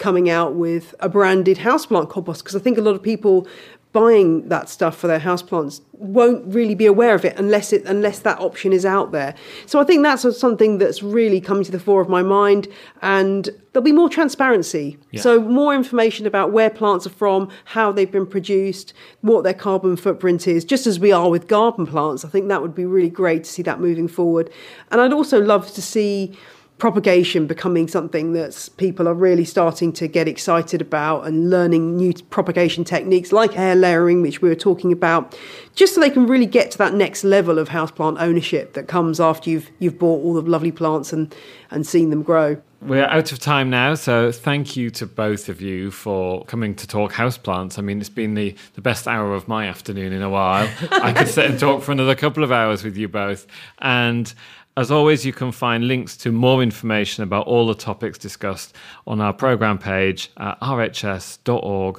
coming 0.00 0.30
out 0.30 0.54
with 0.54 0.94
a 1.00 1.08
branded 1.08 1.58
houseplant 1.58 2.08
compost 2.08 2.42
because 2.42 2.56
I 2.56 2.58
think 2.58 2.78
a 2.78 2.80
lot 2.80 2.94
of 2.94 3.02
people 3.02 3.46
buying 3.92 4.48
that 4.48 4.68
stuff 4.68 4.96
for 4.96 5.06
their 5.06 5.18
houseplants 5.18 5.80
won't 5.92 6.46
really 6.46 6.74
be 6.74 6.86
aware 6.86 7.14
of 7.14 7.24
it 7.24 7.36
unless 7.38 7.72
it 7.72 7.84
unless 7.84 8.20
that 8.20 8.38
option 8.40 8.72
is 8.72 8.86
out 8.86 9.12
there. 9.12 9.34
So 9.66 9.80
I 9.80 9.84
think 9.84 10.02
that's 10.02 10.38
something 10.38 10.78
that's 10.78 11.02
really 11.02 11.40
coming 11.40 11.64
to 11.64 11.72
the 11.72 11.80
fore 11.80 12.00
of 12.00 12.08
my 12.08 12.22
mind 12.22 12.68
and 13.02 13.50
there'll 13.72 13.84
be 13.84 13.92
more 13.92 14.08
transparency. 14.08 14.96
Yeah. 15.10 15.20
So 15.20 15.40
more 15.40 15.74
information 15.74 16.26
about 16.26 16.52
where 16.52 16.70
plants 16.70 17.06
are 17.06 17.10
from, 17.10 17.50
how 17.64 17.92
they've 17.92 18.10
been 18.10 18.26
produced, 18.26 18.94
what 19.20 19.44
their 19.44 19.54
carbon 19.54 19.96
footprint 19.96 20.48
is, 20.48 20.64
just 20.64 20.86
as 20.86 20.98
we 20.98 21.12
are 21.12 21.28
with 21.28 21.48
garden 21.48 21.86
plants. 21.86 22.24
I 22.24 22.28
think 22.28 22.48
that 22.48 22.62
would 22.62 22.74
be 22.74 22.86
really 22.86 23.10
great 23.10 23.44
to 23.44 23.50
see 23.50 23.62
that 23.62 23.80
moving 23.80 24.08
forward. 24.08 24.50
And 24.90 25.00
I'd 25.00 25.12
also 25.12 25.40
love 25.40 25.72
to 25.74 25.82
see 25.82 26.36
propagation 26.80 27.46
becoming 27.46 27.86
something 27.86 28.32
that 28.32 28.68
people 28.78 29.06
are 29.06 29.14
really 29.14 29.44
starting 29.44 29.92
to 29.92 30.08
get 30.08 30.26
excited 30.26 30.80
about 30.80 31.26
and 31.26 31.50
learning 31.50 31.96
new 31.96 32.12
propagation 32.30 32.82
techniques 32.82 33.30
like 33.30 33.56
air 33.56 33.76
layering, 33.76 34.22
which 34.22 34.42
we 34.42 34.48
were 34.48 34.56
talking 34.56 34.90
about, 34.90 35.38
just 35.74 35.94
so 35.94 36.00
they 36.00 36.10
can 36.10 36.26
really 36.26 36.46
get 36.46 36.70
to 36.72 36.78
that 36.78 36.94
next 36.94 37.22
level 37.22 37.58
of 37.58 37.68
houseplant 37.68 38.20
ownership 38.20 38.72
that 38.72 38.88
comes 38.88 39.20
after 39.20 39.50
you've 39.50 39.70
you've 39.78 39.98
bought 39.98 40.24
all 40.24 40.34
the 40.34 40.42
lovely 40.42 40.72
plants 40.72 41.12
and, 41.12 41.32
and 41.70 41.86
seen 41.86 42.10
them 42.10 42.22
grow. 42.22 42.60
We're 42.82 43.04
out 43.04 43.30
of 43.30 43.38
time 43.38 43.68
now, 43.68 43.94
so 43.94 44.32
thank 44.32 44.74
you 44.74 44.88
to 44.92 45.06
both 45.06 45.50
of 45.50 45.60
you 45.60 45.90
for 45.90 46.46
coming 46.46 46.74
to 46.76 46.86
talk 46.86 47.12
houseplants. 47.12 47.78
I 47.78 47.82
mean, 47.82 48.00
it's 48.00 48.08
been 48.08 48.32
the, 48.32 48.56
the 48.72 48.80
best 48.80 49.06
hour 49.06 49.34
of 49.34 49.46
my 49.46 49.66
afternoon 49.66 50.14
in 50.14 50.22
a 50.22 50.30
while. 50.30 50.66
I 50.90 51.12
could 51.12 51.28
sit 51.28 51.50
and 51.50 51.60
talk 51.60 51.82
for 51.82 51.92
another 51.92 52.14
couple 52.14 52.42
of 52.42 52.50
hours 52.50 52.82
with 52.82 52.96
you 52.96 53.06
both. 53.06 53.46
And 53.80 54.32
as 54.80 54.90
always, 54.90 55.26
you 55.26 55.32
can 55.34 55.52
find 55.52 55.86
links 55.86 56.16
to 56.16 56.32
more 56.32 56.62
information 56.62 57.22
about 57.22 57.46
all 57.46 57.66
the 57.66 57.74
topics 57.74 58.16
discussed 58.16 58.74
on 59.06 59.20
our 59.20 59.34
programme 59.34 59.76
page 59.76 60.30
at 60.38 60.58
rhs.org.uk 60.60 61.98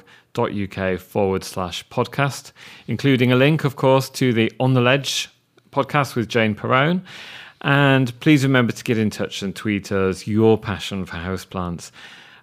forward 1.00 1.44
slash 1.44 1.88
podcast, 1.90 2.50
including 2.88 3.30
a 3.30 3.36
link, 3.36 3.62
of 3.62 3.76
course, 3.76 4.10
to 4.10 4.32
the 4.32 4.50
On 4.58 4.74
the 4.74 4.80
Ledge 4.80 5.30
podcast 5.70 6.16
with 6.16 6.28
Jane 6.28 6.56
Perrone. 6.56 7.04
And 7.60 8.18
please 8.18 8.42
remember 8.42 8.72
to 8.72 8.82
get 8.82 8.98
in 8.98 9.10
touch 9.10 9.42
and 9.42 9.54
tweet 9.54 9.92
us 9.92 10.26
your 10.26 10.58
passion 10.58 11.06
for 11.06 11.18
houseplants. 11.18 11.92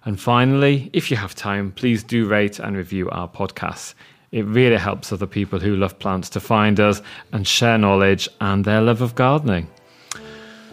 And 0.06 0.18
finally, 0.18 0.88
if 0.94 1.10
you 1.10 1.18
have 1.18 1.34
time, 1.34 1.70
please 1.72 2.02
do 2.02 2.26
rate 2.26 2.58
and 2.58 2.78
review 2.78 3.10
our 3.10 3.28
podcasts. 3.28 3.92
It 4.32 4.46
really 4.46 4.78
helps 4.78 5.12
other 5.12 5.26
people 5.26 5.58
who 5.58 5.76
love 5.76 5.98
plants 5.98 6.30
to 6.30 6.40
find 6.40 6.80
us 6.80 7.02
and 7.30 7.46
share 7.46 7.76
knowledge 7.76 8.26
and 8.40 8.64
their 8.64 8.80
love 8.80 9.02
of 9.02 9.14
gardening. 9.14 9.68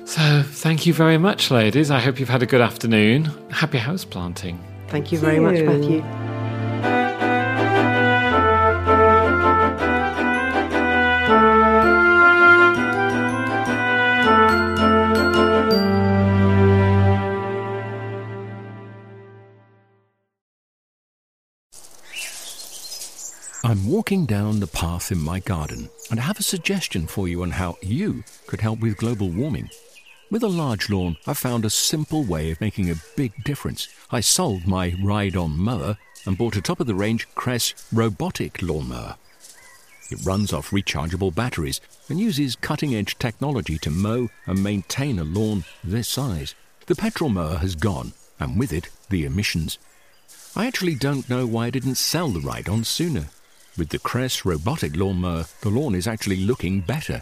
So, 0.07 0.41
thank 0.41 0.85
you 0.85 0.93
very 0.93 1.17
much, 1.17 1.51
ladies. 1.51 1.91
I 1.91 1.99
hope 1.99 2.17
you've 2.17 2.29
had 2.29 2.41
a 2.41 2.45
good 2.45 2.61
afternoon. 2.61 3.25
Happy 3.49 3.77
house 3.77 4.05
planting. 4.05 4.57
Thank 4.87 5.11
you 5.11 5.19
very 5.19 5.37
much. 5.37 5.59
Matthew. 5.59 6.01
I'm 23.65 23.85
walking 23.85 24.25
down 24.25 24.61
the 24.61 24.67
path 24.67 25.11
in 25.11 25.19
my 25.19 25.41
garden 25.41 25.89
and 26.09 26.21
I 26.21 26.23
have 26.23 26.39
a 26.39 26.43
suggestion 26.43 27.07
for 27.07 27.27
you 27.27 27.43
on 27.43 27.51
how 27.51 27.75
you 27.81 28.23
could 28.47 28.61
help 28.61 28.79
with 28.79 28.95
global 28.95 29.29
warming. 29.29 29.69
With 30.29 30.43
a 30.43 30.49
large 30.49 30.89
lawn, 30.89 31.15
I 31.25 31.33
found 31.33 31.63
a 31.63 31.69
simple 31.69 32.21
way 32.21 32.51
of 32.51 32.59
making 32.59 32.89
a 32.89 33.01
big 33.15 33.31
difference. 33.45 33.87
I 34.11 34.19
sold 34.19 34.67
my 34.67 34.93
ride 35.01 35.37
on 35.37 35.57
mower 35.57 35.97
and 36.25 36.37
bought 36.37 36.57
a 36.57 36.61
top 36.61 36.81
of 36.81 36.87
the 36.87 36.95
range 36.95 37.25
Kress 37.33 37.73
robotic 37.93 38.61
lawnmower. 38.61 39.15
It 40.11 40.25
runs 40.25 40.51
off 40.51 40.71
rechargeable 40.71 41.33
batteries 41.33 41.79
and 42.09 42.19
uses 42.19 42.57
cutting 42.57 42.93
edge 42.93 43.17
technology 43.17 43.77
to 43.77 43.89
mow 43.89 44.27
and 44.45 44.61
maintain 44.61 45.17
a 45.17 45.23
lawn 45.23 45.63
this 45.81 46.09
size. 46.09 46.55
The 46.87 46.95
petrol 46.95 47.29
mower 47.29 47.57
has 47.59 47.75
gone, 47.75 48.11
and 48.37 48.59
with 48.59 48.73
it, 48.73 48.89
the 49.09 49.23
emissions. 49.23 49.77
I 50.57 50.65
actually 50.65 50.95
don't 50.95 51.29
know 51.29 51.47
why 51.47 51.67
I 51.67 51.69
didn't 51.69 51.95
sell 51.95 52.27
the 52.27 52.41
ride 52.41 52.67
on 52.67 52.83
sooner. 52.83 53.27
With 53.77 53.89
the 53.89 53.99
Kress 53.99 54.43
robotic 54.43 54.97
lawnmower, 54.97 55.45
the 55.61 55.69
lawn 55.69 55.95
is 55.95 56.07
actually 56.07 56.37
looking 56.37 56.81
better. 56.81 57.21